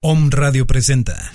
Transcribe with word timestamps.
Om 0.00 0.30
Radio 0.30 0.64
presenta. 0.64 1.32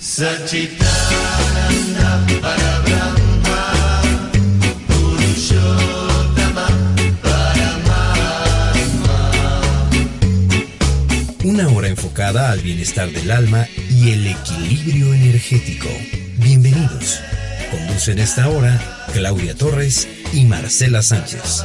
Una 11.44 11.68
hora 11.68 11.88
enfocada 11.88 12.50
al 12.50 12.60
bienestar 12.60 13.10
del 13.10 13.30
alma 13.32 13.66
y 13.90 14.12
el 14.12 14.26
equilibrio 14.28 15.12
energético. 15.12 15.88
Bienvenidos. 16.38 17.20
Conducen 17.70 18.18
esta 18.18 18.48
hora 18.48 18.80
Claudia 19.12 19.54
Torres 19.54 20.08
y 20.32 20.46
Marcela 20.46 21.02
Sánchez. 21.02 21.62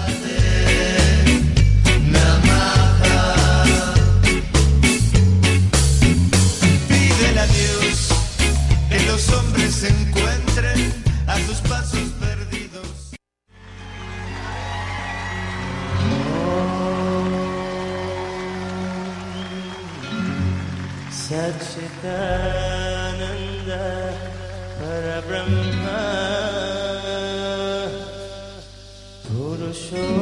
Sure. 29.89 30.19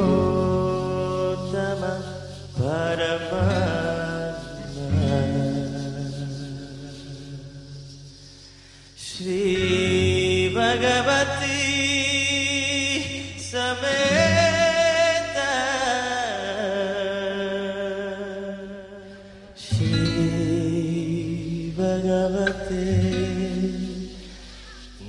ating 22.48 24.08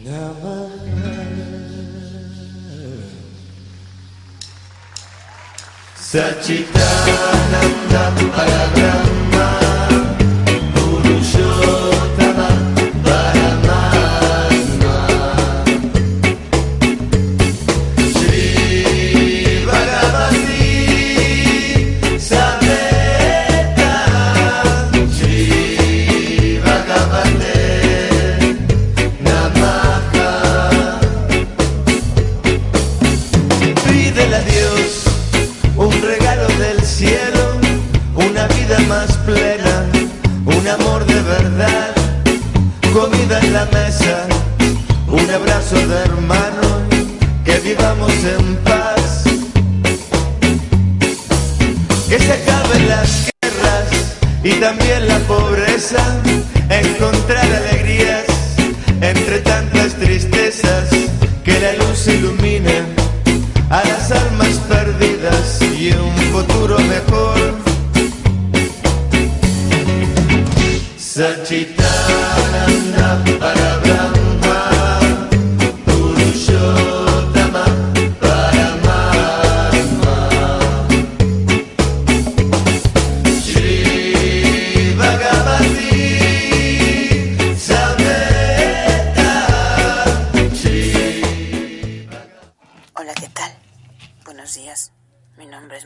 namahalan. 0.04 1.32
Sa 5.96 6.26
cita 6.44 6.90
nam 7.54 7.72
nampalagang 7.94 9.09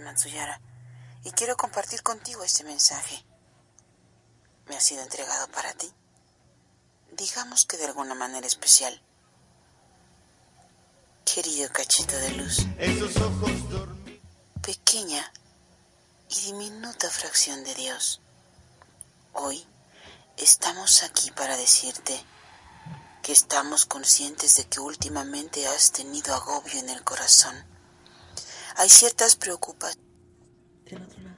Matsuyara 0.04 0.60
y 1.24 1.32
quiero 1.32 1.56
compartir 1.58 2.04
contigo 2.04 2.44
este 2.44 2.64
mensaje. 2.64 3.24
Me 4.68 4.76
ha 4.76 4.80
sido 4.82 5.02
entregado 5.04 5.48
para 5.50 5.74
ti. 5.74 5.92
Digamos 7.12 7.66
que 7.66 7.78
de 7.78 7.86
alguna 7.86 8.16
manera 8.16 8.46
especial. 8.48 9.02
Querido 11.26 11.72
cachito 11.72 12.16
de 12.18 12.30
luz, 12.32 12.60
Esos 12.78 13.16
ojos 13.18 13.70
dormidos. 13.70 14.22
pequeña 14.62 15.32
y 16.30 16.40
diminuta 16.42 17.10
fracción 17.10 17.64
de 17.64 17.74
Dios. 17.76 18.22
Hoy 19.34 19.66
estamos 20.38 21.04
aquí 21.04 21.32
para 21.32 21.58
decirte 21.58 22.24
que 23.22 23.32
estamos 23.32 23.86
conscientes 23.86 24.58
de 24.58 24.66
que 24.66 24.80
últimamente 24.80 25.66
has 25.68 25.92
tenido 25.92 26.36
agobio 26.36 26.80
en 26.80 26.90
el 26.90 27.04
corazón. 27.04 27.56
Hay 28.78 28.90
ciertas 28.90 29.36
preocupaciones. 29.36 30.04
Del 30.90 31.02
otro 31.02 31.22
lado. 31.24 31.38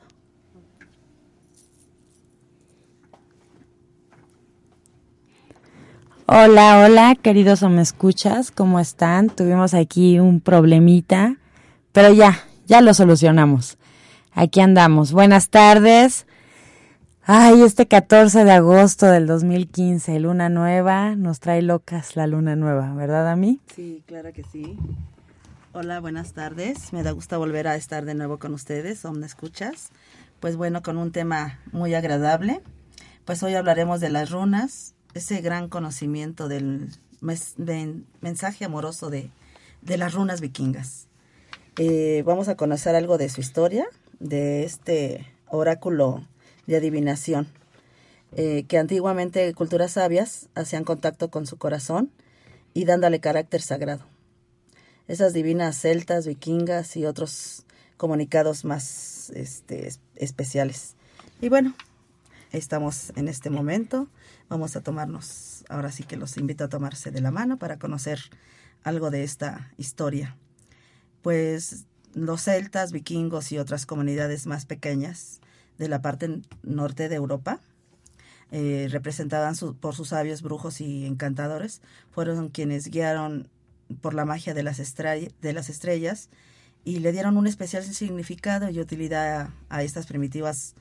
Hola, 6.27 6.83
hola, 6.85 7.15
queridos 7.15 7.61
o 7.63 7.69
me 7.69 7.81
escuchas, 7.81 8.51
¿cómo 8.51 8.79
están? 8.79 9.29
Tuvimos 9.29 9.73
aquí 9.73 10.19
un 10.19 10.39
problemita, 10.41 11.37
pero 11.91 12.11
ya, 12.13 12.39
ya 12.65 12.81
lo 12.81 12.93
solucionamos. 12.93 13.77
Aquí 14.31 14.59
andamos. 14.59 15.11
Buenas 15.11 15.49
tardes. 15.49 16.25
Ay, 17.23 17.61
este 17.63 17.87
14 17.87 18.43
de 18.43 18.51
agosto 18.51 19.07
del 19.07 19.27
2015, 19.27 20.19
luna 20.19 20.49
nueva, 20.49 21.15
nos 21.15 21.39
trae 21.39 21.61
locas 21.61 22.15
la 22.15 22.27
luna 22.27 22.55
nueva, 22.55 22.93
¿verdad 22.93 23.29
a 23.29 23.35
mí? 23.35 23.59
Sí, 23.75 24.03
claro 24.05 24.31
que 24.31 24.43
sí. 24.43 24.77
Hola, 25.77 25.99
buenas 25.99 26.31
tardes. 26.31 26.93
Me 26.93 27.03
da 27.03 27.11
gusto 27.11 27.37
volver 27.37 27.67
a 27.67 27.75
estar 27.75 28.05
de 28.05 28.15
nuevo 28.15 28.39
con 28.39 28.53
ustedes, 28.53 29.03
¿me 29.03 29.25
escuchas? 29.25 29.89
Pues 30.39 30.55
bueno, 30.55 30.81
con 30.81 30.97
un 30.97 31.11
tema 31.11 31.59
muy 31.73 31.93
agradable. 31.93 32.61
Pues 33.25 33.43
hoy 33.43 33.55
hablaremos 33.55 33.99
de 33.99 34.07
las 34.07 34.29
runas, 34.29 34.95
ese 35.15 35.41
gran 35.41 35.67
conocimiento 35.67 36.47
del 36.47 36.87
mensaje 38.21 38.63
amoroso 38.63 39.09
de, 39.09 39.31
de 39.81 39.97
las 39.97 40.13
runas 40.13 40.39
vikingas. 40.39 41.09
Eh, 41.77 42.23
vamos 42.25 42.47
a 42.47 42.55
conocer 42.55 42.95
algo 42.95 43.17
de 43.17 43.27
su 43.27 43.41
historia, 43.41 43.85
de 44.21 44.63
este 44.63 45.27
oráculo 45.49 46.25
de 46.67 46.77
adivinación, 46.77 47.49
eh, 48.31 48.63
que 48.69 48.77
antiguamente 48.77 49.53
culturas 49.53 49.91
sabias 49.91 50.47
hacían 50.55 50.85
contacto 50.85 51.29
con 51.29 51.45
su 51.45 51.57
corazón 51.57 52.11
y 52.73 52.85
dándole 52.85 53.19
carácter 53.19 53.61
sagrado. 53.61 54.14
Esas 55.07 55.33
divinas 55.33 55.77
celtas, 55.79 56.25
vikingas 56.25 56.97
y 56.97 57.05
otros 57.05 57.65
comunicados 57.97 58.65
más 58.65 59.29
este, 59.35 59.87
es- 59.87 59.99
especiales. 60.15 60.95
Y 61.41 61.49
bueno, 61.49 61.75
estamos 62.51 63.11
en 63.15 63.27
este 63.27 63.49
momento. 63.49 64.07
Vamos 64.49 64.75
a 64.75 64.81
tomarnos, 64.81 65.63
ahora 65.69 65.91
sí 65.91 66.03
que 66.03 66.17
los 66.17 66.37
invito 66.37 66.63
a 66.63 66.69
tomarse 66.69 67.11
de 67.11 67.21
la 67.21 67.31
mano 67.31 67.57
para 67.57 67.77
conocer 67.77 68.19
algo 68.83 69.11
de 69.11 69.23
esta 69.23 69.71
historia. 69.77 70.37
Pues 71.21 71.85
los 72.13 72.43
celtas, 72.43 72.91
vikingos 72.91 73.51
y 73.51 73.57
otras 73.59 73.85
comunidades 73.85 74.47
más 74.47 74.65
pequeñas 74.65 75.39
de 75.77 75.87
la 75.89 76.01
parte 76.01 76.41
norte 76.63 77.09
de 77.09 77.15
Europa, 77.15 77.59
eh, 78.51 78.87
representadas 78.91 79.63
por 79.79 79.95
sus 79.95 80.09
sabios 80.09 80.41
brujos 80.41 80.79
y 80.81 81.05
encantadores, 81.05 81.81
fueron 82.11 82.49
quienes 82.49 82.87
guiaron 82.89 83.49
por 84.01 84.13
la 84.13 84.25
magia 84.25 84.53
de 84.53 84.63
las, 84.63 84.77
de 84.77 85.53
las 85.53 85.69
estrellas 85.69 86.29
y 86.83 86.99
le 86.99 87.11
dieron 87.11 87.37
un 87.37 87.47
especial 87.47 87.83
significado 87.83 88.69
y 88.69 88.79
utilidad 88.79 89.49
a, 89.69 89.83
estas 89.83 90.05
primitivas 90.05 90.75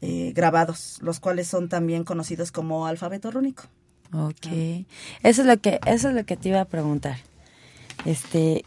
eh, 0.00 0.32
grabados, 0.34 0.98
los 1.00 1.20
cuales 1.20 1.46
son 1.46 1.68
también 1.68 2.04
conocidos 2.04 2.52
como 2.52 2.86
alfabeto 2.86 3.30
rúnico. 3.30 3.64
Ok, 4.12 4.46
eso 5.22 5.42
es 5.42 5.46
lo 5.46 5.60
que 5.60 5.80
eso 5.86 6.08
es 6.08 6.14
lo 6.14 6.24
que 6.24 6.36
te 6.36 6.48
iba 6.48 6.60
a 6.60 6.64
preguntar. 6.64 7.18
Este, 8.04 8.64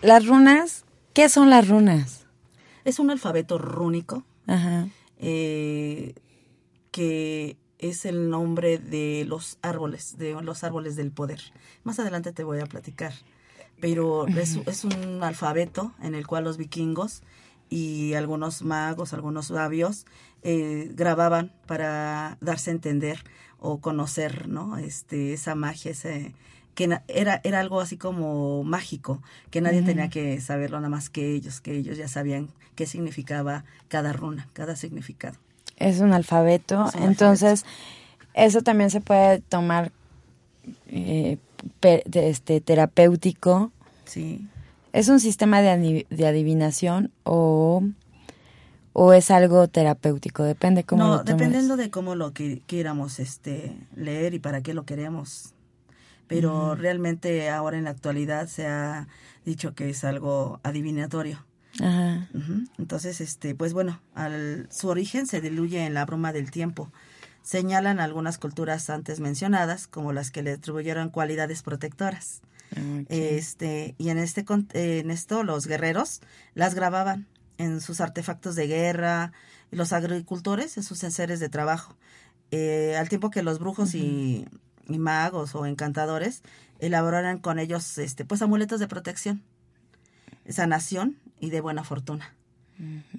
las 0.00 0.26
runas, 0.26 0.84
¿qué 1.14 1.28
son 1.28 1.50
las 1.50 1.68
runas? 1.68 2.26
Es 2.84 2.98
un 2.98 3.10
alfabeto 3.10 3.58
rúnico 3.58 4.24
Ajá. 4.46 4.88
Eh, 5.18 6.14
que 6.90 7.56
es 7.82 8.06
el 8.06 8.30
nombre 8.30 8.78
de 8.78 9.24
los 9.28 9.58
árboles, 9.60 10.16
de 10.16 10.40
los 10.40 10.64
árboles 10.64 10.96
del 10.96 11.10
poder. 11.10 11.40
Más 11.84 11.98
adelante 11.98 12.32
te 12.32 12.44
voy 12.44 12.60
a 12.60 12.66
platicar. 12.66 13.12
Pero 13.80 14.28
es, 14.28 14.60
es 14.66 14.84
un 14.84 15.22
alfabeto 15.24 15.92
en 16.00 16.14
el 16.14 16.24
cual 16.26 16.44
los 16.44 16.56
vikingos 16.56 17.22
y 17.68 18.14
algunos 18.14 18.62
magos, 18.62 19.12
algunos 19.12 19.46
sabios, 19.48 20.06
eh, 20.42 20.90
grababan 20.94 21.52
para 21.66 22.38
darse 22.40 22.70
a 22.70 22.74
entender 22.74 23.24
o 23.58 23.80
conocer, 23.80 24.48
¿no? 24.48 24.78
Este, 24.78 25.32
esa 25.32 25.56
magia, 25.56 25.90
ese, 25.90 26.34
que 26.76 26.84
era, 27.08 27.40
era 27.42 27.60
algo 27.60 27.80
así 27.80 27.96
como 27.96 28.62
mágico, 28.62 29.20
que 29.50 29.60
nadie 29.60 29.82
tenía 29.82 30.08
que 30.08 30.40
saberlo 30.40 30.78
nada 30.78 30.88
más 30.88 31.10
que 31.10 31.34
ellos, 31.34 31.60
que 31.60 31.76
ellos 31.76 31.96
ya 31.96 32.06
sabían 32.06 32.48
qué 32.76 32.86
significaba 32.86 33.64
cada 33.88 34.12
runa, 34.12 34.48
cada 34.52 34.76
significado. 34.76 35.38
Es 35.76 36.00
un 36.00 36.12
alfabeto, 36.12 36.86
entonces 37.00 37.64
eso 38.34 38.62
también 38.62 38.90
se 38.90 39.00
puede 39.00 39.40
tomar 39.40 39.92
eh, 40.88 41.38
este, 42.12 42.60
terapéutico. 42.60 43.72
Sí. 44.04 44.46
¿Es 44.92 45.08
un 45.08 45.20
sistema 45.20 45.62
de, 45.62 46.06
de 46.08 46.26
adivinación 46.26 47.10
o, 47.24 47.82
o 48.92 49.12
es 49.12 49.30
algo 49.30 49.68
terapéutico? 49.68 50.44
Depende 50.44 50.84
cómo 50.84 51.04
no, 51.04 51.24
dependiendo 51.24 51.76
de 51.76 51.90
cómo 51.90 52.14
lo 52.14 52.32
que 52.32 52.62
quieramos 52.66 53.18
este, 53.18 53.74
leer 53.96 54.34
y 54.34 54.38
para 54.38 54.62
qué 54.62 54.74
lo 54.74 54.84
queremos 54.84 55.54
pero 56.32 56.74
realmente 56.74 57.50
ahora 57.50 57.76
en 57.76 57.84
la 57.84 57.90
actualidad 57.90 58.46
se 58.48 58.66
ha 58.66 59.08
dicho 59.44 59.74
que 59.74 59.90
es 59.90 60.04
algo 60.04 60.60
adivinatorio. 60.62 61.44
Ajá. 61.80 62.28
Entonces, 62.78 63.20
este, 63.20 63.54
pues 63.54 63.72
bueno, 63.72 64.00
al, 64.14 64.68
su 64.70 64.88
origen 64.88 65.26
se 65.26 65.40
diluye 65.40 65.84
en 65.84 65.94
la 65.94 66.04
bruma 66.04 66.32
del 66.32 66.50
tiempo. 66.50 66.92
Señalan 67.42 67.98
algunas 67.98 68.38
culturas 68.38 68.90
antes 68.90 69.20
mencionadas 69.20 69.88
como 69.88 70.12
las 70.12 70.30
que 70.30 70.42
le 70.42 70.52
atribuyeron 70.52 71.10
cualidades 71.10 71.62
protectoras. 71.62 72.42
Este, 73.08 73.94
y 73.98 74.08
en 74.08 74.16
este 74.16 74.46
en 74.72 75.10
esto 75.10 75.42
los 75.42 75.66
guerreros 75.66 76.22
las 76.54 76.74
grababan 76.74 77.26
en 77.58 77.82
sus 77.82 78.00
artefactos 78.00 78.54
de 78.54 78.66
guerra 78.66 79.32
y 79.70 79.76
los 79.76 79.92
agricultores 79.92 80.78
en 80.78 80.82
sus 80.82 81.04
enseres 81.04 81.38
de 81.38 81.50
trabajo. 81.50 81.96
Eh, 82.50 82.96
al 82.98 83.10
tiempo 83.10 83.30
que 83.30 83.42
los 83.42 83.58
brujos 83.58 83.94
y 83.94 84.46
y 84.88 84.98
magos 84.98 85.54
o 85.54 85.66
encantadores 85.66 86.42
elaboraran 86.78 87.38
con 87.38 87.58
ellos 87.58 87.98
este 87.98 88.24
pues 88.24 88.42
amuletos 88.42 88.80
de 88.80 88.88
protección, 88.88 89.42
sanación 90.48 91.16
y 91.42 91.50
de 91.50 91.60
buena 91.60 91.84
fortuna. 91.84 92.32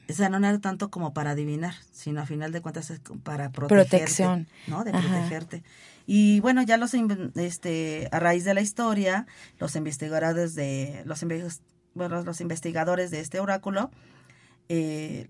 O 0.09 0.13
sea, 0.13 0.29
no 0.29 0.37
era 0.37 0.57
tanto 0.59 0.89
como 0.89 1.13
para 1.13 1.31
adivinar, 1.31 1.75
sino 1.91 2.21
a 2.21 2.25
final 2.25 2.51
de 2.51 2.61
cuentas 2.61 2.89
es 2.89 2.99
para 3.23 3.51
protegerte, 3.51 3.97
protección, 3.97 4.47
¿no? 4.67 4.83
De 4.83 4.91
protegerte. 4.91 5.63
Y 6.07 6.39
bueno, 6.39 6.63
ya 6.63 6.77
los 6.77 6.93
este 7.35 8.09
a 8.11 8.19
raíz 8.19 8.45
de 8.45 8.53
la 8.53 8.61
historia, 8.61 9.27
los 9.59 9.75
investigadores 9.75 10.55
de 10.55 11.03
los 11.05 11.23
bueno, 11.93 12.23
los 12.23 12.41
investigadores 12.41 13.11
de 13.11 13.19
este 13.19 13.39
oráculo 13.39 13.91
eh, 14.69 15.27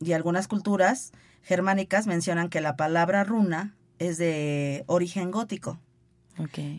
y 0.00 0.12
algunas 0.12 0.48
culturas 0.48 1.12
germánicas 1.42 2.06
mencionan 2.06 2.48
que 2.48 2.60
la 2.60 2.76
palabra 2.76 3.24
runa 3.24 3.74
es 3.98 4.18
de 4.18 4.84
origen 4.86 5.30
gótico. 5.30 5.78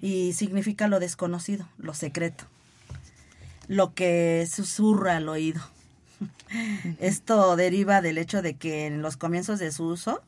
Y 0.02 0.34
significa 0.34 0.88
lo 0.88 1.00
desconocido, 1.00 1.70
lo 1.78 1.94
secreto, 1.94 2.46
lo 3.72 3.94
que 3.94 4.46
susurra 4.52 5.16
al 5.16 5.30
oído. 5.30 5.62
Esto 7.00 7.56
deriva 7.56 8.02
del 8.02 8.18
hecho 8.18 8.42
de 8.42 8.56
que 8.56 8.86
en 8.86 9.02
los 9.02 9.16
comienzos 9.16 9.60
de 9.60 9.72
su 9.72 9.86
uso, 9.86 10.22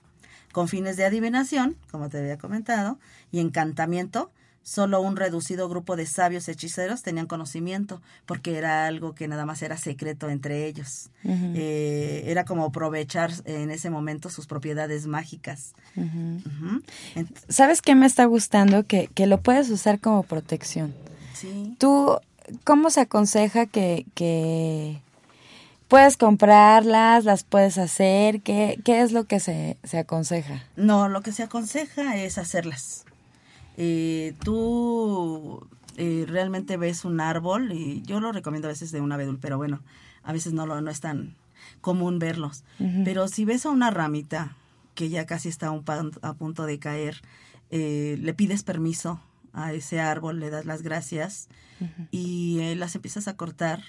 con 0.53 0.69
fines 0.69 0.95
de 0.95 1.03
adivinación, 1.03 1.75
como 1.91 2.07
te 2.07 2.19
había 2.19 2.37
comentado, 2.37 2.97
y 3.33 3.41
encantamiento, 3.41 4.31
solo 4.61 5.01
un 5.01 5.17
reducido 5.17 5.67
grupo 5.67 5.97
de 5.97 6.05
sabios 6.05 6.47
hechiceros 6.47 7.01
tenían 7.01 7.27
conocimiento, 7.27 8.01
porque 8.25 8.57
era 8.57 8.87
algo 8.87 9.13
que 9.13 9.27
nada 9.27 9.45
más 9.45 9.61
era 9.61 9.75
secreto 9.75 10.29
entre 10.29 10.65
ellos. 10.65 11.09
Eh, 11.25 12.23
era 12.27 12.45
como 12.45 12.63
aprovechar 12.63 13.33
en 13.43 13.71
ese 13.71 13.89
momento 13.89 14.29
sus 14.29 14.47
propiedades 14.47 15.05
mágicas. 15.05 15.73
¿Sabes 17.49 17.81
qué 17.81 17.93
me 17.93 18.05
está 18.05 18.23
gustando? 18.23 18.87
Que, 18.87 19.09
que 19.13 19.27
lo 19.27 19.41
puedes 19.41 19.69
usar 19.69 19.99
como 19.99 20.23
protección. 20.23 20.93
Sí. 21.33 21.75
¿Tú 21.77 22.21
cómo 22.63 22.89
se 22.89 23.01
aconseja 23.01 23.65
que, 23.65 24.05
que 24.13 25.01
puedes 25.87 26.17
comprarlas, 26.17 27.25
las 27.25 27.43
puedes 27.43 27.77
hacer? 27.77 28.41
¿Qué, 28.41 28.79
qué 28.83 29.01
es 29.01 29.11
lo 29.11 29.25
que 29.25 29.39
se, 29.39 29.77
se 29.83 29.99
aconseja? 29.99 30.63
No, 30.75 31.09
lo 31.09 31.21
que 31.21 31.31
se 31.31 31.43
aconseja 31.43 32.17
es 32.17 32.37
hacerlas 32.37 33.05
eh, 33.77 34.35
tú 34.43 35.67
eh, 35.97 36.25
realmente 36.27 36.77
ves 36.77 37.05
un 37.05 37.19
árbol, 37.19 37.71
y 37.71 38.01
yo 38.03 38.19
lo 38.19 38.31
recomiendo 38.31 38.67
a 38.67 38.71
veces 38.71 38.91
de 38.91 39.01
un 39.01 39.11
abedul, 39.11 39.39
pero 39.39 39.57
bueno, 39.57 39.81
a 40.23 40.33
veces 40.33 40.53
no, 40.53 40.65
lo, 40.65 40.79
no 40.81 40.91
es 40.91 40.99
tan 40.99 41.35
común 41.81 42.19
verlos. 42.19 42.63
Pero 43.03 43.27
si 43.27 43.45
ves 43.45 43.65
a 43.65 43.69
una 43.69 43.89
ramita 43.89 44.55
que 44.95 45.09
ya 45.09 45.25
casi 45.25 45.49
está 45.49 45.69
a 45.69 46.33
punto 46.33 46.65
de 46.65 46.79
caer, 46.79 47.21
eh, 47.71 48.17
le 48.19 48.33
pides 48.33 48.63
permiso 48.63 49.19
a 49.53 49.73
ese 49.73 49.99
árbol, 49.99 50.39
le 50.39 50.49
das 50.49 50.65
las 50.65 50.81
gracias 50.81 51.47
y 52.11 52.59
eh, 52.59 52.75
las 52.75 52.95
empiezas 52.95 53.27
a 53.27 53.35
cortar 53.35 53.83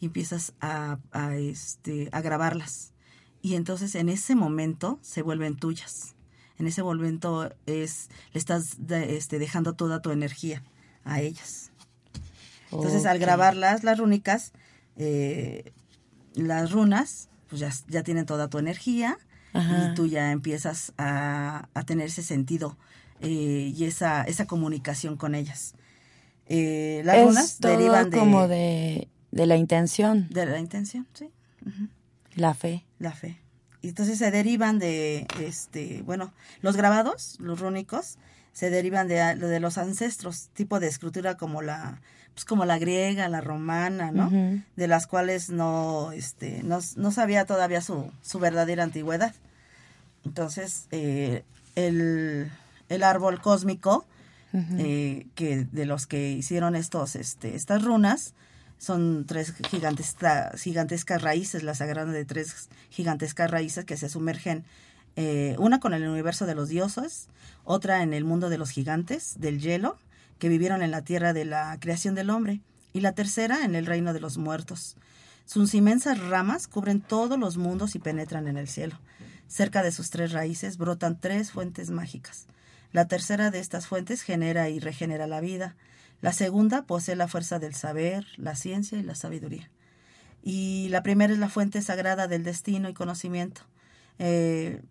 y 0.00 0.06
empiezas 0.06 0.54
a, 0.60 0.98
a, 1.12 1.36
este, 1.36 2.08
a 2.12 2.20
grabarlas. 2.20 2.92
Y 3.40 3.54
entonces 3.54 3.94
en 3.94 4.08
ese 4.08 4.34
momento 4.34 4.98
se 5.02 5.22
vuelven 5.22 5.56
tuyas 5.56 6.14
en 6.62 6.68
ese 6.68 6.84
momento 6.84 7.50
es, 7.66 8.08
le 8.32 8.38
estás 8.38 8.76
este, 8.88 9.40
dejando 9.40 9.72
toda 9.72 10.00
tu 10.00 10.12
energía 10.12 10.62
a 11.04 11.20
ellas. 11.20 11.72
Entonces, 12.70 13.04
al 13.04 13.18
grabarlas, 13.18 13.82
las 13.82 13.98
rúnicas, 13.98 14.52
eh, 14.96 15.72
las 16.34 16.70
runas, 16.70 17.30
pues 17.48 17.58
ya, 17.60 17.72
ya, 17.88 18.04
tienen 18.04 18.26
toda 18.26 18.48
tu 18.48 18.58
energía 18.58 19.18
y 19.54 19.94
tú 19.94 20.06
ya 20.06 20.30
empiezas 20.30 20.92
a, 20.98 21.68
a 21.74 21.82
tener 21.82 22.06
ese 22.06 22.22
sentido 22.22 22.78
eh, 23.22 23.72
y 23.74 23.84
esa, 23.84 24.22
esa 24.22 24.46
comunicación 24.46 25.16
con 25.16 25.34
ellas. 25.34 25.74
Eh, 26.46 27.02
las 27.04 27.24
runas 27.24 27.60
derivan 27.60 28.10
de... 28.10 28.18
como 28.18 28.48
de, 28.48 29.08
de 29.30 29.46
la 29.46 29.56
intención. 29.56 30.28
De 30.30 30.44
la 30.44 30.58
intención, 30.58 31.06
sí. 31.14 31.30
La 32.34 32.54
fe. 32.54 32.84
La 32.98 33.12
fe. 33.12 33.38
Y 33.80 33.88
entonces 33.88 34.18
se 34.18 34.30
derivan 34.30 34.78
de, 34.78 35.26
este, 35.40 36.02
bueno, 36.02 36.32
los 36.60 36.76
grabados, 36.76 37.36
los 37.40 37.58
rúnicos, 37.58 38.18
se 38.52 38.70
derivan 38.70 39.08
de, 39.08 39.34
de 39.34 39.60
los 39.60 39.78
ancestros, 39.78 40.50
tipo 40.52 40.78
de 40.78 40.86
escritura 40.86 41.36
como 41.36 41.62
la, 41.62 42.00
pues 42.34 42.44
como 42.44 42.64
la 42.64 42.78
griega, 42.78 43.28
la 43.28 43.40
romana, 43.40 44.10
¿no? 44.12 44.30
De 44.76 44.88
las 44.88 45.06
cuales 45.06 45.50
no, 45.50 46.12
este, 46.12 46.62
no, 46.62 46.78
no 46.96 47.10
sabía 47.12 47.44
todavía 47.44 47.80
su, 47.80 48.10
su 48.22 48.38
verdadera 48.38 48.84
antigüedad. 48.84 49.34
Entonces, 50.24 50.86
eh, 50.92 51.42
el, 51.74 52.50
el 52.94 53.02
árbol 53.02 53.40
cósmico, 53.40 54.06
eh, 54.52 55.26
que 55.34 55.64
de 55.64 55.86
los 55.86 56.06
que 56.06 56.32
hicieron 56.32 56.76
estos, 56.76 57.16
este, 57.16 57.54
estas 57.54 57.82
runas, 57.82 58.34
son 58.78 59.24
tres 59.26 59.54
gigantescas, 59.70 60.60
gigantescas 60.60 61.22
raíces, 61.22 61.62
las 61.62 61.78
sagradas 61.78 62.12
de 62.12 62.24
tres 62.24 62.68
gigantescas 62.90 63.50
raíces 63.50 63.84
que 63.84 63.96
se 63.96 64.08
sumergen, 64.08 64.64
eh, 65.16 65.56
una 65.58 65.78
con 65.80 65.94
el 65.94 66.06
universo 66.06 66.46
de 66.46 66.54
los 66.54 66.68
dioses, 66.68 67.28
otra 67.64 68.02
en 68.02 68.12
el 68.12 68.24
mundo 68.24 68.50
de 68.50 68.58
los 68.58 68.70
gigantes, 68.70 69.36
del 69.38 69.60
hielo, 69.60 69.98
que 70.38 70.48
vivieron 70.48 70.82
en 70.82 70.90
la 70.90 71.02
tierra 71.02 71.32
de 71.32 71.44
la 71.44 71.78
creación 71.80 72.14
del 72.14 72.30
hombre, 72.30 72.60
y 72.92 73.00
la 73.00 73.12
tercera 73.12 73.64
en 73.64 73.74
el 73.74 73.86
reino 73.86 74.12
de 74.12 74.20
los 74.20 74.36
muertos. 74.36 74.96
Sus 75.44 75.74
inmensas 75.74 76.18
ramas 76.18 76.68
cubren 76.68 77.00
todos 77.00 77.38
los 77.38 77.56
mundos 77.56 77.94
y 77.94 77.98
penetran 77.98 78.48
en 78.48 78.56
el 78.56 78.68
cielo. 78.68 78.98
Cerca 79.48 79.82
de 79.82 79.92
sus 79.92 80.10
tres 80.10 80.32
raíces 80.32 80.78
brotan 80.78 81.20
tres 81.20 81.52
fuentes 81.52 81.90
mágicas. 81.90 82.46
La 82.92 83.08
tercera 83.08 83.50
de 83.50 83.58
estas 83.58 83.86
fuentes 83.86 84.22
genera 84.22 84.68
y 84.68 84.78
regenera 84.78 85.26
la 85.26 85.40
vida. 85.40 85.76
La 86.20 86.32
segunda 86.32 86.82
posee 86.82 87.16
la 87.16 87.28
fuerza 87.28 87.58
del 87.58 87.74
saber, 87.74 88.26
la 88.36 88.54
ciencia 88.54 88.98
y 88.98 89.02
la 89.02 89.14
sabiduría. 89.14 89.70
Y 90.42 90.88
la 90.90 91.02
primera 91.02 91.32
es 91.32 91.38
la 91.38 91.48
fuente 91.48 91.82
sagrada 91.82 92.28
del 92.28 92.44
destino 92.44 92.88
y 92.88 92.94
conocimiento. 92.94 93.62
Eh, 94.18 94.82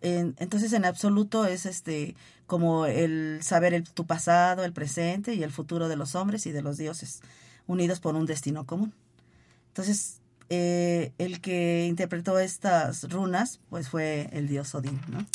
entonces, 0.00 0.72
en 0.72 0.84
absoluto 0.84 1.46
es 1.46 1.66
este 1.66 2.14
como 2.46 2.86
el 2.86 3.40
saber 3.42 3.74
el, 3.74 3.84
tu 3.84 4.06
pasado, 4.06 4.64
el 4.64 4.72
presente 4.72 5.34
y 5.34 5.42
el 5.42 5.52
futuro 5.52 5.88
de 5.88 5.96
los 5.96 6.14
hombres 6.14 6.46
y 6.46 6.52
de 6.52 6.62
los 6.62 6.78
dioses, 6.78 7.20
unidos 7.66 8.00
por 8.00 8.14
un 8.14 8.24
destino 8.24 8.64
común. 8.64 8.94
Entonces, 9.68 10.20
eh, 10.48 11.12
el 11.18 11.40
que 11.40 11.86
interpretó 11.86 12.38
estas 12.38 13.10
runas, 13.10 13.60
pues 13.68 13.90
fue 13.90 14.30
el 14.32 14.48
dios 14.48 14.74
Odín, 14.74 15.00
¿no? 15.08 15.26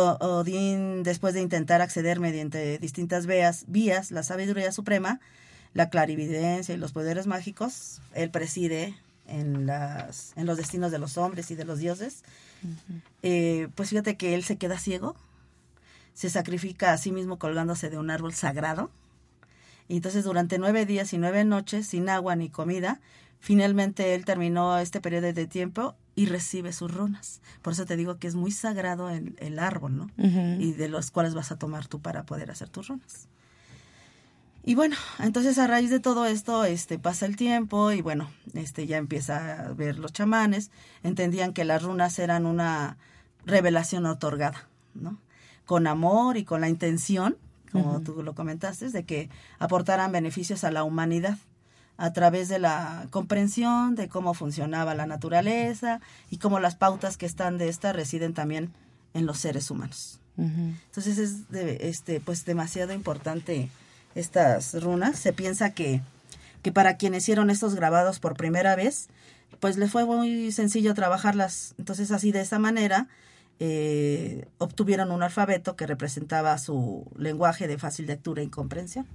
Odín, 0.00 1.02
después 1.02 1.34
de 1.34 1.40
intentar 1.40 1.80
acceder 1.80 2.20
mediante 2.20 2.78
distintas 2.78 3.26
vías, 3.26 3.64
vías, 3.68 4.10
la 4.10 4.22
sabiduría 4.22 4.72
suprema, 4.72 5.20
la 5.74 5.90
clarividencia 5.90 6.74
y 6.74 6.78
los 6.78 6.92
poderes 6.92 7.26
mágicos, 7.26 8.00
él 8.14 8.30
preside 8.30 8.94
en, 9.26 9.66
las, 9.66 10.32
en 10.36 10.46
los 10.46 10.56
destinos 10.56 10.92
de 10.92 10.98
los 10.98 11.16
hombres 11.18 11.50
y 11.50 11.54
de 11.54 11.64
los 11.64 11.78
dioses. 11.78 12.22
Eh, 13.22 13.68
pues 13.74 13.90
fíjate 13.90 14.16
que 14.16 14.34
él 14.34 14.44
se 14.44 14.56
queda 14.56 14.78
ciego, 14.78 15.16
se 16.14 16.30
sacrifica 16.30 16.92
a 16.92 16.98
sí 16.98 17.12
mismo 17.12 17.38
colgándose 17.38 17.90
de 17.90 17.98
un 17.98 18.10
árbol 18.10 18.34
sagrado. 18.34 18.90
Y 19.88 19.96
entonces 19.96 20.24
durante 20.24 20.58
nueve 20.58 20.86
días 20.86 21.12
y 21.12 21.18
nueve 21.18 21.44
noches, 21.44 21.86
sin 21.86 22.08
agua 22.08 22.36
ni 22.36 22.48
comida, 22.48 23.00
Finalmente 23.42 24.14
él 24.14 24.24
terminó 24.24 24.78
este 24.78 25.00
periodo 25.00 25.32
de 25.32 25.46
tiempo 25.48 25.96
y 26.14 26.26
recibe 26.26 26.72
sus 26.72 26.92
runas. 26.92 27.40
Por 27.62 27.72
eso 27.72 27.86
te 27.86 27.96
digo 27.96 28.18
que 28.18 28.28
es 28.28 28.34
muy 28.34 28.50
sagrado 28.50 29.10
el, 29.10 29.34
el 29.38 29.58
árbol, 29.58 29.96
¿no? 29.96 30.10
Y 30.60 30.72
de 30.72 30.88
los 30.88 31.10
cuales 31.10 31.34
vas 31.34 31.52
a 31.52 31.58
tomar 31.58 31.86
tú 31.86 32.00
para 32.00 32.24
poder 32.24 32.50
hacer 32.50 32.68
tus 32.68 32.88
runas. 32.88 33.28
Y 34.64 34.74
bueno, 34.76 34.96
entonces 35.18 35.58
a 35.58 35.66
raíz 35.66 35.90
de 35.90 35.98
todo 35.98 36.24
esto, 36.24 36.64
este 36.64 36.98
pasa 36.98 37.26
el 37.26 37.34
tiempo 37.34 37.90
y 37.90 38.00
bueno, 38.00 38.30
este 38.54 38.86
ya 38.86 38.96
empieza 38.96 39.66
a 39.66 39.72
ver 39.72 39.98
los 39.98 40.12
chamanes, 40.12 40.70
entendían 41.02 41.52
que 41.52 41.64
las 41.64 41.82
runas 41.82 42.18
eran 42.20 42.46
una 42.46 42.96
revelación 43.44 44.06
otorgada, 44.06 44.68
¿no? 44.94 45.18
Con 45.66 45.88
amor 45.88 46.36
y 46.36 46.44
con 46.44 46.60
la 46.60 46.68
intención, 46.68 47.36
como 47.72 48.02
tú 48.02 48.22
lo 48.22 48.34
comentaste, 48.34 48.90
de 48.90 49.04
que 49.04 49.30
aportaran 49.58 50.12
beneficios 50.12 50.62
a 50.62 50.70
la 50.70 50.84
humanidad 50.84 51.38
a 51.96 52.12
través 52.12 52.48
de 52.48 52.58
la 52.58 53.06
comprensión 53.10 53.94
de 53.94 54.08
cómo 54.08 54.34
funcionaba 54.34 54.94
la 54.94 55.06
naturaleza 55.06 56.00
y 56.30 56.38
cómo 56.38 56.60
las 56.60 56.74
pautas 56.74 57.16
que 57.16 57.26
están 57.26 57.58
de 57.58 57.68
esta 57.68 57.92
residen 57.92 58.34
también 58.34 58.72
en 59.14 59.26
los 59.26 59.38
seres 59.38 59.70
humanos. 59.70 60.18
Entonces 60.36 61.18
es 61.18 61.36
este 61.80 62.20
pues 62.20 62.44
demasiado 62.44 62.92
importante 62.94 63.68
estas 64.14 64.82
runas. 64.82 65.18
Se 65.18 65.32
piensa 65.32 65.70
que, 65.70 66.00
que 66.62 66.72
para 66.72 66.96
quienes 66.96 67.24
hicieron 67.24 67.50
estos 67.50 67.74
grabados 67.74 68.18
por 68.18 68.36
primera 68.36 68.74
vez, 68.74 69.08
pues 69.60 69.76
les 69.76 69.90
fue 69.90 70.04
muy 70.04 70.50
sencillo 70.50 70.94
trabajarlas. 70.94 71.74
Entonces 71.78 72.10
así 72.10 72.32
de 72.32 72.40
esa 72.40 72.58
manera 72.58 73.08
eh, 73.60 74.46
obtuvieron 74.58 75.12
un 75.12 75.22
alfabeto 75.22 75.76
que 75.76 75.86
representaba 75.86 76.56
su 76.58 77.06
lenguaje 77.16 77.68
de 77.68 77.78
fácil 77.78 78.06
lectura 78.06 78.42
y 78.42 78.48
comprensión. 78.48 79.06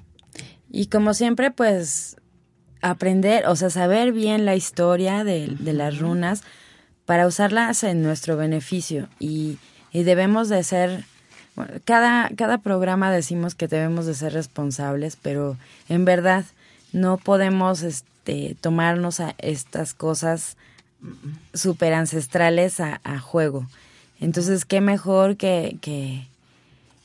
Y 0.69 0.88
como 0.88 1.13
siempre, 1.13 1.51
pues 1.51 2.17
aprender, 2.81 3.48
o 3.48 3.55
sea, 3.55 3.69
saber 3.69 4.12
bien 4.12 4.46
la 4.46 4.55
historia 4.55 5.24
de, 5.24 5.55
las 5.62 6.00
runas 6.00 6.43
para 7.05 7.27
usarlas 7.27 7.84
en 7.84 8.01
nuestro 8.03 8.38
beneficio 8.38 9.07
y, 9.19 9.60
debemos 9.93 10.48
de 10.48 10.63
ser, 10.63 11.05
cada, 11.84 12.29
cada 12.38 12.60
programa 12.60 13.12
decimos 13.12 13.55
que 13.55 13.67
debemos 13.67 14.05
de 14.05 14.13
ser 14.13 14.34
responsables, 14.34 15.17
pero 15.19 15.57
en 15.89 16.05
verdad 16.05 16.46
no 16.93 17.17
podemos 17.17 17.81
este, 17.81 18.55
tomarnos 18.62 19.19
a 19.19 19.34
estas 19.39 19.96
cosas 19.96 20.55
super 21.53 21.93
ancestrales 21.93 22.79
a, 22.79 23.19
juego. 23.19 23.65
Entonces, 24.19 24.65
qué 24.65 24.81
mejor 24.81 25.38
que, 25.38 25.77
que, 25.81 26.27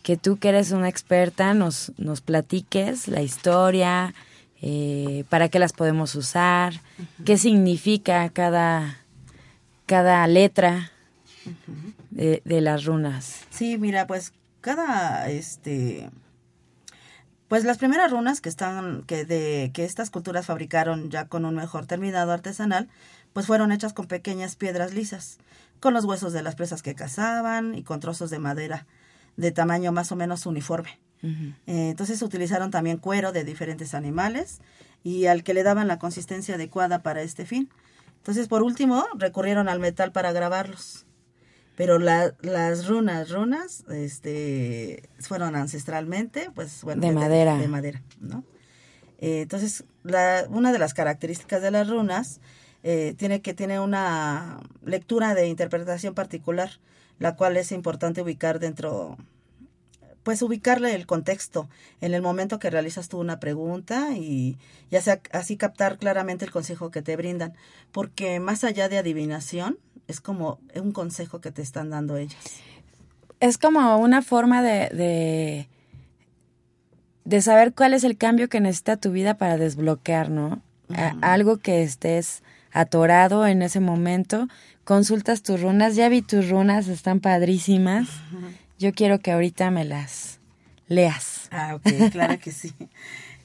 que 0.02 0.16
tú 0.16 0.38
que 0.38 0.48
eres 0.48 0.72
una 0.72 0.88
experta 0.88 1.54
nos, 1.54 1.92
nos 1.96 2.20
platiques 2.20 3.08
la 3.08 3.22
historia, 3.22 4.14
eh, 4.62 5.24
para 5.28 5.48
qué 5.48 5.58
las 5.58 5.72
podemos 5.72 6.14
usar, 6.14 6.74
qué 7.24 7.36
significa 7.36 8.28
cada, 8.30 8.98
cada 9.86 10.24
letra 10.28 10.92
de, 12.10 12.60
las 12.60 12.84
runas. 12.84 13.40
Sí, 13.50 13.76
mira, 13.76 14.06
pues 14.06 14.32
cada 14.60 15.28
este 15.28 16.08
pues 17.48 17.64
las 17.64 17.76
primeras 17.76 18.12
runas 18.12 18.40
que 18.40 18.48
están 18.48 19.02
que 19.02 19.24
de 19.24 19.72
que 19.74 19.84
estas 19.84 20.10
culturas 20.10 20.46
fabricaron 20.46 21.10
ya 21.10 21.26
con 21.26 21.44
un 21.44 21.56
mejor 21.56 21.86
terminado 21.86 22.30
artesanal, 22.30 22.88
pues 23.32 23.46
fueron 23.46 23.72
hechas 23.72 23.92
con 23.92 24.06
pequeñas 24.06 24.54
piedras 24.54 24.94
lisas, 24.94 25.38
con 25.80 25.92
los 25.92 26.04
huesos 26.04 26.32
de 26.32 26.42
las 26.42 26.54
presas 26.54 26.82
que 26.82 26.94
cazaban 26.94 27.74
y 27.74 27.82
con 27.82 27.98
trozos 27.98 28.30
de 28.30 28.38
madera 28.38 28.86
de 29.36 29.50
tamaño 29.50 29.90
más 29.90 30.12
o 30.12 30.16
menos 30.16 30.46
uniforme. 30.46 31.00
Eh, 31.22 31.90
entonces 31.90 32.20
utilizaron 32.22 32.70
también 32.70 32.98
cuero 32.98 33.30
de 33.30 33.44
diferentes 33.44 33.94
animales 33.94 34.60
y 35.04 35.26
al 35.26 35.44
que 35.44 35.54
le 35.54 35.62
daban 35.62 35.88
la 35.88 35.98
consistencia 35.98 36.56
adecuada 36.56 37.02
para 37.02 37.22
este 37.22 37.46
fin. 37.46 37.68
Entonces, 38.18 38.48
por 38.48 38.62
último, 38.62 39.04
recurrieron 39.16 39.68
al 39.68 39.80
metal 39.80 40.12
para 40.12 40.32
grabarlos. 40.32 41.06
Pero 41.76 41.98
las 41.98 42.86
runas, 42.86 43.30
runas, 43.30 43.84
este, 43.88 45.08
fueron 45.20 45.56
ancestralmente, 45.56 46.50
pues, 46.54 46.82
bueno, 46.84 47.00
de, 47.00 47.12
madera. 47.12 47.56
De, 47.56 47.66
madera, 47.66 48.02
¿no? 48.20 48.44
Eh, 49.18 49.42
entonces, 49.42 49.84
la, 50.02 50.44
una 50.50 50.72
de 50.72 50.78
las 50.78 50.94
características 50.94 51.62
de 51.62 51.70
las 51.70 51.88
runas 51.88 52.40
eh, 52.82 53.14
tiene 53.16 53.40
que 53.40 53.54
tiene 53.54 53.80
una 53.80 54.60
lectura 54.84 55.34
de 55.34 55.46
interpretación 55.46 56.14
particular, 56.14 56.78
la 57.18 57.36
cual 57.36 57.56
es 57.56 57.72
importante 57.72 58.22
ubicar 58.22 58.58
dentro 58.58 59.16
pues 60.22 60.42
ubicarle 60.42 60.94
el 60.94 61.06
contexto 61.06 61.68
en 62.00 62.14
el 62.14 62.22
momento 62.22 62.58
que 62.58 62.70
realizas 62.70 63.08
tú 63.08 63.18
una 63.18 63.40
pregunta 63.40 64.10
y 64.16 64.56
ya 64.90 65.00
sea 65.00 65.20
así 65.32 65.56
captar 65.56 65.98
claramente 65.98 66.44
el 66.44 66.50
consejo 66.50 66.90
que 66.90 67.02
te 67.02 67.16
brindan, 67.16 67.54
porque 67.90 68.40
más 68.40 68.64
allá 68.64 68.88
de 68.88 68.98
adivinación 68.98 69.78
es 70.08 70.20
como 70.20 70.60
un 70.74 70.92
consejo 70.92 71.40
que 71.40 71.50
te 71.50 71.62
están 71.62 71.90
dando 71.90 72.16
ellas. 72.16 72.40
Es 73.40 73.58
como 73.58 73.96
una 73.96 74.22
forma 74.22 74.62
de, 74.62 74.88
de, 74.90 75.68
de 77.24 77.42
saber 77.42 77.74
cuál 77.74 77.94
es 77.94 78.04
el 78.04 78.16
cambio 78.16 78.48
que 78.48 78.60
necesita 78.60 78.96
tu 78.96 79.10
vida 79.10 79.34
para 79.34 79.56
desbloquear, 79.56 80.30
¿no? 80.30 80.62
algo 81.22 81.56
que 81.56 81.82
estés 81.82 82.42
atorado 82.70 83.46
en 83.46 83.62
ese 83.62 83.80
momento, 83.80 84.48
consultas 84.84 85.42
tus 85.42 85.60
runas, 85.60 85.96
ya 85.96 86.08
vi 86.08 86.22
tus 86.22 86.50
runas, 86.50 86.88
están 86.88 87.20
padrísimas. 87.20 88.08
Yo 88.82 88.92
quiero 88.92 89.20
que 89.20 89.30
ahorita 89.30 89.70
me 89.70 89.84
las 89.84 90.40
leas. 90.88 91.46
Ah, 91.52 91.76
ok, 91.76 92.10
claro 92.10 92.40
que 92.40 92.50
sí. 92.50 92.74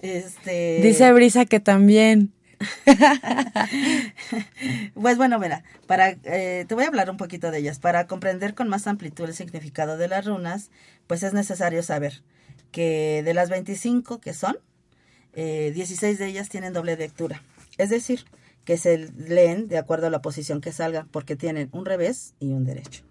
Este... 0.01 0.79
Dice 0.81 1.13
Brisa 1.13 1.45
que 1.45 1.59
también. 1.59 2.33
pues 4.95 5.17
bueno, 5.17 5.37
mira, 5.37 5.63
para, 5.85 6.17
eh, 6.23 6.65
te 6.67 6.73
voy 6.73 6.85
a 6.85 6.87
hablar 6.87 7.11
un 7.11 7.17
poquito 7.17 7.51
de 7.51 7.59
ellas. 7.59 7.77
Para 7.77 8.07
comprender 8.07 8.55
con 8.55 8.67
más 8.67 8.87
amplitud 8.87 9.25
el 9.25 9.35
significado 9.35 9.97
de 9.97 10.07
las 10.07 10.25
runas, 10.25 10.71
pues 11.05 11.21
es 11.21 11.33
necesario 11.33 11.83
saber 11.83 12.23
que 12.71 13.21
de 13.23 13.35
las 13.35 13.51
25 13.51 14.19
que 14.19 14.33
son, 14.33 14.57
eh, 15.33 15.71
16 15.75 16.17
de 16.17 16.25
ellas 16.25 16.49
tienen 16.49 16.73
doble 16.73 16.97
lectura. 16.97 17.43
Es 17.77 17.91
decir, 17.91 18.25
que 18.65 18.77
se 18.77 19.11
leen 19.15 19.67
de 19.67 19.77
acuerdo 19.77 20.07
a 20.07 20.09
la 20.09 20.23
posición 20.23 20.61
que 20.61 20.71
salga, 20.71 21.05
porque 21.11 21.35
tienen 21.35 21.69
un 21.73 21.85
revés 21.85 22.33
y 22.39 22.53
un 22.53 22.65
derecho. 22.65 23.03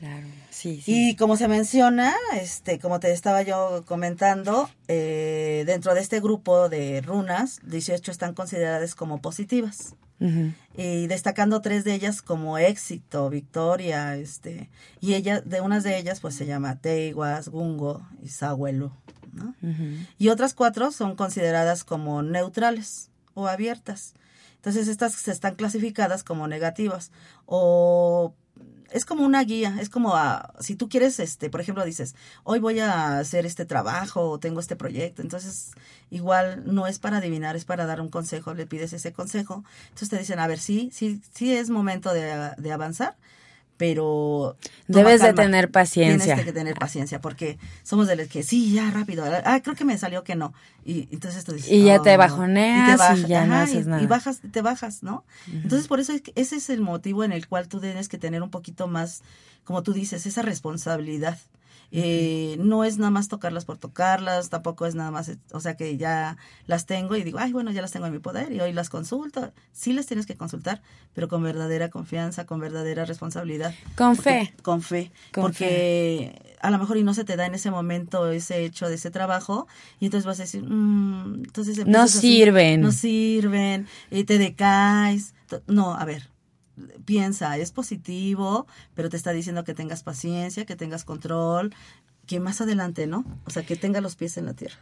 Claro, 0.00 0.26
sí, 0.48 0.80
sí. 0.80 1.10
Y 1.10 1.16
como 1.16 1.36
se 1.36 1.46
menciona, 1.46 2.14
este, 2.34 2.78
como 2.78 3.00
te 3.00 3.12
estaba 3.12 3.42
yo 3.42 3.84
comentando, 3.86 4.70
eh, 4.88 5.64
dentro 5.66 5.92
de 5.92 6.00
este 6.00 6.20
grupo 6.20 6.70
de 6.70 7.02
runas, 7.02 7.60
18 7.64 8.10
están 8.10 8.32
consideradas 8.32 8.94
como 8.94 9.20
positivas. 9.20 9.94
Y 10.76 11.06
destacando 11.06 11.62
tres 11.62 11.82
de 11.84 11.94
ellas 11.94 12.20
como 12.20 12.58
éxito, 12.58 13.30
victoria, 13.30 14.16
este, 14.16 14.68
y 15.00 15.14
ella, 15.14 15.40
de 15.40 15.62
unas 15.62 15.82
de 15.82 15.96
ellas, 15.98 16.20
pues 16.20 16.34
se 16.34 16.44
llama 16.44 16.78
Teiguas, 16.78 17.48
Gungo 17.48 18.06
y 18.22 18.28
Sahuelu, 18.28 18.92
¿no? 19.32 19.54
Y 20.18 20.28
otras 20.28 20.52
cuatro 20.52 20.92
son 20.92 21.16
consideradas 21.16 21.84
como 21.84 22.22
neutrales 22.22 23.10
o 23.32 23.48
abiertas. 23.48 24.12
Entonces 24.56 24.88
estas 24.88 25.14
se 25.14 25.32
están 25.32 25.54
clasificadas 25.54 26.22
como 26.22 26.46
negativas 26.46 27.12
o 27.46 28.34
es 28.92 29.04
como 29.04 29.24
una 29.24 29.42
guía, 29.44 29.76
es 29.80 29.88
como 29.88 30.16
a, 30.16 30.54
si 30.60 30.76
tú 30.76 30.88
quieres, 30.88 31.20
este, 31.20 31.50
por 31.50 31.60
ejemplo, 31.60 31.84
dices, 31.84 32.14
hoy 32.44 32.58
voy 32.58 32.80
a 32.80 33.18
hacer 33.18 33.46
este 33.46 33.64
trabajo 33.64 34.28
o 34.30 34.38
tengo 34.38 34.60
este 34.60 34.76
proyecto, 34.76 35.22
entonces 35.22 35.72
igual 36.10 36.62
no 36.66 36.86
es 36.86 36.98
para 36.98 37.18
adivinar, 37.18 37.56
es 37.56 37.64
para 37.64 37.86
dar 37.86 38.00
un 38.00 38.08
consejo, 38.08 38.54
le 38.54 38.66
pides 38.66 38.92
ese 38.92 39.12
consejo, 39.12 39.64
entonces 39.84 40.08
te 40.08 40.18
dicen, 40.18 40.38
a 40.38 40.46
ver, 40.46 40.58
sí, 40.58 40.90
sí, 40.92 41.20
sí 41.34 41.54
es 41.54 41.70
momento 41.70 42.12
de, 42.12 42.52
de 42.56 42.72
avanzar, 42.72 43.16
pero 43.80 44.58
debes 44.88 45.22
de 45.22 45.32
tener 45.32 45.70
paciencia. 45.70 46.34
Tienes 46.34 46.44
que 46.44 46.52
tener 46.52 46.74
paciencia 46.74 47.18
porque 47.22 47.58
somos 47.82 48.08
de 48.08 48.14
los 48.14 48.28
que 48.28 48.42
sí, 48.42 48.74
ya 48.74 48.90
rápido. 48.90 49.24
Ah, 49.46 49.60
creo 49.62 49.74
que 49.74 49.86
me 49.86 49.96
salió 49.96 50.22
que 50.22 50.34
no. 50.34 50.52
Y 50.84 51.08
entonces 51.10 51.46
tú 51.46 51.52
dices, 51.52 51.72
y 51.72 51.84
ya 51.84 52.02
te 52.02 52.14
bajoneas 52.18 53.00
y, 53.18 53.24
ya 53.26 53.46
no 53.46 53.54
haces 53.54 53.86
nada. 53.86 54.02
Y 54.02 54.06
bajas, 54.06 54.42
te 54.52 54.60
bajas, 54.60 55.02
¿no? 55.02 55.24
Entonces 55.50 55.88
por 55.88 55.98
eso 55.98 56.12
ese 56.34 56.56
es 56.56 56.68
el 56.68 56.82
motivo 56.82 57.24
en 57.24 57.32
el 57.32 57.48
cual 57.48 57.68
tú 57.68 57.80
tienes 57.80 58.10
que 58.10 58.18
tener 58.18 58.42
un 58.42 58.50
poquito 58.50 58.86
más, 58.86 59.22
como 59.64 59.82
tú 59.82 59.94
dices, 59.94 60.26
esa 60.26 60.42
responsabilidad 60.42 61.38
eh, 61.92 62.56
no 62.60 62.84
es 62.84 62.98
nada 62.98 63.10
más 63.10 63.28
tocarlas 63.28 63.64
por 63.64 63.78
tocarlas, 63.78 64.48
tampoco 64.48 64.86
es 64.86 64.94
nada 64.94 65.10
más, 65.10 65.32
o 65.52 65.60
sea 65.60 65.76
que 65.76 65.96
ya 65.96 66.36
las 66.66 66.86
tengo 66.86 67.16
y 67.16 67.24
digo, 67.24 67.38
ay, 67.38 67.52
bueno, 67.52 67.72
ya 67.72 67.82
las 67.82 67.90
tengo 67.90 68.06
en 68.06 68.12
mi 68.12 68.18
poder 68.18 68.52
y 68.52 68.60
hoy 68.60 68.72
las 68.72 68.90
consulto. 68.90 69.52
Sí 69.72 69.92
les 69.92 70.06
tienes 70.06 70.26
que 70.26 70.36
consultar, 70.36 70.82
pero 71.14 71.28
con 71.28 71.42
verdadera 71.42 71.90
confianza, 71.90 72.46
con 72.46 72.60
verdadera 72.60 73.04
responsabilidad. 73.04 73.74
Con 73.96 74.16
fe. 74.16 74.54
Con 74.62 74.82
fe. 74.82 75.10
porque 75.32 76.56
a 76.60 76.70
lo 76.70 76.78
mejor 76.78 76.96
y 76.96 77.02
no 77.02 77.14
se 77.14 77.24
te 77.24 77.36
da 77.36 77.46
en 77.46 77.54
ese 77.54 77.70
momento 77.70 78.30
ese 78.30 78.64
hecho 78.64 78.88
de 78.88 78.94
ese 78.94 79.10
trabajo 79.10 79.66
y 79.98 80.06
entonces 80.06 80.26
vas 80.26 80.38
a 80.40 80.42
decir, 80.42 80.62
mm", 80.62 81.42
entonces 81.44 81.86
no 81.86 82.06
sirven. 82.06 82.80
no 82.80 82.92
sirven, 82.92 83.86
y 84.10 84.24
te 84.24 84.38
decaes. 84.38 85.34
No, 85.66 85.94
a 85.94 86.04
ver, 86.04 86.28
piensa, 87.04 87.56
es 87.58 87.72
positivo, 87.72 88.66
pero 88.94 89.08
te 89.08 89.16
está 89.16 89.32
diciendo 89.32 89.64
que 89.64 89.74
tengas 89.74 90.02
paciencia, 90.02 90.64
que 90.64 90.76
tengas 90.76 91.04
control, 91.04 91.74
que 92.26 92.40
más 92.40 92.60
adelante, 92.60 93.06
¿no? 93.06 93.24
O 93.44 93.50
sea, 93.50 93.64
que 93.64 93.76
tenga 93.76 94.00
los 94.00 94.16
pies 94.16 94.36
en 94.36 94.46
la 94.46 94.54
tierra. 94.54 94.76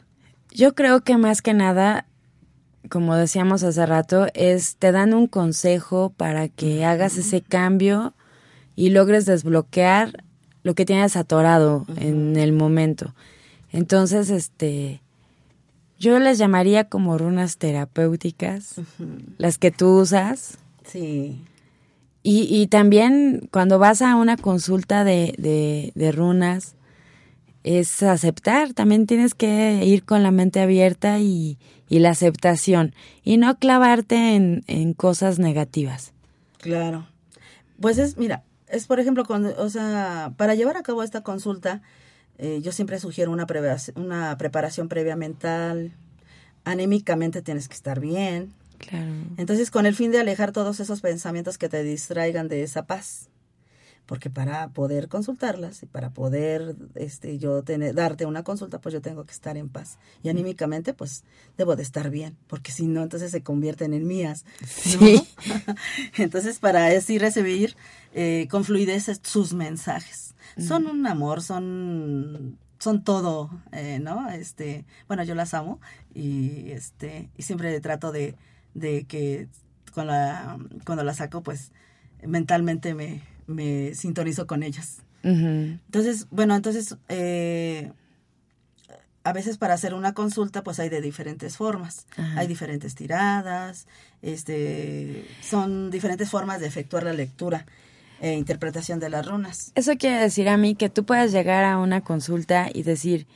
Yo 0.50 0.74
creo 0.74 1.02
que 1.02 1.16
más 1.16 1.42
que 1.42 1.54
nada, 1.54 2.06
como 2.88 3.14
decíamos 3.14 3.62
hace 3.62 3.84
rato, 3.86 4.26
es 4.34 4.76
te 4.76 4.92
dan 4.92 5.14
un 5.14 5.26
consejo 5.26 6.10
para 6.16 6.48
que 6.48 6.84
hagas 6.84 7.16
ese 7.16 7.40
cambio 7.42 8.14
y 8.76 8.90
logres 8.90 9.26
desbloquear 9.26 10.24
lo 10.62 10.74
que 10.74 10.84
tienes 10.84 11.16
atorado 11.16 11.86
en 11.96 12.36
el 12.36 12.52
momento. 12.52 13.14
Entonces, 13.70 14.30
este, 14.30 15.02
yo 15.98 16.18
les 16.18 16.38
llamaría 16.38 16.84
como 16.84 17.18
runas 17.18 17.58
terapéuticas, 17.58 18.80
las 19.36 19.58
que 19.58 19.70
tú 19.70 20.00
usas. 20.00 20.58
Sí. 20.84 21.42
Y, 22.30 22.46
y 22.54 22.66
también 22.66 23.48
cuando 23.50 23.78
vas 23.78 24.02
a 24.02 24.14
una 24.14 24.36
consulta 24.36 25.02
de, 25.02 25.34
de, 25.38 25.92
de 25.94 26.12
runas, 26.12 26.74
es 27.64 28.02
aceptar, 28.02 28.74
también 28.74 29.06
tienes 29.06 29.32
que 29.32 29.82
ir 29.82 30.04
con 30.04 30.22
la 30.22 30.30
mente 30.30 30.60
abierta 30.60 31.20
y, 31.20 31.56
y 31.88 32.00
la 32.00 32.10
aceptación 32.10 32.94
y 33.24 33.38
no 33.38 33.58
clavarte 33.58 34.34
en, 34.34 34.62
en, 34.66 34.92
cosas 34.92 35.38
negativas. 35.38 36.12
Claro. 36.58 37.08
Pues 37.80 37.96
es, 37.96 38.18
mira, 38.18 38.44
es 38.66 38.86
por 38.86 39.00
ejemplo, 39.00 39.24
cuando, 39.24 39.54
o 39.56 39.70
sea, 39.70 40.34
para 40.36 40.54
llevar 40.54 40.76
a 40.76 40.82
cabo 40.82 41.02
esta 41.02 41.22
consulta, 41.22 41.80
eh, 42.36 42.60
yo 42.62 42.72
siempre 42.72 43.00
sugiero 43.00 43.32
una, 43.32 43.46
una 43.94 44.36
preparación 44.36 44.88
previa 44.88 45.16
mental, 45.16 45.92
anémicamente 46.64 47.40
tienes 47.40 47.68
que 47.68 47.74
estar 47.74 48.00
bien, 48.00 48.52
entonces, 49.36 49.70
con 49.70 49.86
el 49.86 49.94
fin 49.94 50.10
de 50.10 50.20
alejar 50.20 50.52
todos 50.52 50.80
esos 50.80 51.00
pensamientos 51.00 51.58
que 51.58 51.68
te 51.68 51.82
distraigan 51.82 52.48
de 52.48 52.62
esa 52.62 52.86
paz. 52.86 53.28
Porque 54.06 54.30
para 54.30 54.70
poder 54.70 55.08
consultarlas 55.08 55.82
y 55.82 55.86
para 55.86 56.10
poder 56.14 56.76
este, 56.94 57.36
yo 57.36 57.62
tener, 57.62 57.94
darte 57.94 58.24
una 58.24 58.42
consulta, 58.42 58.80
pues 58.80 58.94
yo 58.94 59.02
tengo 59.02 59.26
que 59.26 59.32
estar 59.32 59.58
en 59.58 59.68
paz. 59.68 59.98
Y 60.22 60.30
anímicamente, 60.30 60.94
pues 60.94 61.24
debo 61.58 61.76
de 61.76 61.82
estar 61.82 62.08
bien, 62.08 62.38
porque 62.46 62.72
si 62.72 62.86
no, 62.86 63.02
entonces 63.02 63.30
se 63.30 63.42
convierten 63.42 63.92
en 63.92 64.06
mías. 64.06 64.46
entonces, 66.16 66.58
para 66.58 66.86
así 66.86 67.18
recibir 67.18 67.76
eh, 68.14 68.48
con 68.50 68.64
fluidez 68.64 69.20
sus 69.22 69.52
mensajes. 69.52 70.34
Son 70.56 70.86
un 70.86 71.06
amor, 71.06 71.42
son 71.42 72.56
son 72.78 73.02
todo, 73.02 73.50
eh, 73.72 73.98
¿no? 74.00 74.30
Este, 74.30 74.86
bueno, 75.08 75.24
yo 75.24 75.34
las 75.34 75.54
amo 75.54 75.80
y 76.14 76.70
este 76.70 77.30
y 77.36 77.42
siempre 77.42 77.78
trato 77.80 78.12
de 78.12 78.36
de 78.78 79.04
que 79.04 79.48
con 79.92 80.06
la, 80.06 80.58
cuando 80.84 81.04
la 81.04 81.14
saco, 81.14 81.42
pues 81.42 81.72
mentalmente 82.22 82.94
me, 82.94 83.22
me 83.46 83.94
sintonizo 83.94 84.46
con 84.46 84.62
ellas. 84.62 84.98
Entonces, 85.22 86.26
bueno, 86.30 86.54
entonces, 86.54 86.96
eh, 87.08 87.92
a 89.24 89.32
veces 89.32 89.58
para 89.58 89.74
hacer 89.74 89.92
una 89.92 90.14
consulta, 90.14 90.62
pues 90.62 90.78
hay 90.78 90.88
de 90.88 91.00
diferentes 91.00 91.56
formas. 91.56 92.06
Hay 92.36 92.46
diferentes 92.46 92.94
tiradas, 92.94 93.86
este, 94.22 95.26
son 95.42 95.90
diferentes 95.90 96.30
formas 96.30 96.60
de 96.60 96.66
efectuar 96.66 97.02
la 97.02 97.12
lectura 97.12 97.66
e 98.20 98.34
interpretación 98.34 99.00
de 99.00 99.10
las 99.10 99.26
runas. 99.26 99.72
Eso 99.74 99.92
quiere 99.96 100.18
decir 100.18 100.48
a 100.48 100.56
mí 100.56 100.74
que 100.74 100.88
tú 100.88 101.04
puedes 101.04 101.30
llegar 101.32 101.64
a 101.64 101.78
una 101.78 102.00
consulta 102.00 102.68
y 102.72 102.84
decir, 102.84 103.26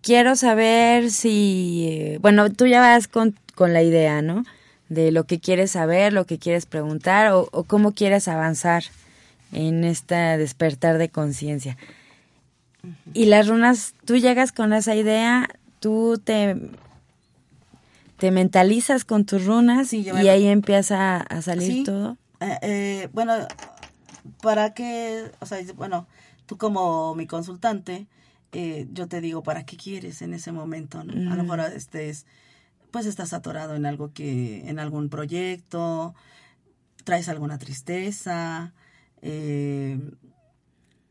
quiero 0.00 0.34
saber 0.34 1.10
si, 1.10 1.86
eh, 1.90 2.18
bueno, 2.20 2.50
tú 2.50 2.66
ya 2.66 2.80
vas 2.80 3.06
con 3.06 3.34
con 3.54 3.72
la 3.72 3.82
idea, 3.82 4.22
¿no? 4.22 4.44
De 4.88 5.10
lo 5.10 5.24
que 5.24 5.40
quieres 5.40 5.72
saber, 5.72 6.12
lo 6.12 6.26
que 6.26 6.38
quieres 6.38 6.66
preguntar 6.66 7.32
o, 7.32 7.48
cómo 7.66 7.92
quieres 7.92 8.28
avanzar 8.28 8.84
en 9.52 9.84
este 9.84 10.14
despertar 10.14 10.98
de 10.98 11.08
conciencia. 11.08 11.76
Y 13.14 13.26
las 13.26 13.48
runas, 13.48 13.94
tú 14.04 14.16
llegas 14.16 14.52
con 14.52 14.72
esa 14.72 14.94
idea, 14.94 15.48
tú 15.80 16.20
te, 16.22 16.56
te 18.18 18.30
mentalizas 18.30 19.04
con 19.04 19.24
tus 19.24 19.46
runas 19.46 19.92
y 19.92 20.08
ahí 20.10 20.46
empieza 20.46 21.16
a 21.16 21.42
salir 21.42 21.84
todo. 21.84 22.18
Eh, 22.40 22.58
eh, 22.62 23.08
bueno, 23.12 23.32
para 24.42 24.74
que, 24.74 25.30
o 25.40 25.46
sea, 25.46 25.58
bueno, 25.76 26.06
tú 26.46 26.58
como 26.58 27.14
mi 27.14 27.26
consultante, 27.26 28.06
eh, 28.52 28.86
yo 28.92 29.08
te 29.08 29.20
digo, 29.20 29.42
¿para 29.42 29.64
qué 29.64 29.76
quieres 29.76 30.22
en 30.22 30.34
ese 30.34 30.52
momento? 30.52 31.00
A 31.00 31.04
lo 31.04 31.42
mejor 31.42 31.60
estés 31.60 32.26
pues 32.94 33.06
estás 33.06 33.32
atorado 33.32 33.74
en 33.74 33.86
algo 33.86 34.12
que, 34.12 34.68
en 34.68 34.78
algún 34.78 35.08
proyecto, 35.08 36.14
traes 37.02 37.28
alguna 37.28 37.58
tristeza, 37.58 38.72
eh, 39.20 39.98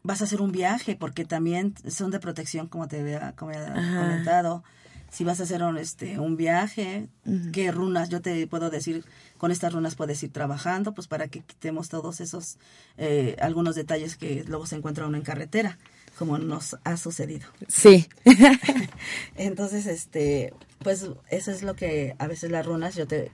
vas 0.02 0.22
a 0.22 0.24
hacer 0.24 0.41
un 0.41 0.54
viaje, 0.54 0.96
porque 0.96 1.26
también 1.26 1.76
son 1.89 2.10
de 2.10 2.22
protección, 2.22 2.69
como 2.69 2.88
te 2.88 3.02
había, 3.02 3.34
comentado. 3.36 4.63
Si 5.12 5.26
vas 5.26 5.41
a 5.41 5.43
hacer 5.43 5.62
un, 5.62 5.78
este, 5.78 6.19
un 6.19 6.38
viaje, 6.38 7.10
¿qué 7.52 7.69
runas? 7.69 8.08
Yo 8.08 8.22
te 8.22 8.48
puedo 8.48 8.69
decir, 8.69 9.04
con 9.38 9.52
estas 9.52 9.74
runas 9.74 9.96
puedes 9.96 10.24
ir 10.24 10.32
trabajando, 10.32 10.93
pues 10.93 11.08
para 11.08 11.28
que 11.28 11.41
quitemos 11.41 11.89
todos 11.89 12.22
esos, 12.22 12.60
eh, 12.98 13.36
algunos 13.41 13.76
detalles 13.76 14.15
que 14.15 14.46
luego 14.48 14.67
se 14.67 14.78
encuentra 14.78 15.06
uno 15.06 15.17
en 15.17 15.24
carretera 15.24 15.78
como 16.17 16.38
nos 16.38 16.78
ha 16.84 16.98
sucedido. 16.98 17.48
Sí. 17.67 18.08
Entonces, 19.36 19.88
este, 19.88 20.54
pues 20.84 21.10
eso 21.30 21.52
es 21.52 21.63
lo 21.63 21.76
que 21.76 22.15
a 22.19 22.28
veces 22.28 22.52
las 22.52 22.65
runas 22.65 22.96
yo 22.96 23.08
te 23.08 23.32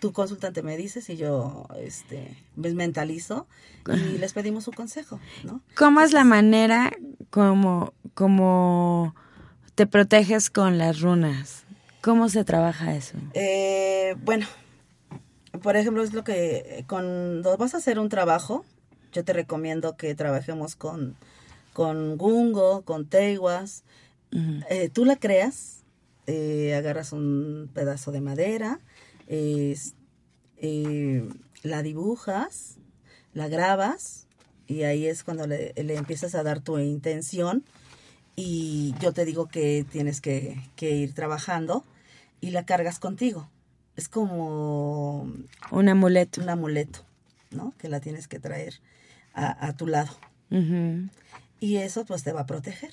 tu 0.00 0.12
consultante 0.12 0.62
me 0.62 0.76
dices 0.76 1.10
y 1.10 1.16
yo 1.16 1.66
este 1.78 2.34
me 2.56 2.72
mentalizo 2.72 3.46
y 3.86 4.18
les 4.18 4.32
pedimos 4.32 4.64
su 4.64 4.72
consejo, 4.72 5.20
¿no? 5.44 5.60
¿Cómo 5.76 6.00
es 6.00 6.12
la 6.12 6.24
manera 6.24 6.90
como 7.28 7.92
como 8.14 9.14
te 9.74 9.86
proteges 9.86 10.50
con 10.50 10.78
las 10.78 11.00
runas? 11.00 11.64
¿Cómo 12.00 12.30
se 12.30 12.44
trabaja 12.44 12.94
eso? 12.96 13.18
Eh, 13.34 14.16
bueno, 14.24 14.46
por 15.62 15.76
ejemplo, 15.76 16.02
es 16.02 16.14
lo 16.14 16.24
que 16.24 16.84
cuando 16.88 17.56
vas 17.58 17.74
a 17.74 17.78
hacer 17.78 17.98
un 17.98 18.08
trabajo, 18.08 18.64
yo 19.12 19.22
te 19.22 19.34
recomiendo 19.34 19.96
que 19.96 20.14
trabajemos 20.14 20.76
con 20.76 21.16
con 21.72 22.16
gungo, 22.16 22.82
con 22.82 23.06
teiguas. 23.06 23.84
Eh, 24.68 24.90
tú 24.92 25.04
la 25.04 25.16
creas, 25.16 25.79
eh, 26.30 26.76
agarras 26.76 27.12
un 27.12 27.68
pedazo 27.74 28.12
de 28.12 28.20
madera, 28.20 28.78
eh, 29.26 29.76
la 31.64 31.82
dibujas, 31.82 32.76
la 33.34 33.48
grabas 33.48 34.28
y 34.68 34.84
ahí 34.84 35.06
es 35.06 35.24
cuando 35.24 35.48
le, 35.48 35.72
empiezas 35.76 36.36
a 36.36 36.44
dar 36.44 36.60
tu 36.60 36.78
intención 36.78 37.64
y 38.36 38.94
yo 39.00 39.12
te 39.12 39.24
digo 39.24 39.48
que 39.48 39.84
tienes 39.90 40.20
que, 40.20 40.56
ir 40.80 41.14
trabajando 41.14 41.84
y 42.40 42.50
la 42.50 42.64
cargas 42.64 43.00
contigo. 43.00 43.50
Es 43.96 44.08
como... 44.08 45.32
Un 45.72 45.88
amuleto. 45.88 46.40
Un 46.42 46.48
amuleto, 46.48 47.00
¿no? 47.50 47.74
Que 47.76 47.88
la 47.88 47.98
tienes 47.98 48.28
que 48.28 48.38
traer 48.38 48.80
a, 49.34 49.72
tu 49.72 49.88
lado 49.88 50.16
y 51.58 51.76
eso 51.78 52.04
pues 52.04 52.22
te 52.22 52.32
va 52.32 52.42
a 52.42 52.46
proteger. 52.46 52.92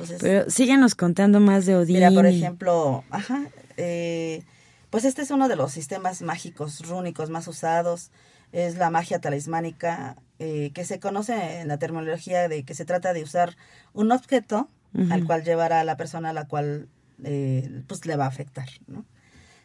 Ok. 0.00 0.08
Pero 0.20 0.50
síguenos 0.50 0.94
contando 0.94 1.40
más 1.40 1.66
de 1.66 1.76
Odín. 1.76 1.96
Mira, 1.96 2.10
por 2.10 2.26
ejemplo, 2.26 3.04
ajá, 3.10 3.44
eh, 3.76 4.42
pues 4.90 5.04
este 5.04 5.22
es 5.22 5.30
uno 5.30 5.48
de 5.48 5.56
los 5.56 5.72
sistemas 5.72 6.22
mágicos 6.22 6.86
rúnicos 6.86 7.30
más 7.30 7.46
usados. 7.48 8.10
Es 8.52 8.76
la 8.76 8.90
magia 8.90 9.20
talismánica 9.20 10.16
eh, 10.38 10.72
que 10.74 10.84
se 10.84 10.98
conoce 10.98 11.60
en 11.60 11.68
la 11.68 11.78
terminología 11.78 12.48
de 12.48 12.64
que 12.64 12.74
se 12.74 12.84
trata 12.84 13.12
de 13.12 13.22
usar 13.22 13.56
un 13.92 14.10
objeto 14.10 14.68
al 15.10 15.24
cual 15.24 15.44
llevará 15.44 15.78
a 15.78 15.84
la 15.84 15.96
persona 15.96 16.30
a 16.30 16.32
la 16.32 16.48
cual 16.48 16.88
eh, 17.22 17.82
pues 17.86 18.06
le 18.06 18.16
va 18.16 18.24
a 18.24 18.28
afectar, 18.28 18.68
¿no? 18.88 19.04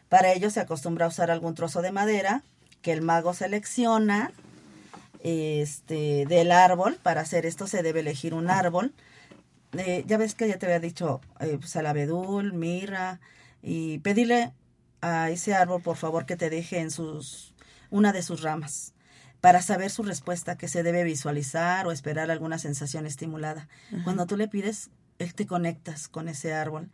Para 0.08 0.32
ello 0.32 0.50
se 0.50 0.60
acostumbra 0.60 1.06
a 1.06 1.08
usar 1.08 1.32
algún 1.32 1.54
trozo 1.56 1.82
de 1.82 1.90
madera 1.90 2.44
que 2.80 2.92
el 2.92 3.02
mago 3.02 3.34
selecciona 3.34 4.30
este 5.20 6.26
del 6.26 6.52
árbol. 6.52 6.98
Para 7.02 7.22
hacer 7.22 7.44
esto 7.44 7.66
se 7.66 7.82
debe 7.82 8.00
elegir 8.00 8.34
un 8.34 8.48
árbol. 8.48 8.92
Eh, 9.72 10.04
ya 10.06 10.16
ves 10.16 10.34
que 10.34 10.48
ya 10.48 10.58
te 10.58 10.66
había 10.66 10.80
dicho, 10.80 11.20
eh, 11.40 11.56
pues 11.58 11.76
al 11.76 11.86
abedul, 11.86 12.52
mirra, 12.52 13.20
y 13.62 13.98
pedirle 13.98 14.52
a 15.00 15.30
ese 15.30 15.54
árbol, 15.54 15.82
por 15.82 15.96
favor, 15.96 16.26
que 16.26 16.36
te 16.36 16.50
deje 16.50 16.78
en 16.80 16.90
sus 16.90 17.54
una 17.90 18.12
de 18.12 18.22
sus 18.22 18.42
ramas 18.42 18.94
para 19.40 19.62
saber 19.62 19.90
su 19.90 20.02
respuesta, 20.02 20.56
que 20.56 20.66
se 20.66 20.82
debe 20.82 21.04
visualizar 21.04 21.86
o 21.86 21.92
esperar 21.92 22.30
alguna 22.30 22.58
sensación 22.58 23.06
estimulada. 23.06 23.68
Cuando 24.02 24.26
tú 24.26 24.36
le 24.36 24.48
pides, 24.48 24.90
él 25.18 25.34
te 25.34 25.46
conectas 25.46 26.08
con 26.08 26.28
ese 26.28 26.52
árbol 26.52 26.90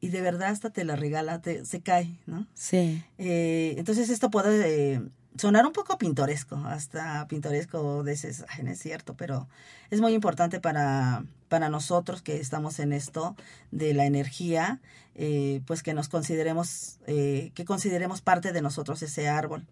y 0.00 0.08
de 0.08 0.20
verdad 0.20 0.48
hasta 0.48 0.70
te 0.70 0.84
la 0.84 0.96
regala, 0.96 1.40
te, 1.40 1.64
se 1.64 1.80
cae, 1.80 2.18
¿no? 2.26 2.46
Sí. 2.54 3.04
Eh, 3.18 3.76
entonces 3.78 4.10
esto 4.10 4.30
puede 4.30 4.94
eh, 4.94 5.02
sonar 5.36 5.66
un 5.66 5.72
poco 5.72 5.98
pintoresco, 5.98 6.56
hasta 6.56 7.26
pintoresco 7.28 8.02
de 8.04 8.12
ese, 8.12 8.32
no 8.62 8.70
es 8.70 8.78
cierto, 8.78 9.14
pero 9.14 9.48
es 9.90 10.00
muy 10.00 10.14
importante 10.14 10.60
para, 10.60 11.24
para 11.48 11.68
nosotros 11.68 12.22
que 12.22 12.38
estamos 12.38 12.78
en 12.78 12.92
esto 12.92 13.36
de 13.70 13.94
la 13.94 14.06
energía, 14.06 14.80
eh, 15.14 15.60
pues 15.66 15.82
que 15.82 15.94
nos 15.94 16.08
consideremos, 16.08 16.98
que 17.06 17.64
consideremos 17.66 18.20
parte 18.20 18.52
de 18.52 18.62
nosotros 18.62 19.02
ese 19.02 19.28
árbol. 19.28 19.66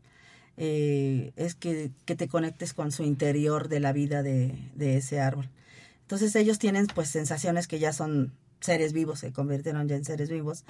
es 0.57 1.55
que, 1.55 1.91
que, 2.05 2.17
te 2.17 2.29
conectes 2.29 2.75
con 2.75 2.93
su 2.93 3.03
interior 3.03 3.69
de 3.69 3.81
la 3.81 3.93
vida 3.93 4.23
de, 4.23 4.71
de 4.75 4.97
ese 4.97 5.21
árbol. 5.21 5.49
Entonces 6.03 6.35
ellos 6.35 6.59
tienen 6.59 6.87
pues 6.89 7.09
sensaciones 7.09 7.69
que 7.69 7.79
ya 7.79 7.93
son 7.93 8.33
seres 8.61 8.93
vivos, 8.93 9.21
se 9.21 9.33
convirtieron 9.33 9.89
ya 9.89 9.97
en 9.97 10.05
seres 10.05 10.29
vivos. 10.29 10.65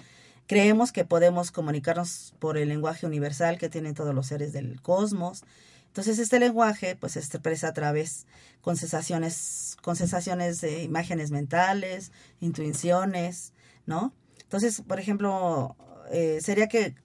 Creemos 0.50 0.90
que 0.90 1.04
podemos 1.04 1.52
comunicarnos 1.52 2.34
por 2.40 2.58
el 2.58 2.70
lenguaje 2.70 3.06
universal 3.06 3.56
que 3.56 3.68
tienen 3.68 3.94
todos 3.94 4.12
los 4.12 4.26
seres 4.26 4.52
del 4.52 4.82
cosmos. 4.82 5.44
Entonces 5.86 6.18
este 6.18 6.40
lenguaje 6.40 6.96
pues 6.96 7.12
se 7.12 7.20
expresa 7.20 7.68
a 7.68 7.72
través 7.72 8.26
con 8.60 8.76
sensaciones, 8.76 9.76
con 9.80 9.94
sensaciones 9.94 10.60
de 10.60 10.82
imágenes 10.82 11.30
mentales, 11.30 12.10
intuiciones, 12.40 13.52
¿no? 13.86 14.12
Entonces, 14.42 14.82
por 14.84 14.98
ejemplo, 14.98 15.76
eh, 16.10 16.40
sería 16.42 16.66
que, 16.66 16.96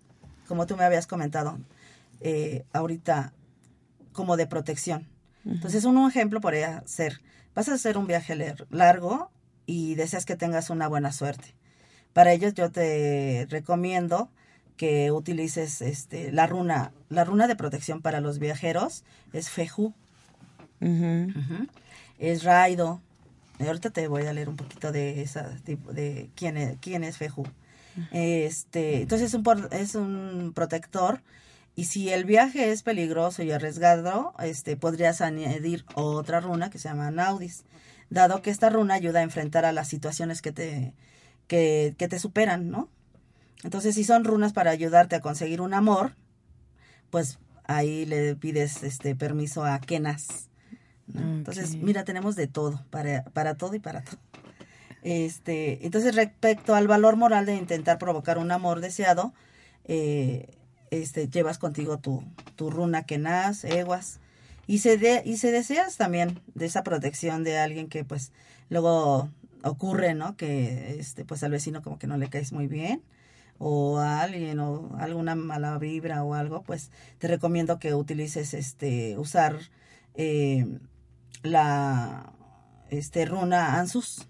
como 0.48 0.66
tú 0.66 0.76
me 0.76 0.84
habías 0.84 1.06
comentado, 1.06 1.60
eh, 2.22 2.66
ahorita, 2.74 3.32
como 4.12 4.38
de 4.38 4.48
protección. 4.48 5.08
Entonces, 5.46 5.86
un 5.86 6.10
ejemplo 6.10 6.42
podría 6.42 6.82
ser, 6.88 7.22
vas 7.54 7.70
a 7.70 7.76
hacer 7.76 8.00
un 8.00 8.08
viaje 8.08 8.56
largo 8.72 9.30
y 9.68 9.94
deseas 9.94 10.26
que 10.26 10.36
tengas 10.36 10.72
una 10.72 10.88
buena 10.88 11.12
suerte. 11.12 11.54
Para 12.16 12.32
ellos 12.32 12.54
yo 12.54 12.72
te 12.72 13.46
recomiendo 13.50 14.30
que 14.78 15.12
utilices 15.12 15.82
este 15.82 16.32
la 16.32 16.48
runa, 16.48 16.94
la 17.10 17.26
runa 17.26 17.46
de 17.46 17.58
protección 17.58 18.02
para 18.02 18.22
los 18.22 18.40
viajeros 18.40 19.04
es 19.34 19.50
Feju. 19.50 19.94
Es 22.18 22.46
Raido. 22.46 23.02
Ahorita 23.60 23.90
te 23.90 24.08
voy 24.08 24.28
a 24.28 24.32
leer 24.32 24.48
un 24.48 24.56
poquito 24.56 24.94
de 24.94 25.24
esa 25.24 25.58
tipo 25.66 25.92
de 25.92 26.30
quién 26.36 26.56
es, 26.56 26.78
quién 26.80 27.04
es 27.04 27.18
Feju. 27.18 27.44
Este, 28.14 29.02
entonces 29.02 29.28
es 29.28 29.34
un, 29.34 29.68
es 29.72 29.96
un 29.96 30.54
protector 30.56 31.22
y 31.76 31.84
si 31.84 32.14
el 32.14 32.24
viaje 32.24 32.72
es 32.72 32.82
peligroso 32.82 33.44
y 33.44 33.52
arriesgado, 33.52 34.34
este 34.40 34.78
podrías 34.78 35.20
añadir 35.20 35.84
otra 35.96 36.40
runa 36.40 36.70
que 36.70 36.80
se 36.80 36.88
llama 36.88 37.12
Naudis 37.12 37.66
dado 38.10 38.42
que 38.42 38.52
esta 38.52 38.70
runa 38.70 38.94
ayuda 38.94 39.20
a 39.20 39.24
enfrentar 39.24 39.66
a 39.66 39.74
las 39.74 39.90
situaciones 39.90 40.42
que 40.42 40.54
te, 40.54 40.94
que, 41.48 41.96
te 41.98 42.20
superan, 42.20 42.70
¿no? 42.70 42.90
Entonces, 43.64 43.96
si 43.96 44.04
son 44.04 44.24
runas 44.24 44.54
para 44.54 44.72
ayudarte 44.72 45.16
a 45.16 45.22
conseguir 45.22 45.62
un 45.62 45.74
amor, 45.74 46.16
pues 47.10 47.40
ahí 47.64 48.06
le 48.06 48.36
pides 48.36 48.84
este 48.84 49.16
permiso 49.16 49.64
a 49.64 49.80
Kenas. 49.80 50.50
Entonces, 51.14 51.76
mira, 51.76 52.04
tenemos 52.04 52.36
de 52.36 52.48
todo, 52.48 52.84
para, 52.90 53.24
para 53.26 53.56
todo 53.56 53.76
y 53.76 53.80
para 53.80 54.02
todo. 54.02 54.18
Este, 55.04 55.86
entonces, 55.86 56.16
respecto 56.16 56.74
al 56.74 56.88
valor 56.88 57.16
moral 57.16 57.46
de 57.46 57.56
intentar 57.56 58.00
provocar 58.00 58.40
un 58.40 58.52
amor 58.52 58.82
deseado, 58.82 59.34
eh, 59.84 60.48
este, 60.90 61.28
llevas 61.28 61.60
contigo 61.60 62.00
tu, 62.00 62.24
tu 62.56 62.72
runa 62.72 63.04
Kenas, 63.04 63.64
Eguas, 63.66 64.20
y 64.68 64.80
se, 64.80 64.98
de, 64.98 65.22
y 65.24 65.38
se 65.38 65.52
deseas 65.52 65.98
también 65.98 66.42
de 66.56 66.66
esa 66.66 66.84
protección 66.84 67.44
de 67.44 67.58
alguien 67.60 67.88
que 67.88 68.04
pues 68.04 68.32
luego 68.70 69.30
ocurre, 69.66 70.14
¿no? 70.14 70.38
Que 70.38 70.98
este 71.00 71.26
pues 71.26 71.44
al 71.44 71.52
vecino 71.52 71.82
como 71.82 71.98
que 72.00 72.08
no 72.08 72.18
le 72.18 72.30
caes 72.30 72.54
muy 72.54 72.68
bien 72.68 73.04
o 73.58 74.00
a 74.00 74.22
alguien 74.22 74.60
o 74.60 74.96
alguna 75.00 75.36
mala 75.36 75.78
vibra 75.78 76.24
o 76.24 76.34
algo, 76.34 76.64
pues 76.64 76.92
te 77.20 77.28
recomiendo 77.28 77.80
que 77.80 77.94
utilices 77.94 78.54
este 78.54 79.18
usar 79.18 79.58
eh, 80.14 80.80
la 81.44 82.34
este 82.90 83.26
runa 83.26 83.80
Ansus. 83.80 84.28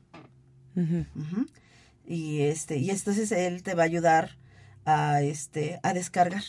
Y 2.08 2.42
este 2.42 2.78
y 2.78 2.90
entonces 2.90 3.32
él 3.32 3.64
te 3.64 3.76
va 3.76 3.84
a 3.84 3.86
ayudar 3.86 4.38
a 4.86 5.22
este 5.22 5.80
a 5.84 5.94
descargar, 5.94 6.44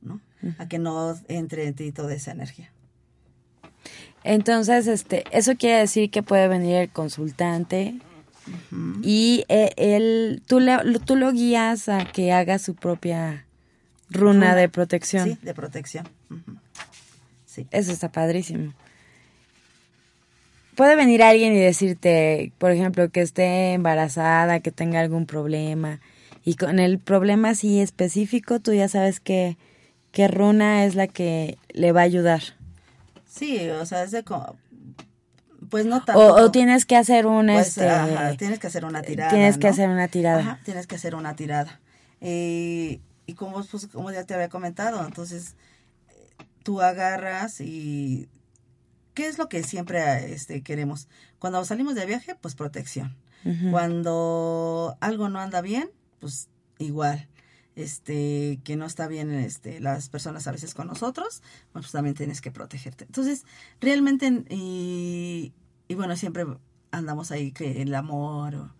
¿no? 0.00 0.20
A 0.58 0.68
que 0.68 0.78
no 0.78 1.18
entre 1.28 1.66
en 1.66 1.74
ti 1.74 1.92
toda 1.92 2.14
esa 2.14 2.32
energía. 2.32 2.72
Entonces, 4.22 4.86
este, 4.86 5.24
eso 5.32 5.54
quiere 5.56 5.80
decir 5.80 6.10
que 6.10 6.22
puede 6.22 6.48
venir 6.48 6.76
el 6.76 6.88
consultante 6.90 8.00
y 9.02 9.44
eh, 9.48 9.70
él, 9.76 10.42
tú, 10.46 10.60
le, 10.60 10.76
tú 11.04 11.16
lo 11.16 11.32
guías 11.32 11.88
a 11.88 12.04
que 12.04 12.32
haga 12.32 12.58
su 12.58 12.74
propia 12.74 13.46
runa, 14.10 14.54
de 14.54 14.68
protección. 14.68 15.28
Sí, 15.28 15.38
de 15.42 15.54
protección. 15.54 16.08
Sí. 17.46 17.66
Eso 17.70 17.92
está 17.92 18.10
padrísimo. 18.10 18.72
Puede 20.74 20.96
venir 20.96 21.22
alguien 21.22 21.52
y 21.52 21.58
decirte, 21.58 22.52
por 22.58 22.72
ejemplo, 22.72 23.08
que 23.08 23.20
esté 23.20 23.74
embarazada, 23.74 24.60
que 24.60 24.72
tenga 24.72 25.00
algún 25.00 25.24
problema, 25.24 26.00
y 26.44 26.56
con 26.56 26.78
el 26.78 26.98
problema 26.98 27.50
así 27.50 27.80
específico, 27.80 28.60
tú 28.60 28.74
ya 28.74 28.88
sabes 28.88 29.20
que, 29.20 29.56
qué 30.10 30.28
runa 30.28 30.84
es 30.84 30.94
la 30.94 31.06
que 31.06 31.58
le 31.72 31.92
va 31.92 32.00
a 32.00 32.04
ayudar. 32.04 32.42
Sí, 33.28 33.68
o 33.70 33.86
sea, 33.86 34.02
es 34.02 34.10
de 34.10 34.24
pues 35.70 35.86
no 35.86 36.04
tanto. 36.04 36.34
O, 36.34 36.50
tienes 36.50 36.84
que 36.84 36.96
hacer 36.96 37.26
una 37.26 37.54
pues, 37.54 37.78
este 37.78 38.36
tienes 38.38 38.58
que 38.58 38.66
hacer 38.66 38.84
una 38.84 39.02
tirada. 39.02 39.30
Tienes 39.30 39.58
que 39.58 39.68
hacer 39.68 39.88
una 39.88 40.08
tirada. 40.08 40.40
Ajá, 40.40 40.60
tienes 40.64 40.86
que 40.86 40.94
hacer 40.96 41.14
una 41.14 41.36
tirada. 41.36 41.80
y 42.20 43.00
como 43.36 43.64
pues, 43.64 43.86
como 43.88 44.10
ya 44.10 44.24
te 44.24 44.34
había 44.34 44.48
comentado, 44.48 45.04
entonces 45.04 45.56
tú 46.62 46.80
agarras 46.80 47.60
y 47.60 48.28
¿qué 49.14 49.26
es 49.26 49.38
lo 49.38 49.48
que 49.48 49.62
siempre 49.62 50.32
este 50.32 50.62
queremos? 50.62 51.08
Cuando 51.38 51.64
salimos 51.64 51.94
de 51.94 52.06
viaje, 52.06 52.34
pues 52.40 52.54
protección. 52.54 53.16
Cuando 53.70 54.96
algo 55.00 55.28
no 55.28 55.38
anda 55.38 55.60
bien, 55.60 55.90
pues 56.18 56.48
igual 56.78 57.28
este 57.76 58.60
que 58.64 58.76
no 58.76 58.86
está 58.86 59.08
bien 59.08 59.32
este 59.32 59.80
las 59.80 60.08
personas 60.08 60.46
a 60.46 60.52
veces 60.52 60.74
con 60.74 60.86
nosotros 60.86 61.42
pues 61.72 61.90
también 61.92 62.14
tienes 62.14 62.40
que 62.40 62.50
protegerte. 62.50 63.04
Entonces 63.04 63.44
realmente 63.80 64.44
y, 64.48 65.52
y 65.88 65.94
bueno 65.94 66.16
siempre 66.16 66.46
andamos 66.90 67.30
ahí 67.30 67.52
que 67.52 67.82
el 67.82 67.94
amor 67.94 68.70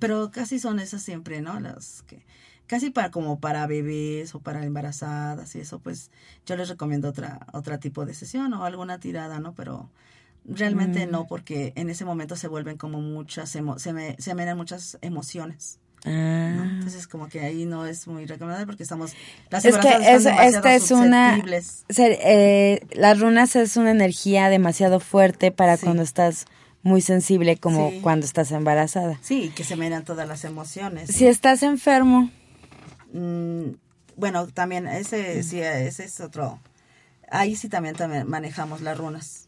pero 0.00 0.32
casi 0.32 0.58
son 0.58 0.80
esas 0.80 1.02
siempre 1.02 1.40
no 1.40 1.60
las 1.60 2.02
que 2.02 2.26
casi 2.66 2.90
para 2.90 3.12
como 3.12 3.38
para 3.38 3.66
bebés 3.68 4.34
o 4.34 4.40
para 4.40 4.64
embarazadas 4.64 5.54
y 5.54 5.60
eso 5.60 5.78
pues 5.78 6.10
yo 6.44 6.56
les 6.56 6.68
recomiendo 6.68 7.08
otra 7.08 7.46
otra 7.52 7.78
tipo 7.78 8.04
de 8.04 8.14
sesión 8.14 8.52
o 8.54 8.64
alguna 8.64 8.98
tirada 8.98 9.38
no 9.38 9.54
pero 9.54 9.90
realmente 10.44 11.06
no 11.06 11.22
mm. 11.22 11.26
porque 11.28 11.72
en 11.76 11.88
ese 11.88 12.04
momento 12.04 12.34
se 12.34 12.48
vuelven 12.48 12.76
como 12.76 13.00
muchas 13.00 13.48
se 13.48 13.62
me 13.62 13.78
se 14.18 14.34
me 14.34 14.54
muchas 14.54 14.98
emociones 15.02 15.78
Ah. 16.06 16.52
Entonces 16.74 17.06
como 17.06 17.28
que 17.28 17.40
ahí 17.40 17.64
no 17.64 17.86
es 17.86 18.06
muy 18.06 18.26
recomendable 18.26 18.66
porque 18.66 18.82
estamos 18.82 19.12
las 19.48 19.64
es 19.64 19.78
que 19.78 19.88
esta 19.88 20.74
es 20.74 20.90
una 20.90 21.42
eh, 21.96 22.80
las 22.92 23.18
runas 23.20 23.56
es 23.56 23.78
una 23.78 23.90
energía 23.90 24.50
demasiado 24.50 25.00
fuerte 25.00 25.50
para 25.50 25.78
cuando 25.78 26.02
estás 26.02 26.44
muy 26.82 27.00
sensible 27.00 27.56
como 27.56 27.90
cuando 28.02 28.26
estás 28.26 28.52
embarazada. 28.52 29.18
Sí, 29.22 29.50
que 29.56 29.64
se 29.64 29.76
miran 29.76 30.04
todas 30.04 30.28
las 30.28 30.44
emociones. 30.44 31.08
Si 31.08 31.26
estás 31.26 31.62
enfermo. 31.62 32.30
Mm, 33.14 33.70
bueno, 34.16 34.46
también 34.48 34.86
ese 34.86 35.42
sí 35.42 35.60
ese 35.60 36.04
es 36.04 36.20
otro. 36.20 36.60
Ahí 37.30 37.56
sí 37.56 37.70
también, 37.70 37.96
también 37.96 38.28
manejamos 38.28 38.82
las 38.82 38.98
runas. 38.98 39.43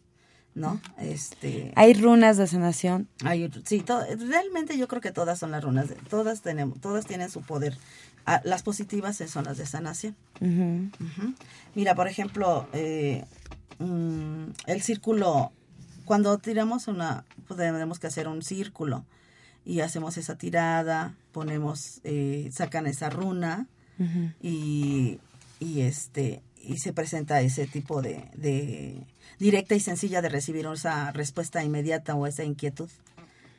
¿No? 0.57 0.81
Este, 0.99 1.73
hay 1.77 1.93
runas 1.93 2.39
de 2.39 2.47
sanación. 2.47 3.09
Hay, 3.25 3.49
sí, 3.65 3.85
realmente 4.29 4.77
yo 4.77 4.89
creo 4.89 5.03
que 5.03 5.13
todas 5.13 5.39
son 5.39 5.51
las 5.51 5.63
runas, 5.63 5.89
todas 6.09 6.41
tenemos, 6.41 6.81
todas 6.81 7.07
tienen 7.07 7.31
su 7.31 7.43
poder. 7.43 7.77
Ah, 8.25 8.41
las 8.43 8.63
positivas 8.63 9.23
son 9.29 9.45
las 9.45 9.59
de 9.59 9.67
sanación. 9.67 10.17
Mira, 11.75 11.95
por 11.95 12.09
ejemplo, 12.09 12.67
eh, 12.73 13.25
mm, 13.79 14.45
el 14.67 14.83
círculo, 14.83 15.53
cuando 16.07 16.39
tiramos 16.39 16.89
una, 16.89 17.25
pues 17.47 17.59
tenemos 17.59 18.01
que 18.01 18.07
hacer 18.07 18.27
un 18.27 18.43
círculo 18.43 19.05
y 19.65 19.81
hacemos 19.81 20.17
esa 20.17 20.37
tirada, 20.39 21.15
ponemos, 21.33 22.01
eh, 22.03 22.49
sacan 22.51 22.87
esa 22.87 23.11
runa 23.11 23.67
y, 24.43 25.19
y 25.61 25.81
este 25.83 26.43
y 26.67 26.79
se 26.79 26.93
presenta 26.93 27.41
ese 27.41 27.67
tipo 27.67 28.03
de, 28.03 29.01
directa 29.39 29.75
y 29.75 29.81
sencilla 29.81 30.23
de 30.23 30.29
recibir 30.29 30.67
esa 30.67 31.13
respuesta 31.13 31.63
inmediata 31.63 32.15
o 32.15 32.27
esa 32.27 32.45
inquietud, 32.45 32.91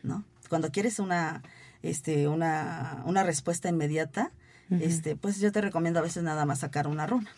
¿no? 0.04 0.24
Cuando 0.50 0.72
quieres 0.72 1.00
una, 1.00 1.44
este, 1.84 2.28
una, 2.28 3.04
una 3.06 3.24
respuesta 3.24 3.70
inmediata, 3.70 4.32
este, 4.70 5.16
pues 5.16 5.40
yo 5.40 5.52
te 5.52 5.62
recomiendo 5.62 6.00
a 6.00 6.04
veces 6.04 6.24
nada 6.24 6.46
más 6.46 6.60
sacar 6.60 6.88
una 6.88 7.08
runa. 7.08 7.32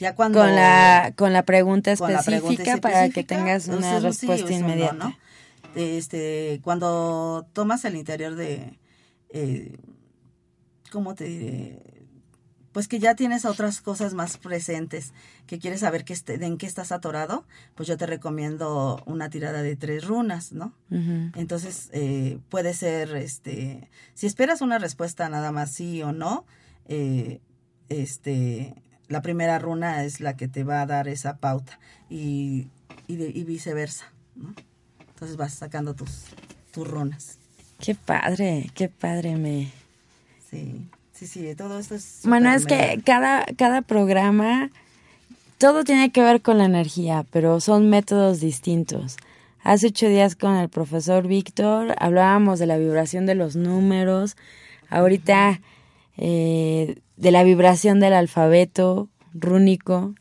Ya 0.00 0.14
cuando 0.14 0.40
con 0.40 0.54
la 0.54 1.12
con 1.16 1.32
la 1.32 1.42
pregunta 1.42 1.92
específica, 1.92 2.78
para 2.78 3.10
que 3.10 3.24
tengas 3.24 3.68
una 3.68 4.00
respuesta 4.00 4.52
inmediata. 4.52 5.18
Este, 5.74 6.60
cuando 6.62 7.46
tomas 7.52 7.84
el 7.84 7.96
interior 7.96 8.34
de 8.34 8.78
eh, 9.30 9.76
¿cómo 10.90 11.14
te 11.14 11.24
diré? 11.24 11.78
Pues 12.72 12.88
que 12.88 12.98
ya 12.98 13.14
tienes 13.14 13.44
otras 13.44 13.80
cosas 13.80 14.14
más 14.14 14.38
presentes, 14.38 15.12
que 15.46 15.58
quieres 15.58 15.80
saber 15.80 16.04
que 16.04 16.14
este, 16.14 16.34
en 16.34 16.56
qué 16.56 16.66
estás 16.66 16.90
atorado, 16.90 17.44
pues 17.74 17.86
yo 17.86 17.98
te 17.98 18.06
recomiendo 18.06 19.02
una 19.06 19.28
tirada 19.28 19.62
de 19.62 19.76
tres 19.76 20.04
runas, 20.04 20.52
¿no? 20.52 20.72
Entonces, 20.90 21.90
eh, 21.92 22.38
puede 22.48 22.72
ser, 22.74 23.14
este, 23.16 23.90
si 24.14 24.26
esperas 24.26 24.62
una 24.62 24.78
respuesta 24.78 25.28
nada 25.28 25.52
más 25.52 25.70
sí 25.70 26.02
o 26.02 26.12
no, 26.12 26.46
eh, 26.86 27.40
este, 27.88 28.74
la 29.08 29.20
primera 29.20 29.58
runa 29.58 30.04
es 30.04 30.20
la 30.20 30.36
que 30.36 30.48
te 30.48 30.64
va 30.64 30.80
a 30.80 30.86
dar 30.86 31.08
esa 31.08 31.36
pauta 31.36 31.78
y, 32.08 32.68
y, 33.06 33.44
viceversa, 33.44 34.12
¿no? 34.34 34.54
Entonces 35.08 35.36
vas 35.36 35.52
sacando 35.52 35.94
tus, 35.94 36.24
tus 36.72 36.88
runas. 36.88 37.38
Qué 37.78 37.94
padre, 37.94 38.70
qué 38.74 38.88
padre 38.88 39.36
me... 39.36 39.70
Sí, 40.50 40.88
sí, 41.26 41.48
sí, 41.48 41.54
todo 41.54 41.78
esto 41.78 41.94
es... 41.94 42.20
Bueno, 42.24 42.52
es 42.52 42.66
que 42.66 43.00
cada, 43.04 43.44
cada 43.56 43.82
programa, 43.82 44.70
todo 45.58 45.84
tiene 45.84 46.10
que 46.10 46.22
ver 46.22 46.42
con 46.42 46.58
la 46.58 46.64
energía, 46.64 47.24
pero 47.30 47.60
son 47.60 47.88
métodos 47.88 48.40
distintos. 48.40 49.16
Hace 49.62 49.88
ocho 49.88 50.08
días 50.08 50.34
con 50.34 50.56
el 50.56 50.68
profesor 50.68 51.28
Víctor 51.28 51.94
hablábamos 51.98 52.58
de 52.58 52.66
la 52.66 52.76
vibración 52.76 53.26
de 53.26 53.36
los 53.36 53.54
números, 53.54 54.36
ahorita 54.90 55.60
eh, 56.16 56.96
de 57.16 57.30
la 57.30 57.44
vibración 57.44 58.00
del 58.00 58.14
alfabeto 58.14 59.08
rúnico. 59.32 60.14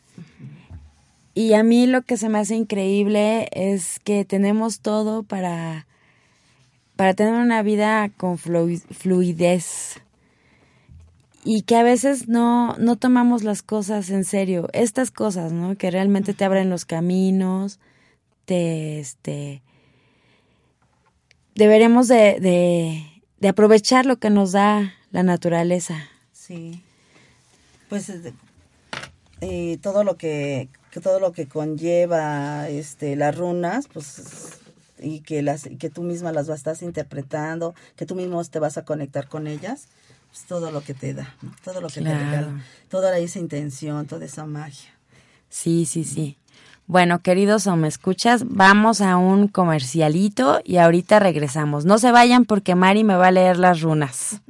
Y 1.34 1.54
a 1.54 1.64
mí 1.64 1.88
lo 1.88 2.04
que 2.04 2.18
se 2.18 2.30
me 2.30 2.38
hace 2.38 2.56
increíble 2.56 3.50
es 3.54 4.00
que 4.02 4.26
tenemos 4.26 4.82
todo 4.82 5.24
para, 5.24 5.88
para 6.96 7.16
tener 7.16 7.34
una 7.34 7.64
vida 7.64 8.12
con 8.18 8.38
fluidez 8.38 10.02
y 11.44 11.64
que 11.64 11.76
a 11.76 11.84
veces 11.84 12.28
no, 12.28 12.76
no 12.78 12.96
tomamos 12.98 13.44
las 13.44 13.64
cosas 13.64 14.10
en 14.10 14.26
serio. 14.26 14.68
Estas 14.74 15.12
cosas, 15.12 15.52
¿no? 15.52 15.76
Que 15.76 15.92
realmente 15.92 16.34
te 16.34 16.46
abren 16.46 16.70
los 16.70 16.86
caminos, 16.86 17.80
te, 18.46 19.00
este, 19.00 19.62
deberemos 21.56 22.08
de, 22.08 22.40
de, 22.40 23.24
de 23.40 23.48
aprovechar 23.48 24.06
lo 24.06 24.18
que 24.18 24.30
nos 24.30 24.52
da 24.52 24.94
la 25.12 25.24
naturaleza. 25.24 25.98
Sí. 26.32 26.82
Pues 27.90 28.12
eh, 29.42 29.78
todo 29.82 30.04
lo 30.04 30.18
que, 30.18 30.70
todo 31.02 31.20
lo 31.20 31.32
que 31.32 31.48
conlleva 31.48 32.70
este 32.70 33.16
las 33.16 33.36
runas, 33.36 33.88
pues 33.92 34.60
y 35.00 35.22
que 35.22 35.42
las 35.42 35.68
que 35.80 35.90
tú 35.90 36.04
misma 36.04 36.32
las 36.32 36.48
vas 36.48 36.60
estás 36.60 36.84
interpretando, 36.84 37.74
que 37.96 38.06
tú 38.06 38.16
mismo 38.16 38.44
te 38.46 38.60
vas 38.60 38.78
a 38.78 38.86
conectar 38.86 39.28
con 39.28 39.48
ellas, 39.48 39.88
pues 40.32 40.46
todo 40.46 40.72
lo 40.72 40.82
que 40.82 40.94
te 40.94 41.14
da, 41.14 41.36
todo 41.64 41.82
lo 41.82 41.90
que 41.90 42.02
te 42.02 42.18
regala, 42.18 42.64
toda 42.90 43.18
esa 43.18 43.38
intención, 43.40 44.08
toda 44.08 44.26
esa 44.26 44.46
magia. 44.46 44.90
Sí, 45.50 45.86
sí, 45.86 46.06
sí. 46.06 46.38
Bueno, 46.88 47.20
queridos 47.20 47.68
o 47.68 47.76
me 47.76 47.90
escuchas, 47.90 48.44
vamos 48.48 49.02
a 49.02 49.18
un 49.18 49.50
comercialito 49.50 50.62
y 50.64 50.78
ahorita 50.78 51.20
regresamos. 51.20 51.84
No 51.86 51.98
se 51.98 52.12
vayan 52.12 52.46
porque 52.46 52.76
Mari 52.76 53.04
me 53.04 53.16
va 53.16 53.28
a 53.28 53.32
leer 53.32 53.58
las 53.58 53.82
runas. 53.82 54.42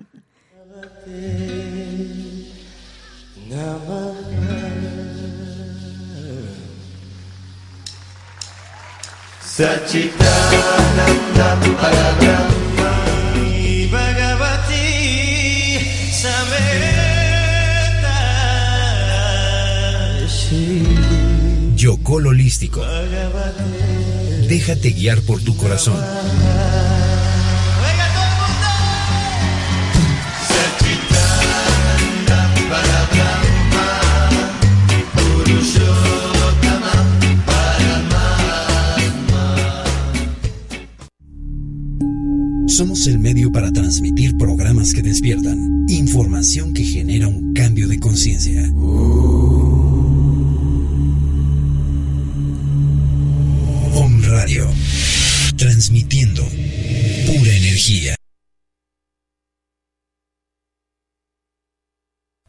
Yocol 21.82 22.28
Holístico. 22.28 22.82
Déjate 24.48 24.92
guiar 24.92 25.22
por 25.22 25.42
tu 25.42 25.58
corazón. 25.58 26.00
Somos 42.82 43.06
el 43.06 43.20
medio 43.20 43.52
para 43.52 43.72
transmitir 43.72 44.36
programas 44.40 44.96
que 44.96 45.04
despiertan, 45.04 45.86
información 45.88 46.74
que 46.74 46.84
genera 46.84 47.28
un 47.28 47.54
cambio 47.54 47.88
de 47.88 48.00
conciencia. 48.00 48.64
Om 53.94 54.24
Radio, 54.24 54.68
transmitiendo 55.56 56.42
pura 56.42 57.56
energía. 57.56 58.16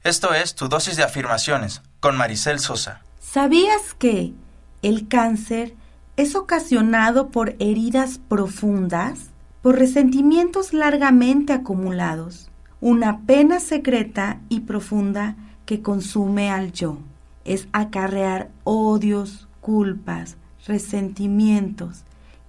Esto 0.02 0.32
es 0.32 0.54
tu 0.54 0.66
dosis 0.66 0.96
de 0.96 1.02
afirmaciones 1.02 1.82
con 2.00 2.16
Maricel 2.16 2.58
Sosa. 2.58 3.02
¿Sabías 3.20 3.92
que 3.98 4.32
el 4.80 5.08
cáncer 5.08 5.74
es 6.16 6.34
ocasionado 6.36 7.28
por 7.28 7.54
heridas 7.58 8.18
profundas? 8.30 9.31
Por 9.62 9.78
resentimientos 9.78 10.74
largamente 10.74 11.52
acumulados, 11.52 12.50
una 12.80 13.20
pena 13.20 13.60
secreta 13.60 14.40
y 14.48 14.60
profunda 14.60 15.36
que 15.64 15.80
consume 15.80 16.50
al 16.50 16.72
yo. 16.72 16.98
Es 17.44 17.68
acarrear 17.72 18.50
odios, 18.64 19.48
culpas, 19.60 20.36
resentimientos 20.66 22.02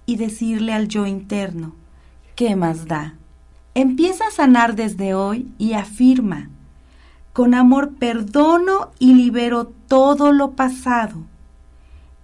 y 0.06 0.16
decirle 0.16 0.72
al 0.72 0.88
yo 0.88 1.06
interno, 1.06 1.72
¿qué 2.34 2.56
más 2.56 2.86
da? 2.86 3.14
Empieza 3.74 4.26
a 4.26 4.32
sanar 4.32 4.74
desde 4.74 5.14
hoy 5.14 5.48
y 5.56 5.74
afirma, 5.74 6.50
con 7.32 7.54
amor 7.54 7.94
perdono 7.94 8.90
y 8.98 9.14
libero 9.14 9.72
todo 9.88 10.32
lo 10.32 10.52
pasado. 10.52 11.22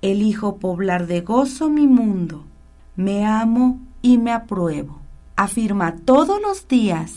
Elijo 0.03 0.57
poblar 0.57 1.07
de 1.07 1.21
gozo 1.21 1.69
mi 1.69 1.87
mundo. 1.87 2.45
Me 2.97 3.27
amo 3.27 3.81
y 4.03 4.19
me 4.19 4.33
apruebo. 4.33 5.01
Afirma 5.37 5.97
todos 5.97 6.41
los 6.41 6.69
días. 6.69 7.13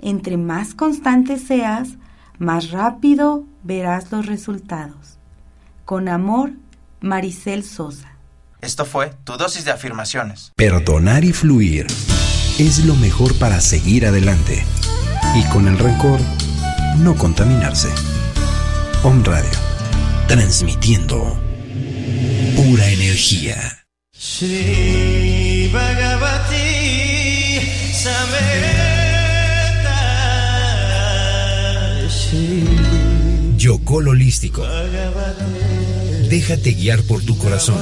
Entre 0.00 0.36
más 0.36 0.74
constante 0.74 1.38
seas, 1.38 1.90
más 2.38 2.70
rápido 2.70 3.44
verás 3.62 4.10
los 4.10 4.26
resultados. 4.26 5.18
Con 5.84 6.08
amor, 6.08 6.52
Maricel 7.00 7.64
Sosa. 7.64 8.16
Esto 8.60 8.84
fue 8.84 9.12
tu 9.24 9.36
dosis 9.36 9.64
de 9.64 9.72
afirmaciones. 9.72 10.52
Perdonar 10.56 11.24
y 11.24 11.32
fluir 11.32 11.86
es 12.58 12.84
lo 12.84 12.94
mejor 12.96 13.34
para 13.38 13.60
seguir 13.60 14.06
adelante. 14.06 14.64
Y 15.34 15.44
con 15.50 15.66
el 15.68 15.78
rencor, 15.78 16.20
no 16.98 17.14
contaminarse. 17.14 17.88
Om 19.02 19.24
Radio, 19.24 19.58
transmitiendo 20.28 21.38
pura 22.56 22.86
energía. 22.88 23.80
Bhagavati 24.12 25.29
Holístico. 33.92 34.62
Déjate 36.28 36.72
guiar 36.72 37.02
por 37.02 37.22
tu 37.22 37.36
corazón. 37.36 37.76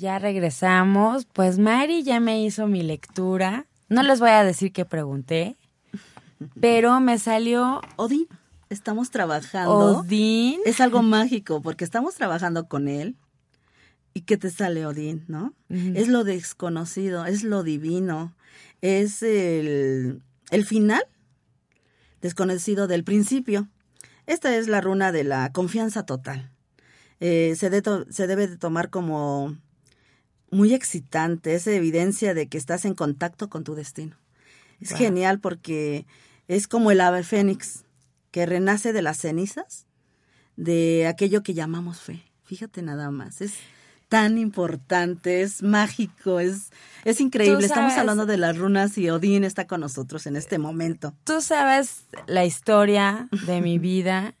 Ya 0.00 0.18
regresamos. 0.18 1.26
Pues 1.26 1.58
Mari 1.58 2.02
ya 2.02 2.20
me 2.20 2.42
hizo 2.42 2.66
mi 2.66 2.82
lectura 2.82 3.66
No 3.90 4.02
les 4.02 4.18
voy 4.18 4.30
a 4.30 4.42
decir 4.44 4.72
que 4.72 4.86
pregunté, 4.86 5.58
pero 6.60 7.00
me 7.00 7.18
salió 7.18 7.82
Odín, 7.96 8.26
estamos 8.70 9.10
trabajando. 9.10 9.98
Odín. 9.98 10.58
Es 10.64 10.80
algo 10.80 11.02
mágico 11.02 11.60
porque 11.60 11.84
estamos 11.84 12.14
trabajando 12.14 12.66
con 12.66 12.88
él. 12.88 13.14
¿Y 14.14 14.22
qué 14.22 14.38
te 14.38 14.48
sale 14.50 14.86
Odín, 14.86 15.26
no? 15.28 15.52
Es 15.68 16.08
lo 16.08 16.24
desconocido, 16.24 17.26
es 17.26 17.44
lo 17.44 17.62
divino, 17.62 18.34
es 18.80 19.22
el, 19.22 20.22
el 20.50 20.64
final 20.64 21.02
desconocido 22.22 22.86
del 22.86 23.04
principio. 23.04 23.68
Esta 24.26 24.56
es 24.56 24.66
la 24.66 24.80
runa 24.80 25.12
de 25.12 25.24
la 25.24 25.52
confianza 25.52 26.06
total. 26.06 26.50
Eh, 27.20 27.54
se, 27.54 27.70
se 28.08 28.26
debe 28.26 28.48
de 28.48 28.56
tomar 28.56 28.88
como 28.88 29.58
muy 30.50 30.74
excitante, 30.74 31.54
es 31.54 31.66
evidencia 31.66 32.34
de 32.34 32.48
que 32.48 32.58
estás 32.58 32.84
en 32.84 32.94
contacto 32.94 33.48
con 33.48 33.64
tu 33.64 33.74
destino. 33.74 34.16
Es 34.80 34.92
genial 34.92 35.40
porque 35.40 36.06
es 36.48 36.66
como 36.66 36.90
el 36.90 37.00
ave 37.00 37.22
fénix 37.22 37.84
que 38.30 38.46
renace 38.46 38.92
de 38.92 39.02
las 39.02 39.18
cenizas 39.18 39.86
de 40.56 41.06
aquello 41.06 41.42
que 41.42 41.54
llamamos 41.54 42.00
fe. 42.00 42.22
Fíjate 42.44 42.82
nada 42.82 43.10
más, 43.10 43.40
es 43.40 43.54
tan 44.08 44.38
importante, 44.38 45.42
es 45.42 45.62
mágico, 45.62 46.40
es, 46.40 46.72
es 47.04 47.20
increíble. 47.20 47.64
Estamos 47.64 47.92
hablando 47.92 48.26
de 48.26 48.38
las 48.38 48.58
runas 48.58 48.98
y 48.98 49.08
Odín 49.08 49.44
está 49.44 49.66
con 49.66 49.80
nosotros 49.80 50.26
en 50.26 50.34
este 50.34 50.58
momento. 50.58 51.14
Tú 51.24 51.40
sabes 51.40 52.06
la 52.26 52.44
historia 52.44 53.28
de 53.46 53.60
mi 53.60 53.78
vida 53.90 54.34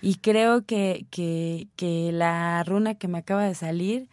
y 0.00 0.16
creo 0.16 0.64
que, 0.64 1.06
que, 1.10 1.66
que 1.74 2.12
la 2.12 2.62
runa 2.62 2.94
que 2.94 3.08
me 3.08 3.18
acaba 3.18 3.44
de 3.44 3.56
salir 3.56 4.08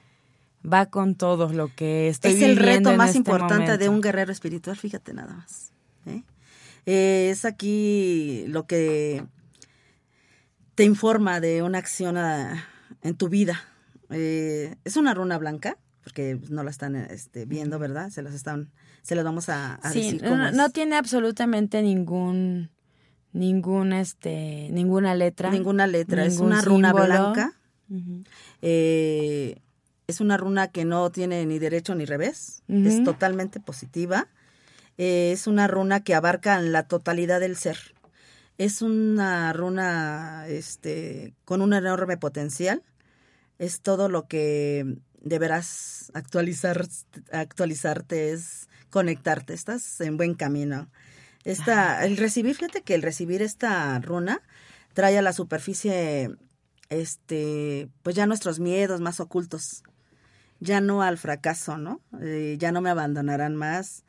va 0.72 0.88
con 0.88 1.16
todo 1.16 1.52
lo 1.52 1.74
que 1.74 2.08
estoy 2.08 2.34
Es 2.34 2.42
el 2.42 2.58
reto 2.58 2.96
más 2.96 3.10
este 3.10 3.20
importante 3.20 3.78
de 3.78 3.90
un 3.90 4.02
guerrero 4.02 4.32
espiritual, 4.32 4.78
fíjate 4.78 5.14
nada 5.14 5.34
más. 5.34 5.72
¿eh? 6.06 6.24
es 6.86 7.46
aquí 7.46 8.46
lo 8.48 8.66
que 8.66 9.26
te 10.76 10.84
informa 10.84 11.40
de 11.40 11.62
una 11.62 11.78
acción 11.78 12.18
en 12.18 13.16
tu 13.16 13.30
vida. 13.30 13.62
Eh, 14.10 14.76
es 14.84 14.98
una 14.98 15.14
runa 15.14 15.38
blanca, 15.38 15.78
porque 16.04 16.40
no 16.50 16.64
la 16.64 16.72
están 16.72 16.96
este, 16.96 17.46
viendo, 17.46 17.80
¿verdad? 17.80 18.10
Se 18.10 18.22
las 18.22 18.34
están, 18.34 18.72
se 19.02 19.16
las 19.16 19.24
vamos 19.24 19.50
a, 19.50 19.80
decir. 19.84 20.22
no, 20.24 20.52
no 20.52 20.70
tiene 20.70 20.96
absolutamente 20.96 21.82
ningún, 21.82 22.70
ningún, 23.32 23.94
este, 23.94 24.70
ninguna 24.72 25.16
letra. 25.16 25.52
Ninguna 25.52 25.88
letra. 25.88 26.26
es 26.26 26.40
una 26.40 26.62
runa 26.62 26.94
blanca. 26.94 27.54
eh, 28.62 29.62
es 30.14 30.22
una 30.22 30.38
runa 30.38 30.68
que 30.68 30.86
no 30.86 31.12
tiene 31.12 31.44
ni 31.48 31.58
derecho 31.58 31.96
ni 31.96 32.06
revés, 32.06 32.62
es 32.68 33.04
totalmente 33.04 33.60
positiva. 33.60 34.28
Eh, 35.00 35.32
es 35.34 35.48
una 35.48 35.68
runa 35.68 36.04
que 36.04 36.14
abarca 36.14 36.62
la 36.62 36.84
totalidad 36.88 37.40
del 37.40 37.58
ser. 37.58 37.96
Es 38.60 38.84
una 38.84 39.52
runa 39.54 40.46
este, 40.48 41.34
con 41.46 41.64
un 41.64 41.74
enorme 41.74 42.18
potencial. 42.18 42.84
Es 43.58 43.82
todo 43.82 44.08
lo 44.08 44.28
que 44.28 44.98
deberás 45.20 46.12
actualizar, 46.14 46.88
actualizarte, 47.32 48.34
es 48.34 48.68
conectarte. 48.92 49.56
Estás 49.56 50.00
en 50.00 50.18
buen 50.18 50.36
camino. 50.36 50.92
Esta, 51.44 52.06
el 52.06 52.18
recibir, 52.18 52.56
fíjate 52.56 52.84
que 52.84 52.94
el 52.94 53.02
recibir 53.02 53.42
esta 53.42 53.98
runa 54.00 54.44
trae 54.94 55.18
a 55.18 55.24
la 55.24 55.34
superficie 55.34 56.30
este, 56.90 57.90
pues 58.04 58.16
ya 58.16 58.28
nuestros 58.28 58.60
miedos 58.60 59.02
más 59.02 59.20
ocultos 59.20 59.82
ya 60.60 60.82
no 60.82 61.02
al 61.02 61.18
fracaso, 61.18 61.78
¿no? 61.78 62.02
Eh, 62.22 62.58
ya 62.60 62.72
no 62.72 62.82
me 62.82 62.90
abandonarán 62.90 63.56
más, 63.56 64.04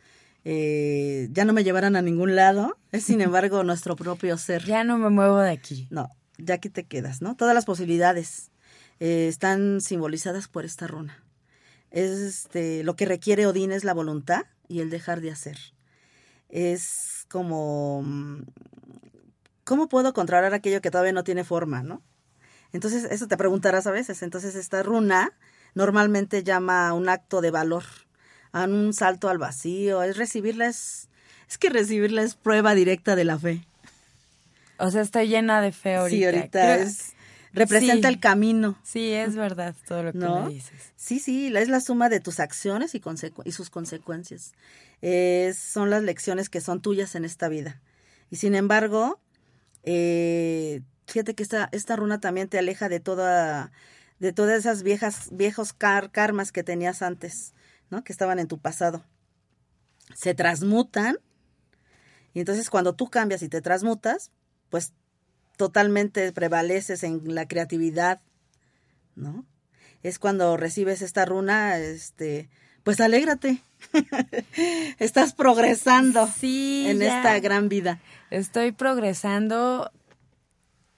eh, 0.45 1.29
ya 1.33 1.45
no 1.45 1.53
me 1.53 1.65
llevarán 1.65 1.97
a 1.97 2.03
ningún 2.03 2.37
lado, 2.37 2.77
es 2.93 3.05
sin 3.05 3.21
embargo 3.23 3.65
nuestro 3.65 3.97
propio 3.97 4.37
ser. 4.37 4.65
Ya 4.65 4.85
no 4.85 4.99
me 4.99 5.11
muevo 5.11 5.39
de 5.39 5.51
aquí. 5.51 5.89
No, 5.91 6.11
ya 6.39 6.55
aquí 6.55 6.69
te 6.69 6.85
quedas, 6.85 7.23
¿no? 7.23 7.37
Todas 7.37 7.55
las 7.55 7.65
posibilidades 7.65 8.51
eh, 9.01 9.29
están 9.29 9.81
simbolizadas 9.81 10.49
por 10.49 10.65
esta 10.65 10.87
runa. 10.87 11.23
Este, 11.91 12.83
lo 12.85 12.97
que 12.97 13.07
requiere 13.07 13.47
Odín 13.47 13.73
es 13.73 13.85
la 13.85 13.95
voluntad 13.95 14.43
y 14.69 14.81
el 14.81 14.91
dejar 14.91 15.21
de 15.21 15.31
hacer. 15.31 15.59
Es 16.49 17.27
como, 17.31 18.03
mm, 18.03 18.43
¿cómo 19.65 19.89
puedo 19.89 20.13
controlar 20.13 20.55
aquello 20.55 20.81
que 20.81 20.91
todavía 20.91 21.13
no 21.13 21.25
tiene 21.25 21.45
forma, 21.45 21.83
no? 21.83 22.03
Entonces, 22.73 23.05
eso 23.05 23.29
te 23.29 23.37
preguntarás 23.37 23.87
a 23.87 23.93
veces. 23.93 24.23
Entonces, 24.23 24.57
esta 24.57 24.83
runa 24.83 25.33
normalmente 25.75 26.43
llama 26.43 26.89
a 26.89 26.93
un 26.93 27.09
acto 27.09 27.41
de 27.41 27.51
valor, 27.51 27.85
a 28.53 28.65
un 28.65 28.93
salto 28.93 29.29
al 29.29 29.39
vacío, 29.39 30.03
es 30.03 30.17
recibirla, 30.17 30.67
es, 30.67 31.09
que 31.59 31.71
recibirla 31.71 32.23
es 32.23 32.35
prueba 32.35 32.75
directa 32.75 33.17
de 33.17 33.25
la 33.25 33.39
fe. 33.39 33.67
O 34.79 34.91
sea, 34.91 35.03
está 35.03 35.23
llena 35.25 35.61
de 35.61 35.73
fe 35.73 35.97
ahorita. 35.97 36.17
Sí, 36.17 36.25
ahorita 36.25 36.77
es, 36.77 37.13
representa 37.53 38.09
el 38.09 38.21
camino. 38.21 38.79
Sí, 38.83 39.13
es 39.13 39.37
verdad 39.37 39.75
todo 39.87 40.03
lo 40.03 40.13
que 40.13 40.19
me 40.19 40.49
dices. 40.49 40.93
Sí, 40.97 41.19
sí, 41.19 41.55
es 41.55 41.69
la 41.69 41.81
suma 41.81 42.09
de 42.09 42.21
tus 42.21 42.41
acciones 42.41 42.95
y, 42.95 43.03
y 43.45 43.53
sus 43.53 43.71
consecuencias. 43.71 44.53
son 45.57 45.91
las 45.91 46.03
lecciones 46.03 46.49
que 46.49 46.61
son 46.61 46.81
tuyas 46.81 47.15
en 47.15 47.25
esta 47.25 47.49
vida. 47.49 47.81
Y 48.31 48.37
sin 48.37 48.55
embargo, 48.55 49.21
eh, 49.85 50.83
fíjate 51.07 51.35
que 51.35 51.43
esta, 51.43 51.69
esta 51.73 51.97
runa 51.97 52.21
también 52.21 52.49
te 52.49 52.59
aleja 52.59 52.89
de 52.89 53.01
toda 53.01 53.71
de 54.19 54.33
todas 54.33 54.59
esas 54.59 54.83
viejas, 54.83 55.29
viejos 55.33 55.73
karmas 55.73 56.53
que 56.53 56.63
tenías 56.63 57.03
antes, 57.03 57.55
¿no? 57.91 58.05
Que 58.05 58.13
estaban 58.13 58.39
en 58.39 58.49
tu 58.49 58.59
pasado. 58.59 59.05
Se 60.15 60.35
transmutan 60.35 61.19
y 62.35 62.41
entonces 62.41 62.69
cuando 62.69 62.95
tú 62.95 63.09
cambias 63.09 63.43
y 63.43 63.49
te 63.49 63.63
transmutas, 63.63 64.33
pues 64.69 64.93
totalmente 65.57 66.33
prevaleces 66.33 67.05
en 67.05 67.35
la 67.35 67.47
creatividad, 67.47 68.21
¿no? 69.15 69.47
Es 70.03 70.19
cuando 70.19 70.57
recibes 70.57 71.01
esta 71.01 71.25
runa, 71.25 71.79
este, 71.79 72.51
pues 72.83 73.01
alégrate. 73.01 73.63
Estás 74.99 75.33
progresando 75.33 76.27
sí, 76.27 76.87
en 76.89 77.03
esta 77.03 77.39
gran 77.39 77.69
vida. 77.69 78.01
Estoy 78.31 78.73
progresando 78.73 79.91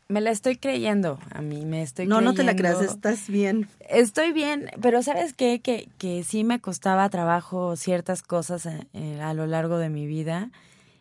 me 0.08 0.20
la 0.20 0.30
estoy 0.30 0.56
creyendo 0.56 1.18
a 1.32 1.42
mí, 1.42 1.64
me 1.64 1.82
estoy 1.82 2.06
No, 2.06 2.20
no 2.20 2.34
te 2.34 2.44
la 2.44 2.54
creas, 2.54 2.80
estás 2.80 3.28
bien. 3.28 3.68
Estoy 3.88 4.32
bien, 4.32 4.70
pero 4.80 5.02
¿sabes 5.02 5.32
qué? 5.32 5.60
Que, 5.60 5.88
que 5.98 6.22
sí 6.22 6.44
me 6.44 6.60
costaba 6.60 7.08
trabajo 7.08 7.76
ciertas 7.76 8.22
cosas 8.22 8.66
eh, 8.66 8.86
eh, 8.92 9.20
a, 9.20 9.34
lo 9.34 9.46
largo 9.46 9.78
de 9.78 9.90
mi 9.90 10.06
vida. 10.06 10.50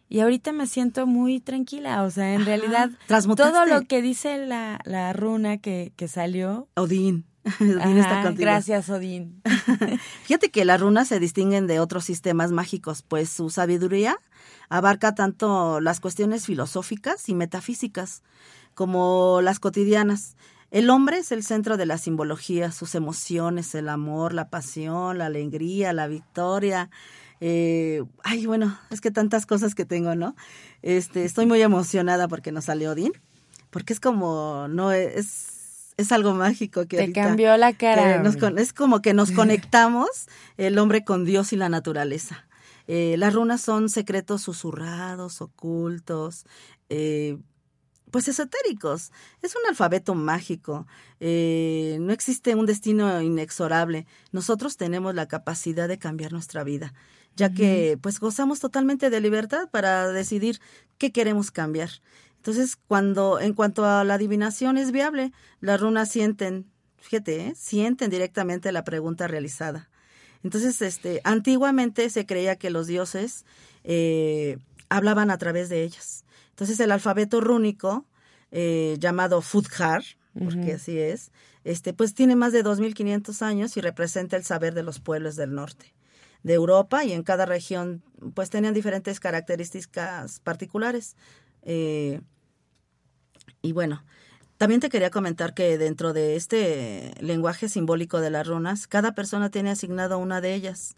Y 0.10 0.20
ahorita 0.20 0.52
me 0.52 0.68
siento 0.68 1.08
muy 1.08 1.40
tranquila, 1.40 2.04
o 2.04 2.12
sea, 2.12 2.34
en 2.34 2.46
realidad 2.46 2.92
todo 3.36 3.66
lo 3.66 3.82
que 3.84 4.02
dice 4.02 4.38
la, 4.38 4.80
la 4.86 5.14
runa 5.14 5.58
que, 5.58 5.94
que 5.96 6.08
salió... 6.08 6.68
Odín. 6.76 7.26
Odín 7.60 7.98
está 7.98 8.22
contigo. 8.22 8.42
Gracias, 8.42 8.90
Odín. 8.90 9.42
Fíjate 10.24 10.52
que 10.52 10.64
las 10.64 10.80
runas 10.80 11.08
se 11.08 11.20
distinguen 11.20 11.66
de 11.66 11.80
otros 11.80 12.06
sistemas 12.06 12.52
mágicos, 12.52 13.02
pues 13.02 13.30
su 13.30 13.50
sabiduría 13.50 14.18
abarca 14.70 15.16
tanto 15.16 15.80
las 15.80 16.00
cuestiones 16.00 16.46
filosóficas 16.46 17.28
y 17.30 17.36
metafísicas 17.36 18.24
como 18.76 19.40
las 19.42 19.60
cotidianas. 19.60 20.36
El 20.70 20.90
hombre 20.90 21.20
es 21.20 21.32
el 21.32 21.44
centro 21.44 21.78
de 21.78 21.86
la 21.86 21.98
simbología, 21.98 22.72
sus 22.72 22.96
emociones, 22.96 23.74
el 23.76 23.90
amor, 23.90 24.34
la 24.34 24.50
pasión, 24.50 25.18
la 25.18 25.28
alegría, 25.28 25.94
la 25.94 26.08
victoria. 26.08 26.90
Eh, 27.40 28.04
ay, 28.24 28.46
bueno, 28.46 28.78
es 28.92 29.02
que 29.02 29.12
tantas 29.12 29.46
cosas 29.46 29.74
que 29.74 29.86
tengo, 29.86 30.16
¿no? 30.16 30.36
Este, 30.82 31.26
estoy 31.26 31.46
muy 31.46 31.62
emocionada 31.62 32.28
porque 32.28 32.52
nos 32.52 32.66
salió 32.66 32.92
Odín, 32.92 33.14
porque 33.70 33.94
es 33.94 34.00
como, 34.00 34.68
no 34.70 34.92
es, 34.92 35.94
es 35.98 36.12
algo 36.12 36.34
mágico 36.34 36.86
que 36.86 36.98
te 36.98 37.12
cambió 37.14 37.56
la 37.58 37.74
cara. 37.74 38.22
es 38.58 38.74
como 38.74 39.02
que 39.02 39.14
nos 39.14 39.32
conectamos 39.32 40.10
el 40.58 40.78
hombre 40.78 41.04
con 41.04 41.26
Dios 41.26 41.54
y 41.54 41.56
la 41.56 41.70
naturaleza. 41.70 42.46
Eh, 42.88 43.16
las 43.18 43.34
runas 43.34 43.62
son 43.62 43.90
secretos 43.90 44.44
susurrados, 44.44 45.42
ocultos, 45.42 46.46
eh, 46.90 47.38
pues 48.16 48.30
esotéricos. 48.30 49.12
Es 49.42 49.58
un 49.58 49.64
alfabeto 49.68 50.16
mágico. 50.16 50.88
Eh, 51.20 51.98
no 52.00 52.14
existe 52.14 52.56
un 52.56 52.66
destino 52.66 53.22
inexorable. 53.22 54.08
Nosotros 54.32 54.78
tenemos 54.78 55.14
la 55.14 55.28
capacidad 55.28 55.90
de 55.90 56.00
cambiar 56.00 56.32
nuestra 56.32 56.64
vida, 56.64 56.94
ya 57.36 57.54
que 57.54 58.00
pues 58.02 58.22
gozamos 58.22 58.62
totalmente 58.62 59.10
de 59.10 59.20
libertad 59.20 59.70
para 59.70 60.08
decidir 60.14 60.62
qué 60.98 61.12
queremos 61.12 61.52
cambiar. 61.52 61.90
Entonces, 62.38 62.78
cuando 62.78 63.42
en 63.42 63.54
cuanto 63.54 63.84
a 63.84 64.06
la 64.06 64.14
adivinación 64.14 64.78
es 64.78 64.94
viable, 64.94 65.34
las 65.60 65.82
runas 65.82 66.10
sienten, 66.10 66.72
fíjate, 67.00 67.48
¿eh? 67.48 67.54
sienten 67.58 68.10
directamente 68.10 68.72
la 68.72 68.86
pregunta 68.86 69.28
realizada. 69.28 69.90
Entonces, 70.42 70.82
este, 70.82 71.20
antiguamente 71.26 72.10
se 72.10 72.26
creía 72.26 72.56
que 72.56 72.70
los 72.70 72.88
dioses 72.88 73.44
eh, 73.84 74.58
hablaban 74.88 75.32
a 75.32 75.38
través 75.38 75.68
de 75.68 75.84
ellas. 75.84 76.25
Entonces 76.56 76.80
el 76.80 76.94
alfabeto 76.94 77.42
rúnico, 77.42 78.06
eh, 78.50 78.96
llamado 78.98 79.42
Fudhar, 79.42 80.04
porque 80.34 80.74
así 80.74 80.98
es, 80.98 81.34
este, 81.66 81.94
pues 81.94 82.14
tiene 82.14 82.38
más 82.38 82.54
de 82.54 82.64
2.500 82.64 83.42
años 83.42 83.76
y 83.76 83.82
representa 83.82 84.38
el 84.38 84.46
saber 84.46 84.74
de 84.74 84.84
los 84.84 85.00
pueblos 85.00 85.36
del 85.36 85.54
norte. 85.54 85.94
de 86.44 86.54
Europa 86.54 87.04
y 87.04 87.12
en 87.12 87.24
cada 87.24 87.48
región 87.48 88.04
pues 88.36 88.52
tenían 88.52 88.76
diferentes 88.76 89.20
características 89.20 90.40
particulares. 90.42 91.16
Eh, 91.64 92.22
y 93.64 93.72
bueno, 93.72 94.06
también 94.58 94.80
te 94.80 94.90
quería 94.90 95.10
comentar 95.10 95.56
que 95.56 95.80
dentro 95.80 96.14
de 96.14 96.36
este 96.36 97.16
lenguaje 97.20 97.68
simbólico 97.68 98.22
de 98.22 98.30
las 98.30 98.48
runas, 98.48 98.86
cada 98.86 99.16
persona 99.16 99.50
tiene 99.50 99.72
asignado 99.72 100.20
una 100.20 100.40
de 100.40 100.54
ellas, 100.54 100.96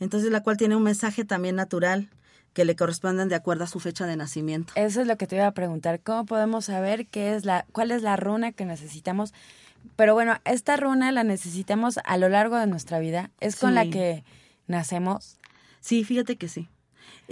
entonces 0.00 0.30
la 0.30 0.42
cual 0.42 0.58
tiene 0.58 0.76
un 0.76 0.82
mensaje 0.82 1.24
también 1.24 1.56
natural 1.56 2.10
que 2.52 2.64
le 2.64 2.76
corresponden 2.76 3.28
de 3.28 3.34
acuerdo 3.34 3.64
a 3.64 3.66
su 3.66 3.80
fecha 3.80 4.06
de 4.06 4.16
nacimiento. 4.16 4.72
Eso 4.76 5.00
es 5.00 5.06
lo 5.06 5.16
que 5.16 5.26
te 5.26 5.36
iba 5.36 5.46
a 5.46 5.52
preguntar, 5.52 6.00
¿cómo 6.00 6.26
podemos 6.26 6.66
saber 6.66 7.06
qué 7.06 7.34
es 7.34 7.44
la 7.44 7.66
cuál 7.72 7.90
es 7.90 8.02
la 8.02 8.16
runa 8.16 8.52
que 8.52 8.64
necesitamos? 8.64 9.32
Pero 9.96 10.14
bueno, 10.14 10.38
esta 10.44 10.76
runa 10.76 11.12
la 11.12 11.24
necesitamos 11.24 11.98
a 12.04 12.16
lo 12.16 12.28
largo 12.28 12.56
de 12.56 12.66
nuestra 12.66 12.98
vida, 12.98 13.30
es 13.40 13.56
con 13.56 13.74
la 13.74 13.86
que 13.86 14.24
nacemos. 14.66 15.38
Sí, 15.80 16.04
fíjate 16.04 16.36
que 16.36 16.48
sí. 16.48 16.68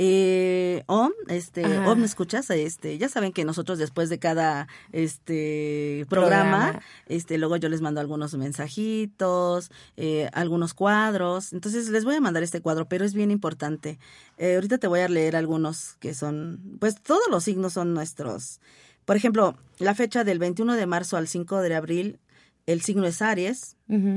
Eh, 0.01 0.84
Om, 0.86 1.11
este, 1.26 1.64
Ajá. 1.64 1.90
Om, 1.90 1.99
¿me 1.99 2.07
escuchas? 2.07 2.49
Este, 2.51 2.99
ya 2.99 3.09
saben 3.09 3.32
que 3.32 3.44
nosotros 3.44 3.80
después 3.80 4.09
de 4.09 4.20
cada 4.20 4.68
este 4.92 6.07
programa, 6.09 6.59
Programa. 6.68 6.82
este, 7.07 7.36
luego 7.36 7.57
yo 7.57 7.68
les 7.68 7.80
mando 7.80 8.01
algunos 8.01 8.32
mensajitos, 8.34 9.72
eh, 9.96 10.30
algunos 10.32 10.72
cuadros. 10.72 11.53
Entonces 11.53 11.88
les 11.88 12.05
voy 12.05 12.14
a 12.14 12.20
mandar 12.20 12.44
este 12.44 12.61
cuadro, 12.61 12.88
pero 12.88 13.05
es 13.05 13.12
bien 13.12 13.32
importante. 13.32 13.99
Eh, 14.36 14.55
ahorita 14.55 14.78
te 14.78 14.86
voy 14.86 15.01
a 15.01 15.09
leer 15.09 15.34
algunos 15.34 15.96
que 15.99 16.14
son, 16.14 16.76
pues 16.78 17.03
todos 17.03 17.24
los 17.28 17.42
signos 17.42 17.72
son 17.72 17.92
nuestros. 17.92 18.61
Por 19.05 19.16
ejemplo, 19.16 19.57
la 19.78 19.96
fecha 19.96 20.22
del 20.22 20.38
21 20.38 20.76
de 20.76 20.86
marzo 20.86 21.16
al 21.16 21.26
5 21.26 21.61
de 21.61 21.74
abril, 21.74 22.20
el 22.66 22.82
signo 22.82 23.05
es 23.05 23.20
Aries 23.20 23.76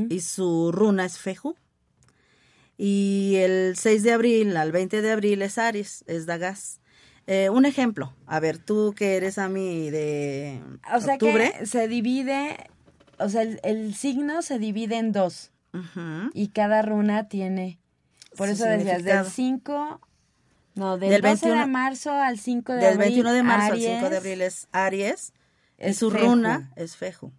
y 0.09 0.19
su 0.19 0.71
runa 0.71 1.05
es 1.05 1.17
Feju. 1.17 1.55
Y 2.83 3.35
el 3.35 3.75
6 3.77 4.01
de 4.01 4.11
abril 4.11 4.57
al 4.57 4.71
20 4.71 5.03
de 5.03 5.11
abril 5.11 5.43
es 5.43 5.59
Aries, 5.59 6.03
es 6.07 6.25
Dagas. 6.25 6.79
Eh, 7.27 7.51
un 7.51 7.65
ejemplo, 7.67 8.15
a 8.25 8.39
ver, 8.39 8.57
tú 8.57 8.95
que 8.97 9.17
eres 9.17 9.37
a 9.37 9.47
mí 9.49 9.91
de 9.91 10.59
O 10.91 10.99
sea 10.99 11.13
octubre. 11.13 11.53
que 11.59 11.65
se 11.67 11.87
divide, 11.87 12.57
o 13.19 13.29
sea, 13.29 13.43
el, 13.43 13.59
el 13.63 13.93
signo 13.93 14.41
se 14.41 14.57
divide 14.57 14.97
en 14.97 15.11
dos 15.11 15.51
Ujú. 15.73 16.31
y 16.33 16.47
cada 16.47 16.81
runa 16.81 17.29
tiene, 17.29 17.79
por 18.35 18.47
Su 18.47 18.53
eso 18.53 18.63
decías, 18.65 19.03
del 19.03 19.25
significado. 19.25 19.29
5, 19.29 20.01
no, 20.73 20.97
del, 20.97 21.09
Del 21.11 21.21
12 21.21 21.45
de 21.45 21.51
21 21.51 21.67
marzo 21.71 22.11
al 22.11 22.39
5 22.39 22.73
de 22.73 22.77
Del 22.79 22.87
abril. 22.95 22.99
21 23.09 23.33
de 23.33 23.43
marzo 23.43 23.73
Aries, 23.73 23.87
al 23.89 23.95
5 23.99 24.09
de 24.09 24.17
abril 24.17 24.41
es 24.41 24.67
Aries 24.71 25.33
y 25.77 25.83
es 25.85 25.97
su 25.97 26.09
Feju. 26.09 26.25
runa 26.25 26.73
es 26.75 26.97
Feju. 26.97 27.31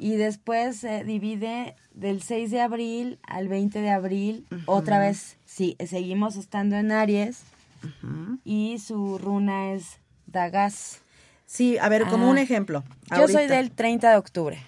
Y 0.00 0.16
después 0.16 0.76
se 0.78 1.04
divide 1.04 1.74
del 1.92 2.22
6 2.22 2.50
de 2.50 2.60
abril 2.60 3.18
al 3.22 3.48
20 3.48 3.80
de 3.80 3.90
abril. 3.90 4.46
Otra 4.66 4.98
vez, 4.98 5.36
sí, 5.44 5.76
seguimos 5.86 6.36
estando 6.36 6.76
en 6.76 6.92
Aries. 6.92 7.42
Y 8.44 8.78
su 8.78 9.18
runa 9.18 9.72
es 9.72 9.98
Dagas. 10.26 11.00
Sí, 11.46 11.78
a 11.78 11.88
ver, 11.88 12.04
como 12.06 12.26
Ah. 12.26 12.30
un 12.30 12.38
ejemplo. 12.38 12.84
Yo 13.16 13.28
soy 13.28 13.46
del 13.46 13.70
30 13.70 14.10
de 14.10 14.16
octubre. 14.16 14.58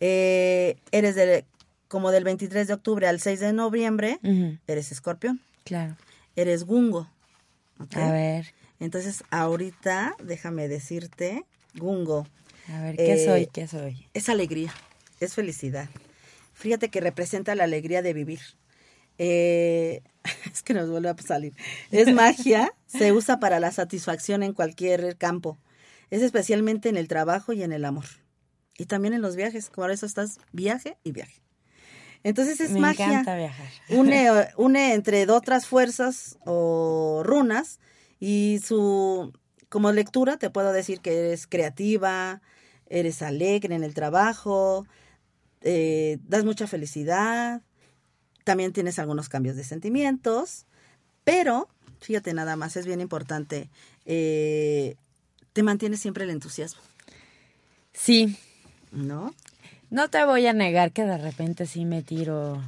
Eh, 0.00 0.76
eres 0.92 1.14
del, 1.14 1.44
como 1.88 2.10
del 2.10 2.24
23 2.24 2.66
de 2.68 2.74
octubre 2.74 3.06
al 3.06 3.20
6 3.20 3.40
de 3.40 3.52
noviembre, 3.52 4.18
eres 4.66 4.92
escorpión, 4.92 5.40
Claro. 5.64 5.96
eres 6.36 6.64
gungo. 6.64 7.08
A 7.94 8.10
ver, 8.12 8.52
Entonces, 8.78 9.24
ahorita, 9.30 10.14
déjame 10.24 10.66
decirte, 10.68 11.44
gungo. 11.74 12.26
A 12.70 12.82
ver, 12.82 12.96
¿qué 12.96 13.12
Eh, 13.14 13.24
soy? 13.24 13.46
¿Qué 13.46 13.66
soy? 13.68 14.08
es 14.14 14.28
alegría, 14.28 14.72
es 15.20 15.34
felicidad. 15.34 15.88
Fíjate 16.52 16.88
que 16.90 17.00
representa 17.00 17.54
la 17.54 17.64
alegría 17.64 18.02
de 18.02 18.12
vivir. 18.12 18.40
Eh, 19.18 20.02
es 20.52 20.62
que 20.62 20.74
nos 20.74 20.88
vuelve 20.90 21.08
a 21.10 21.16
salir. 21.18 21.52
Es 21.90 22.12
magia, 22.12 22.72
se 22.86 23.12
usa 23.12 23.38
para 23.40 23.60
la 23.60 23.70
satisfacción 23.72 24.42
en 24.42 24.52
cualquier 24.52 25.16
campo. 25.16 25.58
Es 26.10 26.22
especialmente 26.22 26.88
en 26.88 26.96
el 26.96 27.08
trabajo 27.08 27.52
y 27.52 27.62
en 27.62 27.72
el 27.72 27.84
amor. 27.84 28.06
Y 28.76 28.86
también 28.86 29.14
en 29.14 29.22
los 29.22 29.36
viajes, 29.36 29.70
por 29.70 29.90
eso 29.90 30.06
estás 30.06 30.38
viaje 30.52 30.96
y 31.04 31.12
viaje. 31.12 31.42
Entonces 32.22 32.60
es 32.60 32.70
Me 32.72 32.80
magia. 32.80 33.06
encanta 33.06 33.36
viajar. 33.36 33.66
Une, 33.90 34.28
une 34.56 34.94
entre 34.94 35.28
otras 35.30 35.66
fuerzas 35.66 36.38
o 36.44 37.22
runas 37.24 37.78
y 38.18 38.60
su 38.64 39.32
como 39.70 39.92
lectura 39.92 40.36
te 40.36 40.50
puedo 40.50 40.72
decir 40.72 41.00
que 41.00 41.16
eres 41.18 41.46
creativa, 41.46 42.42
eres 42.90 43.22
alegre 43.22 43.74
en 43.74 43.84
el 43.84 43.94
trabajo, 43.94 44.86
eh, 45.62 46.18
das 46.28 46.44
mucha 46.44 46.66
felicidad, 46.66 47.62
también 48.44 48.72
tienes 48.72 48.98
algunos 48.98 49.28
cambios 49.28 49.56
de 49.56 49.64
sentimientos, 49.64 50.66
pero 51.24 51.68
fíjate 52.00 52.34
nada 52.34 52.56
más, 52.56 52.76
es 52.76 52.86
bien 52.86 53.00
importante, 53.00 53.70
eh, 54.04 54.96
te 55.52 55.62
mantienes 55.62 56.00
siempre 56.00 56.24
el 56.24 56.30
entusiasmo, 56.30 56.82
Sí, 57.92 58.36
¿no? 58.92 59.34
no 59.90 60.08
te 60.08 60.24
voy 60.24 60.46
a 60.46 60.52
negar 60.52 60.92
que 60.92 61.04
de 61.04 61.18
repente 61.18 61.66
sí 61.66 61.84
me 61.84 62.02
tiro 62.02 62.62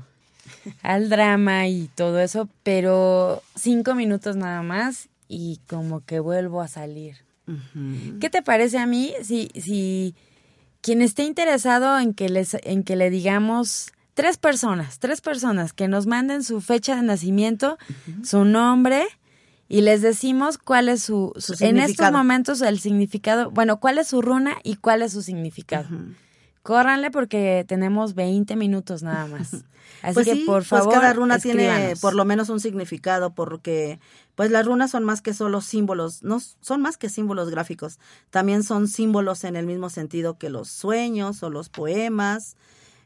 al 0.83 1.09
drama 1.09 1.69
y 1.69 1.89
todo 1.95 2.21
eso, 2.21 2.49
pero 2.63 3.43
cinco 3.55 3.95
minutos 3.95 4.37
nada 4.37 4.63
más 4.63 5.09
y 5.29 5.61
como 5.69 6.05
que 6.05 6.21
vuelvo 6.21 6.61
a 6.61 6.69
salir. 6.69 7.17
¿Qué 8.21 8.31
te 8.31 8.43
parece 8.43 8.79
a 8.79 8.87
mí 8.87 9.13
si, 9.23 9.51
si 9.55 10.15
quien 10.81 11.03
esté 11.03 11.25
interesado 11.25 11.99
en 11.99 12.15
que, 12.15 12.29
les, 12.29 12.57
en 12.63 12.83
que 12.85 12.97
le 12.97 13.11
digamos 13.11 13.93
tres 14.15 14.37
personas, 14.37 14.99
tres 14.99 15.21
personas 15.21 15.73
que 15.73 15.89
nos 15.89 16.07
manden 16.07 16.45
su 16.45 16.61
fecha 16.61 16.97
de 16.97 17.03
nacimiento, 17.03 17.79
su 18.23 18.45
nombre 18.45 19.07
y 19.69 19.81
les 19.81 20.03
decimos 20.03 20.59
cuál 20.59 20.89
es 20.89 21.03
su, 21.03 21.33
Su 21.37 21.55
en 21.61 21.79
estos 21.79 22.13
momentos 22.13 22.61
el 22.61 22.79
significado, 22.79 23.51
bueno, 23.51 23.81
cuál 23.81 23.99
es 23.99 24.09
su 24.09 24.21
runa 24.21 24.57
y 24.63 24.77
cuál 24.77 25.03
es 25.03 25.13
su 25.13 25.23
significado. 25.23 25.89
Córranle 26.63 27.11
porque 27.11 27.65
tenemos 27.67 28.15
20 28.15 28.55
minutos 28.57 29.03
nada 29.03 29.27
más. 29.27 29.53
Así 30.03 30.15
pues 30.15 30.27
que 30.27 30.35
sí, 30.35 30.45
por 30.45 30.65
favor, 30.65 30.87
pues 30.87 30.97
cada 30.97 31.13
runa 31.13 31.39
tiene 31.39 31.95
por 32.01 32.15
lo 32.15 32.25
menos 32.25 32.49
un 32.49 32.61
significado, 32.61 33.35
porque 33.35 34.01
pues 34.35 34.51
las 34.51 34.67
runas 34.67 34.91
son 34.91 35.05
más 35.05 35.23
que 35.23 35.35
solo 35.35 35.61
símbolos, 35.61 36.23
no 36.23 36.41
son 36.41 36.81
más 36.81 36.97
que 36.97 37.09
símbolos 37.09 37.51
gráficos, 37.51 37.99
también 38.31 38.63
son 38.63 38.89
símbolos 38.89 39.45
en 39.45 39.55
el 39.57 39.67
mismo 39.67 39.91
sentido 39.91 40.39
que 40.39 40.51
los 40.51 40.69
sueños 40.69 41.43
o 41.43 41.51
los 41.51 41.69
poemas 41.69 42.57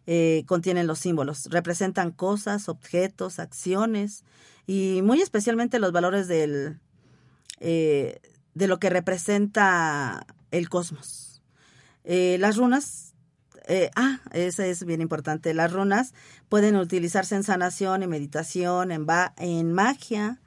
eh, 0.07 0.45
contienen 0.47 0.87
los 0.87 1.01
símbolos, 1.01 1.47
representan 1.51 2.13
cosas, 2.13 2.69
objetos, 2.69 3.39
acciones 3.39 4.25
y 4.67 5.01
muy 5.03 5.21
especialmente 5.21 5.79
los 5.79 5.93
valores 5.93 6.29
del 6.29 6.79
eh, 7.61 8.21
de 8.55 8.69
lo 8.69 8.79
que 8.79 8.89
representa 8.89 10.27
el 10.51 10.69
cosmos. 10.69 11.43
Eh, 12.05 12.37
las 12.39 12.57
runas 12.57 13.16
eh, 13.67 13.91
ah, 13.97 14.21
eso 14.33 14.63
es 14.63 14.85
bien 14.85 15.01
importante. 15.01 15.53
Las 15.55 15.73
runas 15.73 16.15
pueden 16.49 16.77
utilizarse 16.77 17.35
en 17.35 17.43
sanación, 17.43 18.03
en 18.03 18.11
meditación, 18.11 18.93
en, 18.93 19.07
va- 19.07 19.35
en 19.39 19.73
magia, 19.73 20.39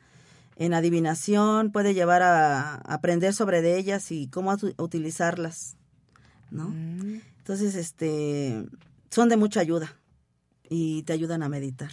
en 0.58 0.74
adivinación. 0.74 1.72
Puede 1.72 1.94
llevar 1.94 2.22
a, 2.22 2.76
a 2.76 2.94
aprender 2.94 3.34
sobre 3.34 3.62
de 3.62 3.78
ellas 3.78 4.12
y 4.12 4.28
cómo 4.28 4.56
utilizarlas, 4.78 5.76
¿no? 6.52 6.70
Mm. 6.70 7.22
Entonces, 7.40 7.76
este, 7.76 8.66
son 9.10 9.28
de 9.30 9.38
mucha 9.38 9.60
ayuda 9.60 9.96
y 10.70 11.04
te 11.04 11.14
ayudan 11.14 11.42
a 11.44 11.50
meditar. 11.50 11.92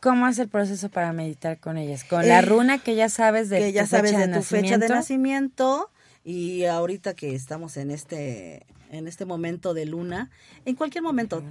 ¿Cómo 0.00 0.26
es 0.28 0.38
el 0.38 0.48
proceso 0.48 0.88
para 0.88 1.12
meditar 1.12 1.58
con 1.60 1.76
ellas? 1.76 2.04
Con 2.04 2.22
Eh, 2.24 2.28
la 2.28 2.40
runa 2.40 2.78
que 2.78 2.94
ya 2.94 3.08
sabes 3.08 3.50
de 3.50 3.58
que 3.58 3.72
ya 3.72 3.82
tu 3.82 3.88
sabes 3.90 4.12
fecha 4.12 4.26
de 4.26 4.32
tu 4.34 4.42
fecha 4.42 4.78
de 4.78 4.88
nacimiento 4.88 5.90
y 6.24 6.64
ahorita 6.64 7.14
que 7.14 7.34
estamos 7.34 7.76
en 7.76 7.90
este 7.90 8.66
en 8.90 9.08
este 9.08 9.24
momento 9.24 9.72
de 9.74 9.86
luna, 9.86 10.30
en 10.64 10.74
cualquier 10.74 11.02
momento. 11.02 11.42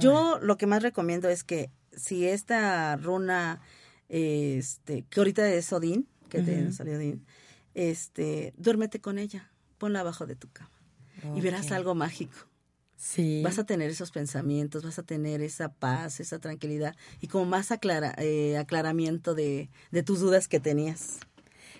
Yo 0.00 0.38
lo 0.40 0.58
que 0.58 0.66
más 0.66 0.82
recomiendo 0.82 1.28
es 1.28 1.44
que 1.44 1.70
si 1.92 2.26
esta 2.26 2.96
runa 2.96 3.60
este 4.08 5.04
que 5.10 5.20
ahorita 5.20 5.48
es 5.50 5.72
Odín, 5.72 6.08
que 6.28 6.42
te 6.42 6.72
salió 6.72 6.96
Odín, 6.96 7.24
este, 7.74 8.52
duérmete 8.56 9.00
con 9.00 9.18
ella, 9.18 9.50
ponla 9.78 10.00
abajo 10.00 10.26
de 10.26 10.36
tu 10.36 10.48
cama 10.50 10.70
y 11.34 11.40
verás 11.40 11.70
algo 11.72 11.94
mágico. 11.94 12.36
Sí. 12.96 13.42
Vas 13.44 13.60
a 13.60 13.64
tener 13.64 13.90
esos 13.90 14.10
pensamientos, 14.10 14.82
vas 14.82 14.98
a 14.98 15.04
tener 15.04 15.40
esa 15.40 15.72
paz, 15.72 16.18
esa 16.18 16.40
tranquilidad 16.40 16.96
y 17.20 17.28
como 17.28 17.44
más 17.44 17.70
aclara, 17.70 18.12
eh, 18.18 18.56
aclaramiento 18.56 19.36
de, 19.36 19.70
de 19.92 20.02
tus 20.02 20.18
dudas 20.18 20.48
que 20.48 20.58
tenías. 20.58 21.20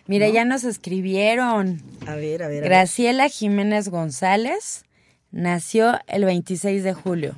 Mira, 0.07 0.29
¿no? 0.29 0.35
ya 0.35 0.45
nos 0.45 0.63
escribieron. 0.63 1.83
A 2.07 2.15
ver, 2.15 2.45
a 2.45 2.49
ver. 2.49 2.59
a 2.59 2.61
ver. 2.61 2.65
Graciela 2.65 3.29
Jiménez 3.29 3.89
González 3.89 4.85
nació 5.31 5.99
el 6.07 6.25
26 6.25 6.83
de 6.85 6.95
julio. 6.95 7.35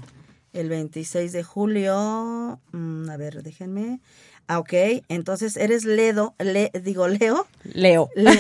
El 0.52 0.68
26 0.68 1.32
de 1.32 1.42
julio. 1.42 2.60
mm, 2.72 3.08
a 3.10 3.16
ver, 3.16 3.42
déjenme. 3.42 4.00
Ah, 4.48 4.58
ok. 4.58 4.72
Entonces, 5.08 5.56
eres 5.56 5.84
Ledo. 5.84 6.34
Le, 6.38 6.70
digo, 6.82 7.06
Leo. 7.06 7.46
Leo. 7.64 8.10
Le- 8.16 8.32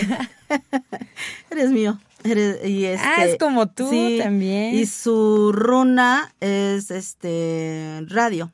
eres 1.50 1.70
mío. 1.70 2.00
Eres, 2.24 2.64
y 2.68 2.84
este, 2.84 3.06
Ah, 3.06 3.24
es 3.24 3.38
como 3.38 3.68
tú 3.68 3.88
también. 4.18 4.74
Y 4.74 4.86
su 4.86 5.52
runa 5.52 6.34
es 6.40 6.90
este 6.90 8.02
radio. 8.08 8.50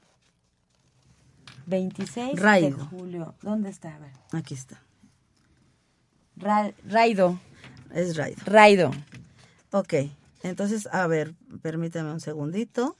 26 1.67 2.37
de 2.37 2.73
julio. 2.91 3.35
¿Dónde 3.43 3.71
está? 3.71 3.95
A 3.95 3.99
ver. 3.99 4.11
Aquí 4.33 4.55
está. 4.55 4.81
Ra- 6.37 6.73
Raido. 6.89 7.41
Es 7.95 8.17
Raido. 8.17 8.37
Raido. 8.45 8.91
Ok. 9.73 9.95
Entonces, 10.49 10.89
a 10.93 11.07
ver, 11.07 11.35
permítame 11.63 12.13
un 12.13 12.21
segundito. 12.21 12.97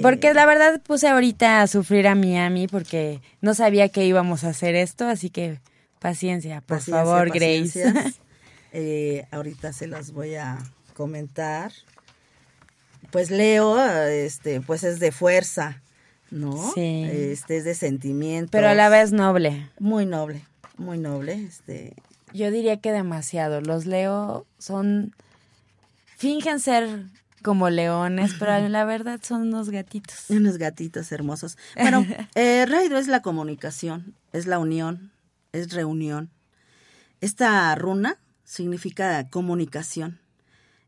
Porque 0.00 0.32
la 0.32 0.46
verdad 0.46 0.80
puse 0.80 1.08
ahorita 1.08 1.60
a 1.60 1.66
sufrir 1.66 2.06
a 2.06 2.14
Miami 2.14 2.68
porque 2.68 3.20
no 3.40 3.52
sabía 3.52 3.88
que 3.88 4.06
íbamos 4.06 4.44
a 4.44 4.50
hacer 4.50 4.76
esto, 4.76 5.06
así 5.08 5.28
que 5.28 5.58
paciencia, 5.98 6.60
por 6.60 6.78
Paciencia, 6.78 7.04
favor, 7.04 7.28
paciencias. 7.28 7.92
Grace. 7.94 8.12
Eh, 8.74 9.26
ahorita 9.30 9.74
se 9.74 9.86
las 9.86 10.12
voy 10.12 10.36
a 10.36 10.56
comentar. 10.94 11.72
Pues 13.10 13.30
Leo, 13.30 13.78
este, 14.06 14.62
pues 14.62 14.82
es 14.82 14.98
de 14.98 15.12
fuerza, 15.12 15.82
¿no? 16.30 16.72
Sí. 16.72 17.04
Este 17.06 17.58
es 17.58 17.64
de 17.64 17.74
sentimiento. 17.74 18.50
Pero 18.50 18.68
a 18.70 18.74
la 18.74 18.88
vez 18.88 19.12
noble. 19.12 19.68
muy 19.78 20.06
noble, 20.06 20.46
muy 20.78 20.96
noble, 20.96 21.34
este, 21.34 21.94
Yo 22.32 22.50
diría 22.50 22.78
que 22.78 22.92
demasiado. 22.92 23.60
Los 23.60 23.84
Leo 23.84 24.46
son. 24.56 25.14
Fingen 26.22 26.60
ser 26.60 27.10
como 27.42 27.68
leones, 27.68 28.34
pero 28.38 28.68
la 28.68 28.84
verdad 28.84 29.18
son 29.24 29.42
unos 29.42 29.70
gatitos. 29.70 30.30
unos 30.30 30.56
gatitos 30.56 31.10
hermosos. 31.10 31.58
Bueno, 31.74 32.06
eh, 32.36 32.64
Raido 32.64 32.96
es 32.96 33.08
la 33.08 33.22
comunicación, 33.22 34.14
es 34.32 34.46
la 34.46 34.60
unión, 34.60 35.10
es 35.50 35.72
reunión. 35.72 36.30
Esta 37.20 37.74
runa 37.74 38.20
significa 38.44 39.28
comunicación, 39.30 40.20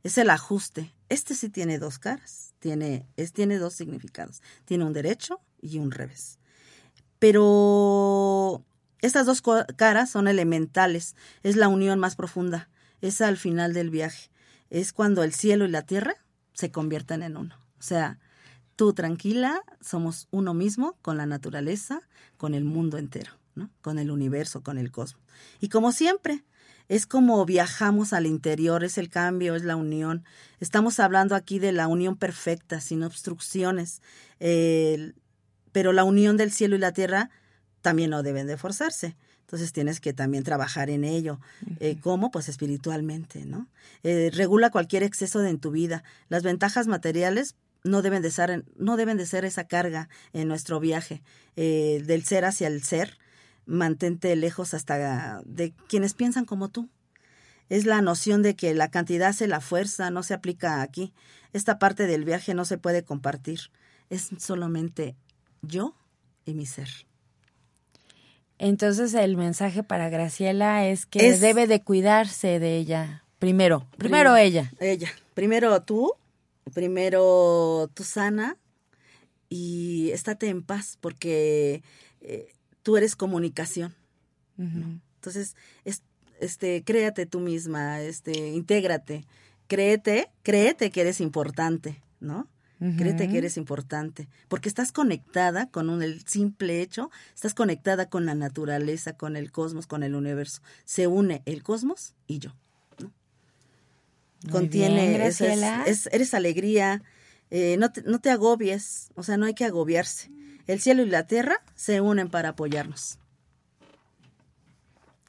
es 0.05 0.19
el 0.19 0.31
ajuste. 0.31 0.95
Este 1.09 1.35
sí 1.35 1.49
tiene 1.49 1.81
dos 1.81 1.99
caras, 1.99 2.55
tiene, 2.61 3.05
es, 3.17 3.33
tiene 3.33 3.59
dos 3.59 3.75
significados. 3.75 4.41
Tiene 4.67 4.85
un 4.85 4.93
derecho 4.93 5.41
y 5.61 5.79
un 5.79 5.91
revés. 5.91 6.39
Pero 7.19 8.63
estas 9.01 9.27
dos 9.27 9.43
caras 9.75 10.11
son 10.11 10.29
elementales, 10.29 11.17
es 11.43 11.57
la 11.57 11.67
unión 11.67 11.99
más 11.99 12.15
profunda, 12.15 12.69
es 13.01 13.21
al 13.21 13.37
final 13.37 13.73
del 13.73 13.91
viaje, 13.91 14.31
es 14.81 14.93
cuando 14.93 15.23
el 15.23 15.33
cielo 15.33 15.65
y 15.65 15.69
la 15.69 15.83
tierra 15.83 16.17
se 16.53 16.73
convierten 16.73 17.23
en 17.23 17.37
uno. 17.37 17.57
O 17.79 17.83
sea, 17.83 18.19
tú 18.75 18.93
tranquila, 18.93 19.63
somos 19.81 20.27
uno 20.33 20.53
mismo 20.53 20.99
con 21.01 21.17
la 21.17 21.27
naturaleza, 21.27 22.01
con 22.37 22.55
el 22.55 22.65
mundo 22.65 22.99
entero, 22.99 23.31
¿no? 23.55 23.71
Con 23.83 24.01
el 24.01 24.11
universo, 24.11 24.65
con 24.65 24.79
el 24.79 24.91
cosmos. 24.91 25.23
Y 25.61 25.69
como 25.69 25.93
siempre, 25.93 26.45
es 26.89 27.07
como 27.07 27.47
viajamos 27.47 28.13
al 28.13 28.27
interior, 28.27 28.83
es 28.83 28.99
el 28.99 29.11
cambio, 29.11 29.55
es 29.55 29.63
la 29.63 29.77
unión. 29.77 30.25
Estamos 30.59 30.99
hablando 30.99 31.37
aquí 31.37 31.61
de 31.61 31.71
la 31.71 31.87
unión 31.87 32.17
perfecta, 32.17 32.81
sin 32.81 33.05
obstrucciones. 33.05 34.03
Eh, 34.41 35.13
pero 35.71 35.93
la 35.93 36.03
unión 36.03 36.37
del 36.37 36.51
cielo 36.51 36.75
y 36.75 36.81
la 36.81 36.93
tierra 36.93 37.31
también 37.81 38.11
no 38.11 38.25
deben 38.25 38.49
de 38.49 38.57
forzarse. 38.57 39.17
Entonces 39.45 39.73
tienes 39.73 40.01
que 40.01 40.15
también 40.15 40.43
trabajar 40.43 40.89
en 40.89 41.05
ello. 41.05 41.39
Eh, 41.79 41.99
¿Cómo? 42.01 42.31
Pues 42.31 42.49
espiritualmente, 42.49 43.45
¿no? 43.45 43.69
Eh, 44.03 44.31
regula 44.33 44.71
cualquier 44.71 45.03
exceso 45.03 45.41
de 45.41 45.51
en 45.51 45.59
tu 45.59 45.71
vida. 45.71 46.03
Las 46.29 46.43
ventajas 46.43 46.87
materiales 46.87 47.55
no 47.83 48.01
deben 48.01 48.23
de 48.23 48.31
ser, 48.31 48.65
no 48.77 48.97
deben 48.97 49.19
de 49.19 49.27
ser 49.27 49.45
esa 49.45 49.65
carga 49.65 50.09
en 50.33 50.49
nuestro 50.49 50.81
viaje 50.81 51.23
eh, 51.57 52.03
del 52.07 52.25
ser 52.25 52.47
hacia 52.47 52.69
el 52.69 52.83
ser. 52.83 53.19
Mantente 53.67 54.35
lejos 54.35 54.75
hasta 54.75 55.43
de 55.45 55.73
quienes 55.89 56.15
piensan 56.15 56.47
como 56.47 56.71
tú. 56.71 56.89
Es 57.69 57.85
la 57.85 58.01
noción 58.03 58.43
de 58.43 58.57
que 58.57 58.75
la 58.75 58.91
cantidad 58.91 59.29
hace 59.29 59.47
la 59.47 59.61
fuerza, 59.61 60.11
no 60.11 60.23
se 60.23 60.35
aplica 60.35 60.83
aquí. 60.83 61.13
Esta 61.53 61.79
parte 61.79 62.07
del 62.07 62.25
viaje 62.25 62.55
no 62.55 62.65
se 62.65 62.79
puede 62.79 63.05
compartir. 63.05 63.61
Es 64.11 64.31
solamente 64.39 65.17
yo 65.63 65.95
y 66.45 66.55
mi 66.55 66.67
ser. 66.67 66.89
Entonces 68.59 69.15
el 69.15 69.37
mensaje 69.37 69.83
para 69.83 70.09
Graciela 70.11 70.87
es 70.87 71.07
que 71.07 71.29
Es- 71.29 71.41
debe 71.41 71.67
de 71.67 71.83
cuidarse 71.83 72.59
de 72.59 72.77
ella. 72.77 73.25
Primero, 73.39 73.87
primero 73.99 74.37
ella. 74.37 74.73
Ella. 74.81 75.11
Primero 75.35 75.83
tú, 75.83 76.13
primero 76.73 77.91
tú 77.93 78.05
sana 78.05 78.57
y 79.49 80.11
estate 80.13 80.49
en 80.49 80.63
paz 80.63 80.97
porque 81.01 81.83
eh, 82.21 82.53
tú 82.83 82.97
eres 82.97 83.17
comunicación. 83.17 83.95
Entonces, 84.57 85.57
es, 85.85 86.03
este, 86.41 86.85
créate 86.85 87.27
tú 87.27 87.41
misma, 87.41 88.01
este, 88.03 88.51
intégrate, 88.51 89.25
créete, 89.67 90.31
créete 90.43 90.91
que 90.91 91.01
eres 91.01 91.21
importante, 91.21 92.01
¿no? 92.21 92.47
Créete 92.99 93.29
que 93.29 93.39
eres 93.39 93.57
importante, 93.57 94.29
porque 94.49 94.69
estás 94.69 94.93
conectada 94.93 95.71
con 95.71 95.89
un, 95.89 96.03
el 96.03 96.27
simple 96.27 96.83
hecho, 96.83 97.11
estás 97.35 97.55
conectada 97.55 98.09
con 98.11 98.27
la 98.27 98.35
naturaleza, 98.35 99.15
con 99.17 99.37
el 99.37 99.51
cosmos, 99.53 99.87
con 99.87 100.03
el 100.03 100.15
universo. 100.15 100.61
Se 100.85 101.07
une 101.07 101.43
el 101.47 101.63
cosmos 101.63 102.15
y 102.27 102.41
yo. 102.41 102.55
Contiene, 104.51 105.09
bien, 105.09 105.23
es- 105.23 105.41
es- 105.87 106.09
eres 106.13 106.35
alegría, 106.35 107.03
eh, 107.51 107.77
no, 107.79 107.91
te, 107.91 108.03
no 108.03 108.19
te 108.21 108.31
agobies, 108.31 109.09
o 109.15 109.23
sea, 109.23 109.37
no 109.39 109.47
hay 109.47 109.55
que 109.55 109.65
agobiarse. 109.65 110.31
El 110.67 110.81
cielo 110.81 111.03
y 111.03 111.09
la 111.09 111.27
tierra 111.27 111.57
se 111.75 112.01
unen 112.01 112.29
para 112.29 112.51
apoyarnos. 112.51 113.19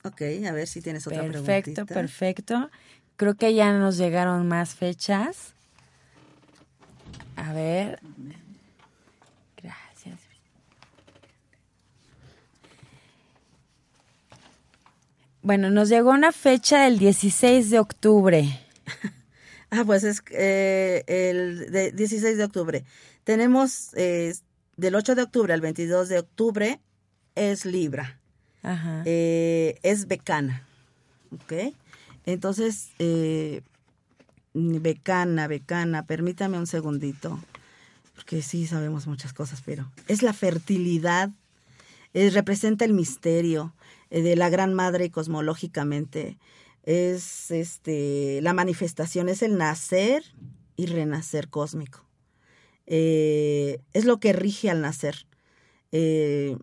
Ok, 0.03 0.21
a 0.47 0.51
ver 0.51 0.67
si 0.67 0.81
tienes 0.81 1.07
otra 1.07 1.21
Perfecto, 1.23 1.41
preguntita. 1.41 1.85
perfecto. 1.85 2.69
Creo 3.15 3.35
que 3.35 3.53
ya 3.53 3.71
nos 3.77 3.97
llegaron 3.97 4.47
más 4.47 4.75
fechas. 4.75 5.54
A 7.35 7.53
ver. 7.53 7.99
Gracias. 9.61 10.19
Bueno, 15.41 15.69
nos 15.69 15.89
llegó 15.89 16.11
una 16.11 16.31
fecha 16.31 16.83
del 16.83 16.97
16 16.97 17.69
de 17.69 17.79
octubre. 17.79 18.59
Ah, 19.71 19.83
pues 19.83 20.05
es 20.05 20.21
eh, 20.31 21.03
el 21.07 21.69
de 21.69 21.91
16 21.91 22.37
de 22.37 22.43
octubre. 22.45 22.85
Tenemos 23.25 23.89
eh, 23.95 24.33
del 24.77 24.95
8 24.95 25.15
de 25.15 25.23
octubre 25.23 25.53
al 25.53 25.59
22 25.59 26.07
de 26.07 26.19
octubre 26.19 26.79
es 27.35 27.65
Libra. 27.65 28.19
Ajá. 28.61 29.03
Eh, 29.05 29.77
es 29.83 30.07
becana. 30.07 30.65
¿Ok? 31.31 31.73
Entonces, 32.25 32.89
eh, 32.99 33.61
becana, 34.55 35.47
becana, 35.47 36.05
permítame 36.07 36.57
un 36.57 36.67
segundito, 36.67 37.39
porque 38.15 38.41
sí 38.41 38.65
sabemos 38.65 39.05
muchas 39.05 39.33
cosas, 39.33 39.61
pero 39.65 39.91
es 40.07 40.23
la 40.23 40.33
fertilidad, 40.33 41.29
eh, 42.13 42.29
representa 42.29 42.85
el 42.85 42.93
misterio 42.93 43.73
eh, 44.09 44.21
de 44.21 44.35
la 44.37 44.49
gran 44.49 44.73
madre 44.73 45.11
cosmológicamente, 45.11 46.37
es 46.83 47.51
este 47.51 48.39
la 48.41 48.53
manifestación, 48.53 49.27
es 49.27 49.41
el 49.41 49.57
nacer 49.57 50.23
y 50.77 50.85
renacer 50.85 51.49
cósmico. 51.49 52.05
Eh, 52.85 53.79
es 53.93 54.05
lo 54.05 54.19
que 54.19 54.33
rige 54.33 54.69
al 54.69 54.81
nacer. 54.81 55.25
Eh, 55.91 56.57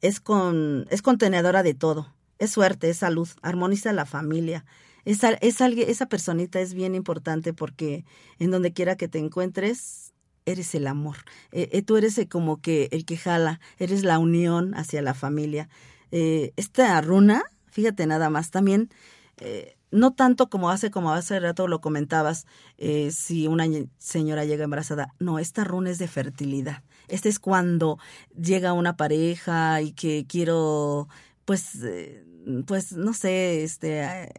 es 0.00 0.20
con 0.20 0.86
es 0.90 1.02
contenedora 1.02 1.62
de 1.62 1.74
todo. 1.74 2.14
Es 2.38 2.52
suerte, 2.52 2.90
es 2.90 2.98
salud, 2.98 3.28
armoniza 3.42 3.92
la 3.92 4.06
familia. 4.06 4.64
Esa, 5.04 5.30
es 5.34 5.60
alguien, 5.60 5.88
esa 5.88 6.06
personita 6.06 6.60
es 6.60 6.74
bien 6.74 6.94
importante 6.94 7.52
porque 7.52 8.04
en 8.38 8.50
donde 8.50 8.72
quiera 8.72 8.96
que 8.96 9.08
te 9.08 9.18
encuentres, 9.18 10.12
eres 10.46 10.74
el 10.74 10.86
amor. 10.86 11.16
Eh, 11.52 11.68
eh, 11.72 11.82
tú 11.82 11.96
eres 11.96 12.20
como 12.30 12.60
que 12.60 12.88
el 12.92 13.04
que 13.04 13.16
jala, 13.16 13.60
eres 13.78 14.02
la 14.02 14.18
unión 14.18 14.74
hacia 14.74 15.02
la 15.02 15.14
familia. 15.14 15.68
Eh, 16.10 16.52
esta 16.56 17.00
runa, 17.00 17.42
fíjate 17.70 18.06
nada 18.06 18.30
más, 18.30 18.50
también, 18.50 18.90
eh, 19.38 19.76
no 19.90 20.12
tanto 20.12 20.50
como 20.50 20.70
hace, 20.70 20.90
como 20.90 21.12
hace 21.12 21.38
rato 21.40 21.68
lo 21.68 21.80
comentabas, 21.80 22.46
eh, 22.78 23.10
si 23.12 23.46
una 23.46 23.66
señora 23.98 24.44
llega 24.44 24.64
embarazada, 24.64 25.14
no, 25.18 25.38
esta 25.38 25.64
runa 25.64 25.90
es 25.90 25.98
de 25.98 26.08
fertilidad. 26.08 26.82
Este 27.08 27.28
es 27.28 27.38
cuando 27.38 27.98
llega 28.36 28.72
una 28.72 28.96
pareja 28.96 29.80
y 29.82 29.92
que 29.92 30.26
quiero, 30.28 31.08
pues, 31.44 31.82
eh, 31.84 32.24
pues, 32.66 32.92
no 32.92 33.12
sé, 33.14 33.62
este, 33.62 34.32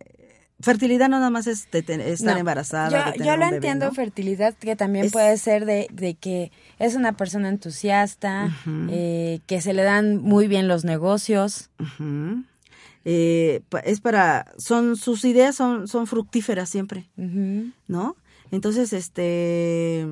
fertilidad 0.61 1.09
no 1.09 1.17
nada 1.17 1.29
más 1.29 1.47
es 1.47 1.69
de 1.71 1.81
ten- 1.83 2.01
estar 2.01 2.33
No, 2.33 2.39
embarazada. 2.39 3.13
Yo, 3.15 3.23
lo 3.35 3.39
bebé, 3.45 3.55
entiendo, 3.55 3.85
¿no? 3.87 3.91
fertilidad, 3.93 4.53
que 4.55 4.75
también 4.75 5.05
Es- 5.05 5.11
puede 5.11 5.37
ser 5.37 5.65
de, 5.65 5.87
de 5.91 6.15
que 6.15 6.51
es 6.79 6.95
una 6.95 7.13
persona 7.13 7.49
entusiasta, 7.49 8.49
eh, 8.89 9.41
que 9.47 9.61
se 9.61 9.73
le 9.73 9.83
dan 9.83 10.17
muy 10.17 10.47
bien 10.47 10.67
los 10.67 10.85
negocios. 10.85 11.69
Eh, 13.07 13.61
es 13.83 14.01
para, 14.01 14.51
son, 14.57 14.95
sus 14.95 15.25
ideas 15.25 15.55
son, 15.55 15.87
son 15.87 16.07
fructíferas 16.07 16.69
siempre, 16.69 17.09
Ujú. 17.17 17.71
¿no? 17.87 18.15
Entonces, 18.51 18.93
este, 18.93 20.07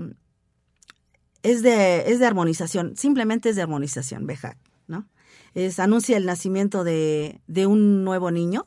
es 1.41 1.61
de, 1.63 2.11
es 2.11 2.19
de 2.19 2.25
armonización, 2.27 2.95
simplemente 2.95 3.49
es 3.49 3.55
de 3.55 3.63
armonización, 3.63 4.27
Bejac, 4.27 4.57
¿no? 4.87 5.07
Es, 5.55 5.79
anuncia 5.79 6.17
el 6.17 6.25
nacimiento 6.25 6.83
de, 6.83 7.41
de 7.47 7.65
un 7.67 8.03
nuevo 8.03 8.31
niño, 8.31 8.65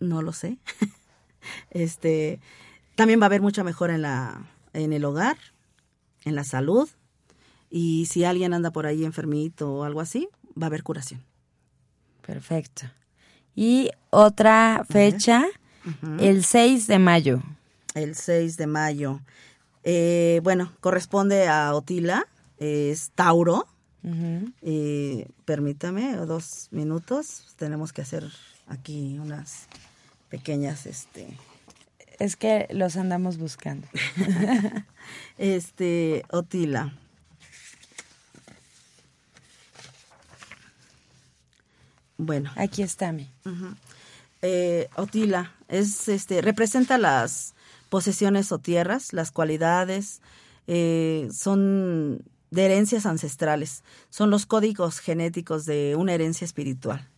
no 0.00 0.22
lo 0.22 0.32
sé. 0.32 0.58
este, 1.70 2.40
también 2.96 3.20
va 3.20 3.24
a 3.24 3.26
haber 3.26 3.42
mucha 3.42 3.64
mejora 3.64 3.94
en 3.94 4.02
la, 4.02 4.46
en 4.72 4.92
el 4.92 5.04
hogar, 5.04 5.36
en 6.24 6.34
la 6.34 6.44
salud, 6.44 6.88
y 7.70 8.06
si 8.06 8.24
alguien 8.24 8.52
anda 8.52 8.72
por 8.72 8.86
ahí 8.86 9.04
enfermito 9.04 9.72
o 9.72 9.84
algo 9.84 10.00
así, 10.00 10.28
va 10.60 10.66
a 10.66 10.68
haber 10.68 10.82
curación. 10.82 11.22
Perfecto. 12.26 12.86
Y 13.54 13.90
otra 14.10 14.84
fecha, 14.88 15.44
el 16.18 16.44
6 16.44 16.86
de 16.86 16.98
mayo. 16.98 17.42
El 17.94 18.14
6 18.14 18.56
de 18.56 18.66
mayo. 18.66 19.20
Eh, 19.84 20.40
bueno, 20.42 20.72
corresponde 20.80 21.48
a 21.48 21.74
Otila, 21.74 22.26
es 22.58 23.10
Tauro. 23.14 23.66
Eh, 24.62 25.28
permítame 25.44 26.16
dos 26.16 26.68
minutos, 26.70 27.54
tenemos 27.56 27.92
que 27.92 28.02
hacer 28.02 28.24
aquí 28.66 29.18
unas 29.18 29.66
pequeñas, 30.30 30.86
este... 30.86 31.28
Es 32.18 32.36
que 32.36 32.66
los 32.70 32.96
andamos 32.96 33.38
buscando. 33.38 33.88
este, 35.38 36.22
Otila. 36.30 36.92
Bueno. 42.18 42.52
Aquí 42.56 42.82
está 42.82 43.12
mi. 43.12 43.30
Eh, 44.42 44.88
Otila 44.96 45.54
es, 45.68 46.08
este, 46.08 46.42
representa 46.42 46.98
las 46.98 47.54
posesiones 47.88 48.52
o 48.52 48.58
tierras, 48.58 49.12
las 49.14 49.30
cualidades, 49.32 50.20
eh, 50.66 51.28
son 51.32 52.22
de 52.50 52.64
herencias 52.66 53.06
ancestrales, 53.06 53.82
son 54.10 54.30
los 54.30 54.46
códigos 54.46 54.98
genéticos 54.98 55.64
de 55.64 55.96
una 55.96 56.12
herencia 56.12 56.44
espiritual. 56.44 57.09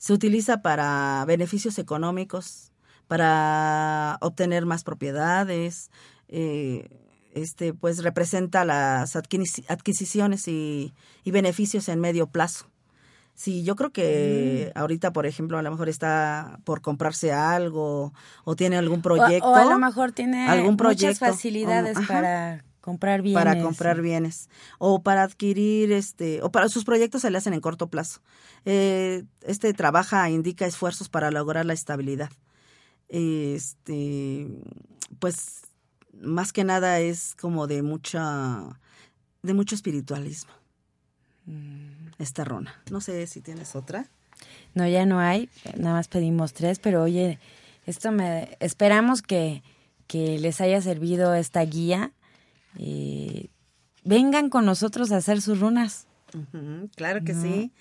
Se 0.00 0.12
utiliza 0.12 0.62
para 0.62 1.22
beneficios 1.26 1.78
económicos, 1.78 2.72
para 3.06 4.16
obtener 4.22 4.64
más 4.66 4.82
propiedades, 4.82 5.90
eh, 6.28 6.88
este, 7.34 7.74
pues 7.74 8.02
representa 8.02 8.64
las 8.64 9.14
adquisiciones 9.14 10.48
y 10.48 10.92
beneficios 11.24 11.88
en 11.88 12.00
medio 12.00 12.26
plazo. 12.28 12.70
Sí, 13.40 13.64
yo 13.64 13.74
creo 13.74 13.90
que 13.90 14.70
mm. 14.74 14.78
ahorita, 14.78 15.14
por 15.14 15.24
ejemplo, 15.24 15.56
a 15.56 15.62
lo 15.62 15.70
mejor 15.70 15.88
está 15.88 16.60
por 16.64 16.82
comprarse 16.82 17.32
algo 17.32 18.12
o 18.44 18.54
tiene 18.54 18.76
algún 18.76 19.00
proyecto. 19.00 19.48
O, 19.48 19.54
a 19.54 19.64
lo 19.64 19.78
mejor 19.78 20.12
tiene 20.12 20.46
algún 20.46 20.76
muchas 20.76 21.18
facilidades 21.18 21.96
para 22.06 22.62
comprar 22.80 23.22
bienes. 23.22 23.42
Para 23.42 23.62
comprar 23.62 24.00
bienes. 24.02 24.48
O 24.78 25.02
para 25.02 25.22
adquirir, 25.22 25.92
este, 25.92 26.42
o 26.42 26.50
para 26.50 26.68
sus 26.68 26.84
proyectos 26.84 27.22
se 27.22 27.30
le 27.30 27.38
hacen 27.38 27.54
en 27.54 27.60
corto 27.60 27.88
plazo. 27.88 28.20
Eh, 28.64 29.24
este 29.42 29.72
trabaja, 29.72 30.28
indica 30.30 30.66
esfuerzos 30.66 31.08
para 31.08 31.30
lograr 31.30 31.66
la 31.66 31.72
estabilidad. 31.72 32.30
Este, 33.08 34.46
pues, 35.18 35.62
más 36.20 36.52
que 36.52 36.64
nada 36.64 37.00
es 37.00 37.34
como 37.40 37.66
de 37.66 37.82
mucha, 37.82 38.64
de 39.42 39.54
mucho 39.54 39.74
espiritualismo. 39.74 40.52
Mm 41.46 42.00
esta 42.20 42.44
runa. 42.44 42.74
No 42.90 43.00
sé 43.00 43.26
si 43.26 43.40
tienes 43.40 43.74
otra. 43.74 44.06
No, 44.74 44.86
ya 44.86 45.04
no 45.06 45.18
hay, 45.18 45.48
nada 45.76 45.94
más 45.94 46.08
pedimos 46.08 46.52
tres, 46.52 46.78
pero 46.78 47.02
oye, 47.02 47.38
esto 47.86 48.12
me 48.12 48.56
esperamos 48.60 49.22
que, 49.22 49.62
que 50.06 50.38
les 50.38 50.60
haya 50.60 50.80
servido 50.80 51.34
esta 51.34 51.62
guía. 51.62 52.12
Eh, 52.78 53.48
vengan 54.04 54.50
con 54.50 54.64
nosotros 54.64 55.12
a 55.12 55.16
hacer 55.16 55.40
sus 55.40 55.60
runas. 55.60 56.06
claro 56.96 57.24
que 57.24 57.34
sí. 57.34 57.72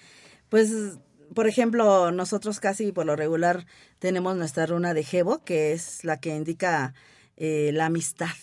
Pues, 0.50 0.98
por 1.34 1.48
ejemplo, 1.48 2.12
nosotros 2.12 2.60
casi 2.60 2.92
por 2.92 3.06
lo 3.06 3.16
regular 3.16 3.66
tenemos 4.00 4.36
nuestra 4.36 4.66
runa 4.66 4.94
de 4.94 5.04
Jebo, 5.04 5.44
que 5.44 5.74
es 5.74 6.04
la 6.04 6.20
que 6.20 6.36
indica 6.36 6.94
eh, 7.38 7.72
la 7.74 7.86
amistad. 7.86 8.36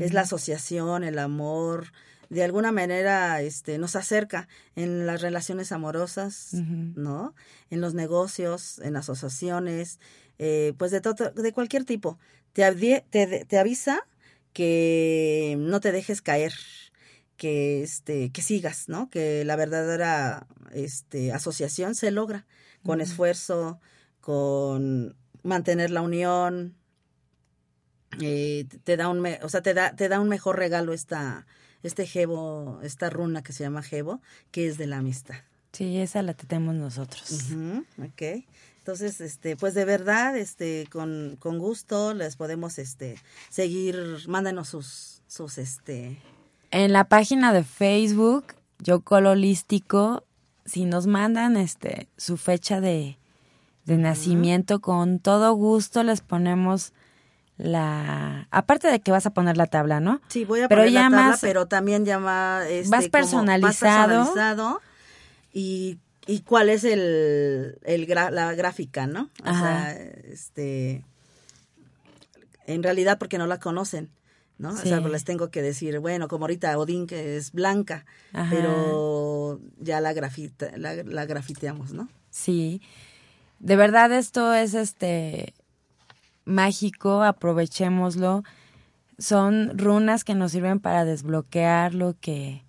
Es 0.00 0.12
la 0.12 0.22
asociación, 0.22 1.04
el 1.04 1.20
amor, 1.20 1.92
de 2.32 2.42
alguna 2.42 2.72
manera 2.72 3.42
este, 3.42 3.76
nos 3.76 3.94
acerca 3.94 4.48
en 4.74 5.06
las 5.06 5.20
relaciones 5.20 5.70
amorosas, 5.70 6.54
¿no? 6.54 7.34
En 7.70 7.80
los 7.82 7.92
negocios, 7.92 8.78
en 8.78 8.96
asociaciones, 8.96 10.00
eh, 10.38 10.72
pues 10.78 10.90
de, 10.90 11.00
de 11.00 11.52
cualquier 11.52 11.84
tipo. 11.84 12.18
Te, 12.54 13.04
te, 13.10 13.44
te, 13.44 13.58
avisa 13.58 14.06
que 14.52 15.56
no 15.58 15.80
te 15.80 15.92
dejes 15.92 16.22
caer, 16.22 16.52
que, 17.36 17.82
este, 17.82 18.30
que 18.30 18.42
sigas, 18.42 18.88
¿no? 18.88 19.10
Que 19.10 19.44
la 19.44 19.56
verdadera 19.56 20.46
este, 20.72 21.32
asociación 21.32 21.94
se 21.94 22.10
logra 22.10 22.46
con 22.84 23.00
esfuerzo, 23.00 23.80
con 24.20 25.16
mantener 25.42 25.90
la 25.90 26.02
unión, 26.02 26.76
eh, 28.20 28.66
te 28.84 28.96
da 28.96 29.08
un 29.08 29.24
o 29.42 29.48
sea 29.48 29.62
te 29.62 29.72
da 29.72 29.96
te 29.96 30.08
da 30.08 30.20
un 30.20 30.28
mejor 30.28 30.58
regalo 30.58 30.92
esta 30.92 31.46
este 31.82 32.08
esta 32.82 33.10
runa 33.10 33.42
que 33.42 33.52
se 33.52 33.64
llama 33.64 33.82
jebo, 33.82 34.20
que 34.50 34.68
es 34.68 34.78
de 34.78 34.86
la 34.86 34.98
amistad. 34.98 35.36
Sí, 35.72 35.98
esa 35.98 36.22
la 36.22 36.34
tenemos 36.34 36.74
nosotros. 36.74 37.48
ok. 37.98 38.44
Entonces, 38.82 39.20
este, 39.20 39.54
pues 39.54 39.74
de 39.74 39.84
verdad, 39.84 40.36
este, 40.36 40.88
con, 40.90 41.36
con 41.38 41.60
gusto 41.60 42.14
les 42.14 42.34
podemos, 42.34 42.80
este, 42.80 43.16
seguir, 43.48 44.24
mándanos 44.26 44.70
sus, 44.70 45.22
sus, 45.28 45.56
este. 45.58 46.20
En 46.72 46.92
la 46.92 47.04
página 47.04 47.52
de 47.52 47.62
Facebook, 47.62 48.54
Yo 48.80 49.04
Holístico, 49.08 50.24
si 50.64 50.84
nos 50.84 51.06
mandan, 51.06 51.56
este, 51.56 52.08
su 52.16 52.36
fecha 52.36 52.80
de, 52.80 53.18
de 53.84 53.98
nacimiento, 53.98 54.80
con 54.80 55.20
todo 55.20 55.52
gusto 55.52 56.02
les 56.02 56.20
ponemos 56.20 56.92
la 57.56 58.48
aparte 58.50 58.88
de 58.88 59.00
que 59.00 59.12
vas 59.12 59.26
a 59.26 59.30
poner 59.30 59.56
la 59.56 59.66
tabla, 59.66 60.00
¿no? 60.00 60.20
Sí, 60.26 60.44
voy 60.44 60.62
a 60.62 60.68
pero 60.68 60.80
poner 60.80 60.92
la 60.92 61.08
tabla, 61.08 61.38
pero 61.40 61.66
también 61.66 62.04
llama 62.04 62.62
este, 62.68 62.90
vas 62.90 63.08
personalizado, 63.08 64.24
personalizado 64.24 64.80
y, 65.52 65.98
y 66.26 66.40
cuál 66.40 66.68
es 66.68 66.84
el, 66.84 67.78
el 67.84 68.08
la 68.08 68.54
gráfica, 68.54 69.06
¿no? 69.06 69.30
O 69.44 69.54
sea, 69.54 69.92
este 69.92 71.04
en 72.66 72.82
realidad 72.82 73.18
porque 73.18 73.38
no 73.38 73.46
la 73.46 73.58
conocen. 73.58 74.10
¿no? 74.58 74.70
O 74.70 74.76
sea, 74.76 75.00
pues 75.00 75.12
les 75.12 75.24
tengo 75.24 75.50
que 75.50 75.60
decir, 75.60 75.98
bueno, 75.98 76.28
como 76.28 76.44
ahorita 76.44 76.78
Odín 76.78 77.08
que 77.08 77.36
es 77.36 77.50
blanca, 77.50 78.04
pero 78.48 79.60
ya 79.80 80.00
la 80.00 80.12
grafita, 80.12 80.70
la, 80.76 80.94
la 81.02 81.26
grafiteamos, 81.26 81.92
¿no? 81.92 82.08
Sí. 82.30 82.80
De 83.58 83.74
verdad 83.74 84.12
esto 84.12 84.54
es 84.54 84.74
este 84.74 85.54
mágico, 86.44 87.22
aprovechémoslo. 87.22 88.44
Son 89.18 89.76
runas 89.76 90.22
que 90.22 90.34
nos 90.34 90.52
sirven 90.52 90.78
para 90.78 91.04
desbloquear 91.04 91.94
lo 91.94 92.14
que 92.20 92.62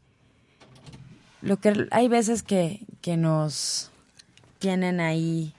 lo 1.42 1.58
que 1.58 1.88
hay 1.92 2.08
veces 2.08 2.42
que, 2.42 2.88
que 3.04 3.18
nos 3.18 3.92
tienen 4.60 5.02
ahí 5.02 5.54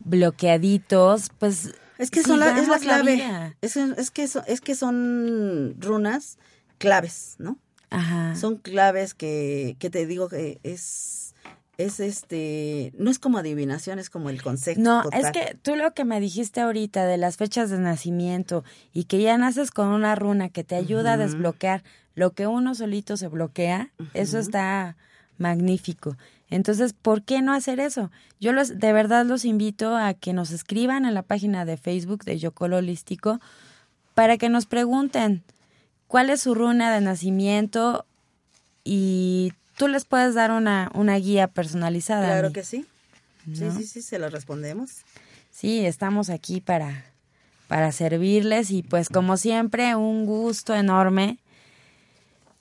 bloqueaditos, 0.00 1.30
pues 1.38 1.74
es 1.98 2.10
que 2.10 2.22
son 2.22 2.40
la, 2.40 2.58
es 2.58 2.66
la 2.66 2.78
clave. 2.78 3.54
es, 3.60 3.76
es, 3.76 4.10
que 4.10 4.22
es 4.22 4.60
que 4.62 4.74
son 4.74 5.76
runas 5.78 6.38
claves, 6.78 7.36
¿no? 7.38 7.58
Ajá. 7.90 8.34
Son 8.36 8.56
claves 8.56 9.12
que, 9.12 9.76
que 9.78 9.90
te 9.90 10.06
digo 10.06 10.30
que 10.30 10.60
es 10.62 11.34
es 11.76 12.00
este, 12.00 12.92
no 12.96 13.10
es 13.10 13.18
como 13.18 13.38
adivinación, 13.38 13.98
es 13.98 14.08
como 14.08 14.30
el 14.30 14.42
concepto. 14.42 14.80
No, 14.80 15.02
es 15.12 15.30
que 15.30 15.58
tú 15.60 15.76
lo 15.76 15.92
que 15.92 16.06
me 16.06 16.20
dijiste 16.20 16.62
ahorita 16.62 17.04
de 17.04 17.18
las 17.18 17.36
fechas 17.36 17.68
de 17.68 17.78
nacimiento 17.78 18.64
y 18.94 19.04
que 19.04 19.20
ya 19.20 19.36
naces 19.36 19.70
con 19.70 19.88
una 19.88 20.14
runa 20.14 20.48
que 20.48 20.64
te 20.64 20.74
ayuda 20.74 21.14
a 21.14 21.16
desbloquear 21.18 21.82
lo 22.14 22.32
que 22.32 22.46
uno 22.46 22.74
solito 22.74 23.18
se 23.18 23.28
bloquea, 23.28 23.90
eso 24.14 24.38
está 24.38 24.96
magnífico. 25.38 26.16
Entonces, 26.52 26.92
¿por 26.92 27.22
qué 27.22 27.40
no 27.40 27.54
hacer 27.54 27.80
eso? 27.80 28.10
Yo 28.38 28.52
los, 28.52 28.78
de 28.78 28.92
verdad 28.92 29.24
los 29.24 29.46
invito 29.46 29.96
a 29.96 30.12
que 30.12 30.34
nos 30.34 30.50
escriban 30.50 31.06
en 31.06 31.14
la 31.14 31.22
página 31.22 31.64
de 31.64 31.78
Facebook 31.78 32.24
de 32.24 32.38
Yocolo 32.38 32.76
Holístico 32.76 33.40
para 34.12 34.36
que 34.36 34.50
nos 34.50 34.66
pregunten 34.66 35.42
cuál 36.08 36.28
es 36.28 36.42
su 36.42 36.54
runa 36.54 36.92
de 36.92 37.00
nacimiento 37.00 38.04
y 38.84 39.54
tú 39.78 39.88
les 39.88 40.04
puedes 40.04 40.34
dar 40.34 40.50
una, 40.50 40.90
una 40.94 41.16
guía 41.16 41.48
personalizada. 41.48 42.26
Claro 42.26 42.52
que 42.52 42.64
sí. 42.64 42.84
Sí, 43.46 43.70
sí, 43.74 43.86
sí, 43.86 44.02
se 44.02 44.18
lo 44.18 44.28
respondemos. 44.28 45.06
Sí, 45.50 45.86
estamos 45.86 46.28
aquí 46.28 46.60
para, 46.60 47.06
para 47.66 47.92
servirles 47.92 48.70
y 48.72 48.82
pues 48.82 49.08
como 49.08 49.38
siempre, 49.38 49.96
un 49.96 50.26
gusto 50.26 50.74
enorme. 50.74 51.38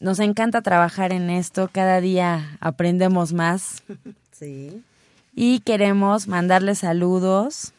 Nos 0.02 0.20
encanta 0.20 0.62
trabajar 0.62 1.14
en 1.14 1.30
esto, 1.30 1.70
cada 1.72 2.02
día 2.02 2.58
aprendemos 2.60 3.34
más. 3.34 3.84
Sí. 4.32 4.82
Y 5.36 5.60
queremos 5.60 6.28
mandarles 6.28 6.80
saludos. 6.80 7.74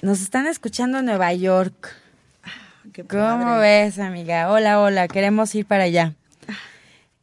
Nos 0.00 0.22
están 0.22 0.46
escuchando 0.46 1.00
en 1.00 1.04
Nueva 1.04 1.34
York. 1.34 1.94
Ah, 2.42 3.02
¿Cómo 3.06 3.58
ves, 3.58 3.98
amiga? 3.98 4.50
Hola, 4.50 4.80
hola, 4.80 5.08
queremos 5.08 5.54
ir 5.54 5.66
para 5.66 5.84
allá 5.84 6.14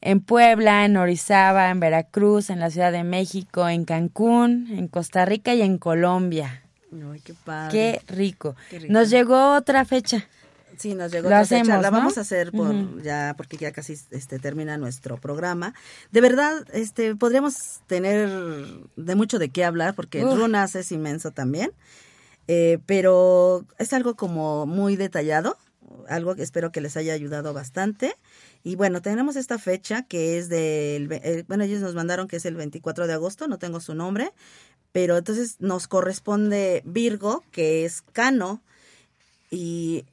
en 0.05 0.19
Puebla, 0.21 0.85
en 0.85 0.95
Orizaba, 0.95 1.71
en 1.71 1.79
Veracruz, 1.79 2.51
en 2.51 2.59
la 2.59 2.69
Ciudad 2.69 2.91
de 2.91 3.03
México, 3.03 3.67
en 3.67 3.85
Cancún, 3.85 4.67
en 4.69 4.87
Costa 4.87 5.25
Rica 5.25 5.55
y 5.55 5.63
en 5.63 5.79
Colombia. 5.79 6.61
Ay, 6.93 7.19
qué 7.21 7.33
padre. 7.33 7.71
Qué 7.71 8.13
rico. 8.13 8.55
Nos 8.87 9.09
llegó 9.09 9.55
otra 9.55 9.83
fecha. 9.83 10.27
Sí, 10.77 10.95
nos 10.95 11.11
llegó 11.11 11.29
Lo 11.29 11.35
otra 11.35 11.45
fecha. 11.45 11.61
hacemos, 11.61 11.81
La 11.81 11.91
¿no? 11.91 11.97
vamos 11.97 12.17
a 12.17 12.21
hacer 12.21 12.51
por 12.51 13.01
ya 13.01 13.33
porque 13.37 13.57
ya 13.57 13.71
casi 13.71 13.93
este 14.11 14.39
termina 14.39 14.77
nuestro 14.77 15.17
programa. 15.17 15.73
De 16.11 16.21
verdad, 16.21 16.65
este 16.73 17.15
podríamos 17.15 17.81
tener 17.87 18.29
de 18.95 19.15
mucho 19.15 19.39
de 19.39 19.49
qué 19.49 19.63
hablar 19.63 19.95
porque 19.95 20.23
Uf. 20.25 20.35
runas 20.37 20.75
es 20.75 20.91
inmenso 20.91 21.31
también. 21.31 21.71
Eh, 22.47 22.77
pero 22.85 23.65
es 23.79 23.91
algo 23.93 24.15
como 24.15 24.65
muy 24.67 24.95
detallado, 24.95 25.57
algo 26.07 26.35
que 26.35 26.43
espero 26.43 26.71
que 26.71 26.81
les 26.81 26.95
haya 26.95 27.13
ayudado 27.13 27.53
bastante. 27.53 28.15
Y 28.63 28.75
bueno, 28.75 29.01
tenemos 29.01 29.35
esta 29.35 29.57
fecha 29.57 30.03
que 30.03 30.37
es 30.37 30.49
del, 30.49 31.11
eh, 31.11 31.43
bueno, 31.47 31.63
ellos 31.63 31.81
nos 31.81 31.95
mandaron 31.95 32.27
que 32.27 32.35
es 32.37 32.45
el 32.45 32.55
24 32.55 33.07
de 33.07 33.13
agosto, 33.13 33.47
no 33.47 33.57
tengo 33.59 33.79
su 33.79 33.95
nombre, 33.95 34.31
pero 34.91 35.17
entonces 35.17 35.57
nos 35.59 35.87
corresponde 35.87 36.81
Virgo, 36.85 37.43
que 37.51 37.85
es 37.85 38.01
Cano, 38.13 38.61
y 39.51 40.05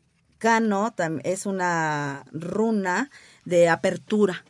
Cano 0.42 0.92
es 1.22 1.46
una 1.46 2.24
runa 2.32 3.10
de 3.44 3.68
apertura. 3.68 4.44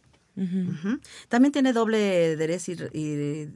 También 1.28 1.52
tiene 1.52 1.74
doble 1.74 2.34
derecho 2.38 2.72
y, 2.94 2.98
y, 2.98 3.52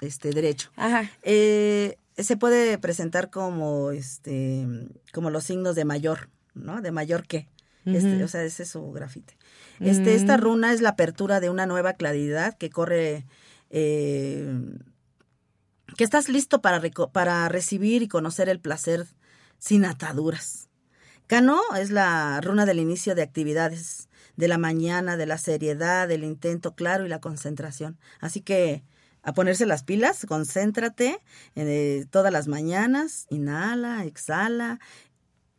este 0.00 0.30
derecho. 0.30 0.70
Ajá. 0.76 1.10
Eh, 1.22 1.98
se 2.16 2.36
puede 2.36 2.78
presentar 2.78 3.28
como 3.30 3.90
este 3.90 4.68
como 5.12 5.30
los 5.30 5.42
signos 5.42 5.74
de 5.74 5.84
mayor, 5.84 6.28
¿no? 6.54 6.80
De 6.80 6.92
mayor 6.92 7.26
que. 7.26 7.48
Este, 7.84 8.22
o 8.22 8.28
sea, 8.28 8.44
ese 8.44 8.62
es 8.62 8.68
su 8.68 8.92
grafite. 8.92 9.36
Este, 9.80 10.14
esta 10.14 10.36
Mm. 10.36 10.40
runa 10.40 10.72
es 10.72 10.80
la 10.80 10.90
apertura 10.90 11.40
de 11.40 11.50
una 11.50 11.66
nueva 11.66 11.94
claridad 11.94 12.56
que 12.56 12.70
corre 12.70 13.26
eh, 13.70 14.48
que 15.96 16.04
estás 16.04 16.28
listo 16.28 16.60
para 16.62 17.48
recibir 17.48 18.02
y 18.02 18.08
conocer 18.08 18.48
el 18.48 18.60
placer 18.60 19.08
sin 19.58 19.84
ataduras. 19.84 20.67
Cano 21.28 21.60
es 21.78 21.90
la 21.90 22.40
runa 22.40 22.64
del 22.64 22.80
inicio 22.80 23.14
de 23.14 23.20
actividades, 23.20 24.08
de 24.36 24.48
la 24.48 24.56
mañana, 24.56 25.18
de 25.18 25.26
la 25.26 25.36
seriedad, 25.36 26.08
del 26.08 26.24
intento 26.24 26.74
claro 26.74 27.04
y 27.04 27.08
la 27.10 27.20
concentración. 27.20 27.98
Así 28.18 28.40
que 28.40 28.82
a 29.22 29.34
ponerse 29.34 29.66
las 29.66 29.82
pilas, 29.82 30.24
concéntrate 30.26 31.20
eh, 31.54 32.06
todas 32.10 32.32
las 32.32 32.48
mañanas, 32.48 33.26
inhala, 33.28 34.06
exhala 34.06 34.80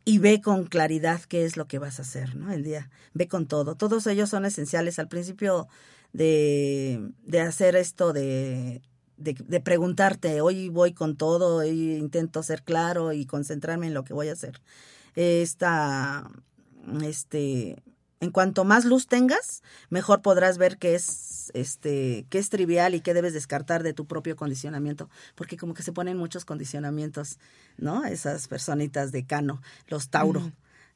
y 0.04 0.18
ve 0.18 0.40
con 0.40 0.66
claridad 0.66 1.20
qué 1.28 1.44
es 1.44 1.56
lo 1.56 1.66
que 1.66 1.78
vas 1.78 2.00
a 2.00 2.02
hacer, 2.02 2.34
¿no? 2.34 2.50
El 2.50 2.64
día, 2.64 2.90
ve 3.14 3.28
con 3.28 3.46
todo. 3.46 3.76
Todos 3.76 4.08
ellos 4.08 4.28
son 4.28 4.44
esenciales 4.46 4.98
al 4.98 5.06
principio 5.06 5.68
de, 6.12 7.12
de 7.22 7.40
hacer 7.42 7.76
esto 7.76 8.12
de, 8.12 8.82
de, 9.18 9.36
de 9.38 9.60
preguntarte, 9.60 10.40
hoy 10.40 10.68
voy 10.68 10.94
con 10.94 11.16
todo, 11.16 11.58
hoy 11.58 11.94
intento 11.94 12.42
ser 12.42 12.64
claro 12.64 13.12
y 13.12 13.24
concentrarme 13.24 13.86
en 13.86 13.94
lo 13.94 14.02
que 14.02 14.14
voy 14.14 14.30
a 14.30 14.32
hacer. 14.32 14.60
Esta, 15.16 16.30
este, 17.02 17.82
en 18.20 18.30
cuanto 18.30 18.64
más 18.64 18.84
luz 18.84 19.06
tengas, 19.06 19.62
mejor 19.88 20.22
podrás 20.22 20.58
ver 20.58 20.76
qué 20.78 20.94
es, 20.94 21.50
este, 21.54 22.26
qué 22.30 22.38
es 22.38 22.50
trivial 22.50 22.94
y 22.94 23.00
qué 23.00 23.14
debes 23.14 23.32
descartar 23.32 23.82
de 23.82 23.92
tu 23.94 24.06
propio 24.06 24.36
condicionamiento, 24.36 25.08
porque 25.34 25.56
como 25.56 25.74
que 25.74 25.82
se 25.82 25.92
ponen 25.92 26.16
muchos 26.16 26.44
condicionamientos, 26.44 27.38
¿no? 27.78 28.04
Esas 28.04 28.46
personitas 28.48 29.10
de 29.12 29.24
Cano, 29.26 29.62
los 29.88 30.08
Tauro. 30.10 30.52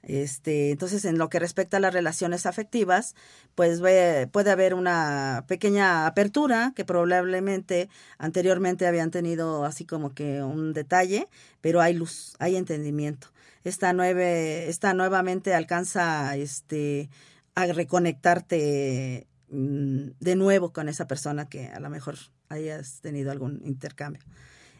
Este, 0.06 0.70
entonces, 0.70 1.06
en 1.06 1.16
lo 1.16 1.30
que 1.30 1.38
respecta 1.38 1.78
a 1.78 1.80
las 1.80 1.94
relaciones 1.94 2.44
afectivas, 2.44 3.14
pues 3.54 3.80
ve- 3.80 4.28
puede 4.30 4.50
haber 4.50 4.74
una 4.74 5.44
pequeña 5.48 6.06
apertura 6.06 6.74
que 6.76 6.84
probablemente 6.84 7.88
anteriormente 8.18 8.86
habían 8.86 9.10
tenido 9.10 9.64
así 9.64 9.86
como 9.86 10.12
que 10.12 10.42
un 10.42 10.74
detalle, 10.74 11.26
pero 11.62 11.80
hay 11.80 11.94
luz, 11.94 12.34
hay 12.38 12.56
entendimiento. 12.56 13.28
Esta 13.64 13.92
nueve, 13.92 14.68
esta 14.68 14.94
nuevamente 14.94 15.54
alcanza 15.54 16.36
este 16.36 17.08
a 17.54 17.66
reconectarte 17.66 19.26
mm, 19.48 20.08
de 20.20 20.36
nuevo 20.36 20.72
con 20.72 20.88
esa 20.88 21.06
persona 21.06 21.48
que 21.48 21.68
a 21.68 21.80
lo 21.80 21.88
mejor 21.90 22.16
hayas 22.48 23.00
tenido 23.00 23.30
algún 23.30 23.62
intercambio. 23.64 24.22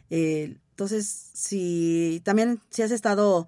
Eh, 0.09 0.57
entonces, 0.71 1.31
si 1.33 2.21
también 2.23 2.61
si 2.69 2.83
has 2.83 2.91
estado 2.91 3.47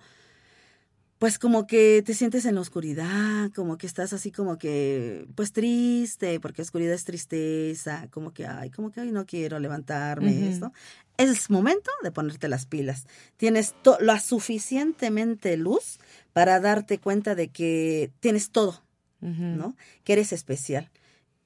pues 1.20 1.40
como 1.40 1.66
que 1.66 2.04
te 2.06 2.14
sientes 2.14 2.46
en 2.46 2.56
la 2.56 2.62
oscuridad, 2.62 3.52
como 3.56 3.78
que 3.78 3.88
estás 3.88 4.14
así 4.14 4.32
como 4.32 4.60
que, 4.60 5.28
pues 5.34 5.52
triste, 5.52 6.40
porque 6.40 6.62
oscuridad 6.62 6.94
es 6.94 7.06
tristeza, 7.06 8.08
como 8.12 8.34
que, 8.34 8.46
ay, 8.46 8.70
como 8.70 8.92
que 8.92 9.02
hoy 9.02 9.12
no 9.12 9.26
quiero 9.26 9.60
levantarme, 9.60 10.48
esto. 10.48 10.72
Es 11.18 11.49
momento 11.49 11.89
de 12.03 12.11
ponerte 12.11 12.47
las 12.47 12.65
pilas. 12.65 13.07
Tienes 13.38 13.74
la 13.99 14.20
suficientemente 14.20 15.57
luz 15.57 15.99
para 16.34 16.59
darte 16.59 16.99
cuenta 16.99 17.34
de 17.34 17.49
que 17.49 18.11
tienes 18.20 18.51
todo. 18.51 18.84
¿no? 19.20 19.76
Que 20.03 20.13
eres 20.13 20.32
especial, 20.32 20.89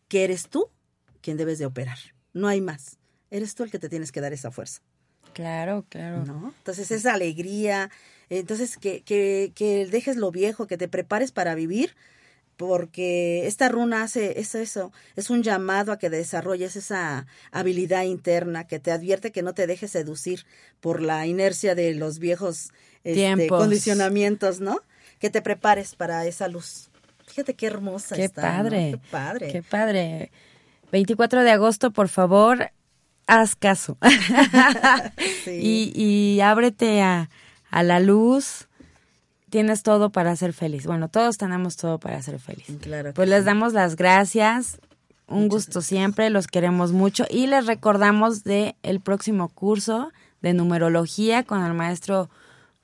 que 0.08 0.24
eres 0.24 0.50
tú 0.50 0.70
quien 1.22 1.38
debes 1.38 1.60
de 1.60 1.66
operar. 1.66 1.98
No 2.34 2.48
hay 2.48 2.62
más. 2.62 2.98
Eres 3.30 3.56
tú 3.56 3.64
el 3.64 3.72
que 3.72 3.80
te 3.80 3.90
tienes 3.90 4.12
que 4.12 4.22
dar 4.22 4.34
esa 4.34 4.52
fuerza. 4.52 4.82
Claro, 5.34 5.86
claro. 5.88 6.26
¿no? 6.26 6.54
Entonces 6.58 6.92
esa 6.92 7.14
alegría, 7.14 7.90
entonces 8.30 8.78
que, 8.78 9.02
que, 9.02 9.54
que 9.56 9.88
dejes 9.88 10.18
lo 10.18 10.32
viejo, 10.32 10.68
que 10.68 10.78
te 10.78 10.90
prepares 10.90 11.32
para 11.32 11.56
vivir, 11.56 11.96
porque 12.58 13.48
esta 13.48 13.70
runa 13.70 14.04
hace 14.04 14.40
es 14.40 14.56
eso, 14.56 14.92
es 15.16 15.30
un 15.30 15.42
llamado 15.44 15.92
a 15.92 15.98
que 15.98 16.10
desarrolles 16.10 16.76
esa 16.76 17.26
habilidad 17.52 18.04
interna, 18.04 18.68
que 18.68 18.80
te 18.80 18.92
advierte 18.92 19.32
que 19.32 19.42
no 19.42 19.54
te 19.54 19.68
dejes 19.68 19.92
seducir 19.92 20.46
por 20.80 21.02
la 21.02 21.26
inercia 21.26 21.74
de 21.76 21.94
los 21.96 22.20
viejos 22.20 22.72
este, 23.04 23.48
condicionamientos, 23.48 24.60
¿no? 24.60 24.82
Que 25.20 25.30
te 25.30 25.42
prepares 25.42 25.96
para 25.96 26.26
esa 26.26 26.48
luz. 26.48 26.90
Fíjate 27.26 27.54
qué 27.56 27.68
hermosa 27.68 28.16
Qué 28.16 28.26
está, 28.26 28.42
¿no? 28.42 28.64
padre. 28.64 28.92
Qué 28.92 28.98
padre. 29.10 29.52
Qué 29.52 29.64
padre. 29.64 30.32
24 30.92 31.44
de 31.44 31.52
agosto, 31.52 31.92
por 31.92 32.10
favor, 32.10 32.72
haz 33.28 33.56
caso. 33.56 33.98
Sí. 35.44 35.52
y, 35.62 35.94
y 35.96 36.42
ábrete 36.42 37.02
a, 37.02 37.30
a 37.70 37.84
la 37.84 38.00
luz. 38.00 38.68
Tienes 39.52 39.84
todo 39.84 40.10
para 40.10 40.36
ser 40.36 40.54
feliz. 40.54 40.88
Bueno, 40.88 41.08
todos 41.08 41.38
tenemos 41.38 41.78
todo 41.78 42.00
para 42.00 42.20
ser 42.24 42.40
feliz. 42.40 42.66
Claro 42.82 43.14
Pues 43.14 43.30
les 43.30 43.46
damos 43.46 43.74
las 43.74 43.96
gracias. 43.96 44.80
Un 45.28 45.48
gusto 45.48 45.82
siempre, 45.82 46.32
los 46.32 46.48
queremos 46.48 46.92
mucho 46.92 47.26
y 47.30 47.46
les 47.46 47.68
recordamos 47.68 48.44
de 48.44 48.76
el 48.82 49.00
próximo 49.00 49.48
curso 49.50 50.12
de 50.42 50.54
numerología 50.54 51.44
con 51.44 51.64
el 51.64 51.74
maestro 51.76 52.30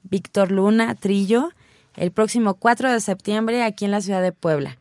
Víctor 0.03 0.51
Luna 0.51 0.93
Trillo 0.93 1.49
el 1.97 2.11
próximo 2.11 2.53
4 2.53 2.93
de 2.93 3.01
septiembre 3.01 3.63
aquí 3.63 3.83
en 3.85 3.91
la 3.91 4.01
ciudad 4.01 4.21
de 4.21 4.31
Puebla. 4.31 4.77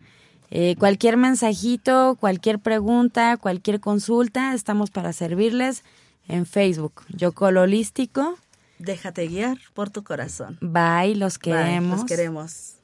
Eh, 0.50 0.76
cualquier 0.78 1.16
mensajito, 1.16 2.16
cualquier 2.20 2.60
pregunta, 2.60 3.36
cualquier 3.36 3.80
consulta, 3.80 4.54
estamos 4.54 4.90
para 4.90 5.12
servirles 5.12 5.82
en 6.28 6.46
Facebook. 6.46 7.02
Yocol 7.08 7.56
Holístico. 7.56 8.36
Déjate 8.78 9.26
guiar 9.26 9.58
por 9.74 9.90
tu 9.90 10.04
corazón. 10.04 10.58
Bye, 10.60 11.14
los 11.16 11.38
Bye, 11.38 11.52
queremos. 11.52 12.00
los 12.00 12.06
queremos. 12.06 12.76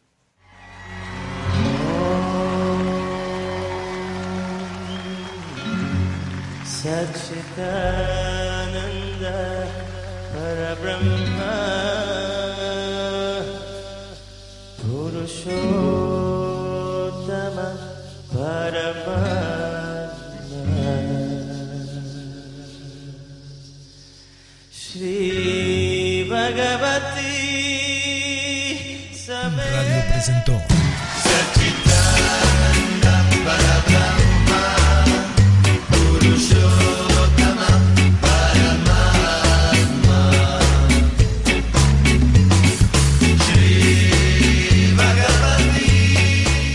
Presentó 30.02 30.62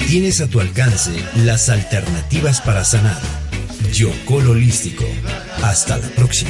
Tienes 0.07 0.41
a 0.41 0.47
tu 0.47 0.61
alcance 0.61 1.11
las 1.35 1.69
alternativas 1.69 2.61
para 2.61 2.83
sanar. 2.83 3.21
Yocol 3.93 4.49
Holístico. 4.49 5.05
Hasta 5.61 5.97
la 5.97 6.07
próxima. 6.07 6.49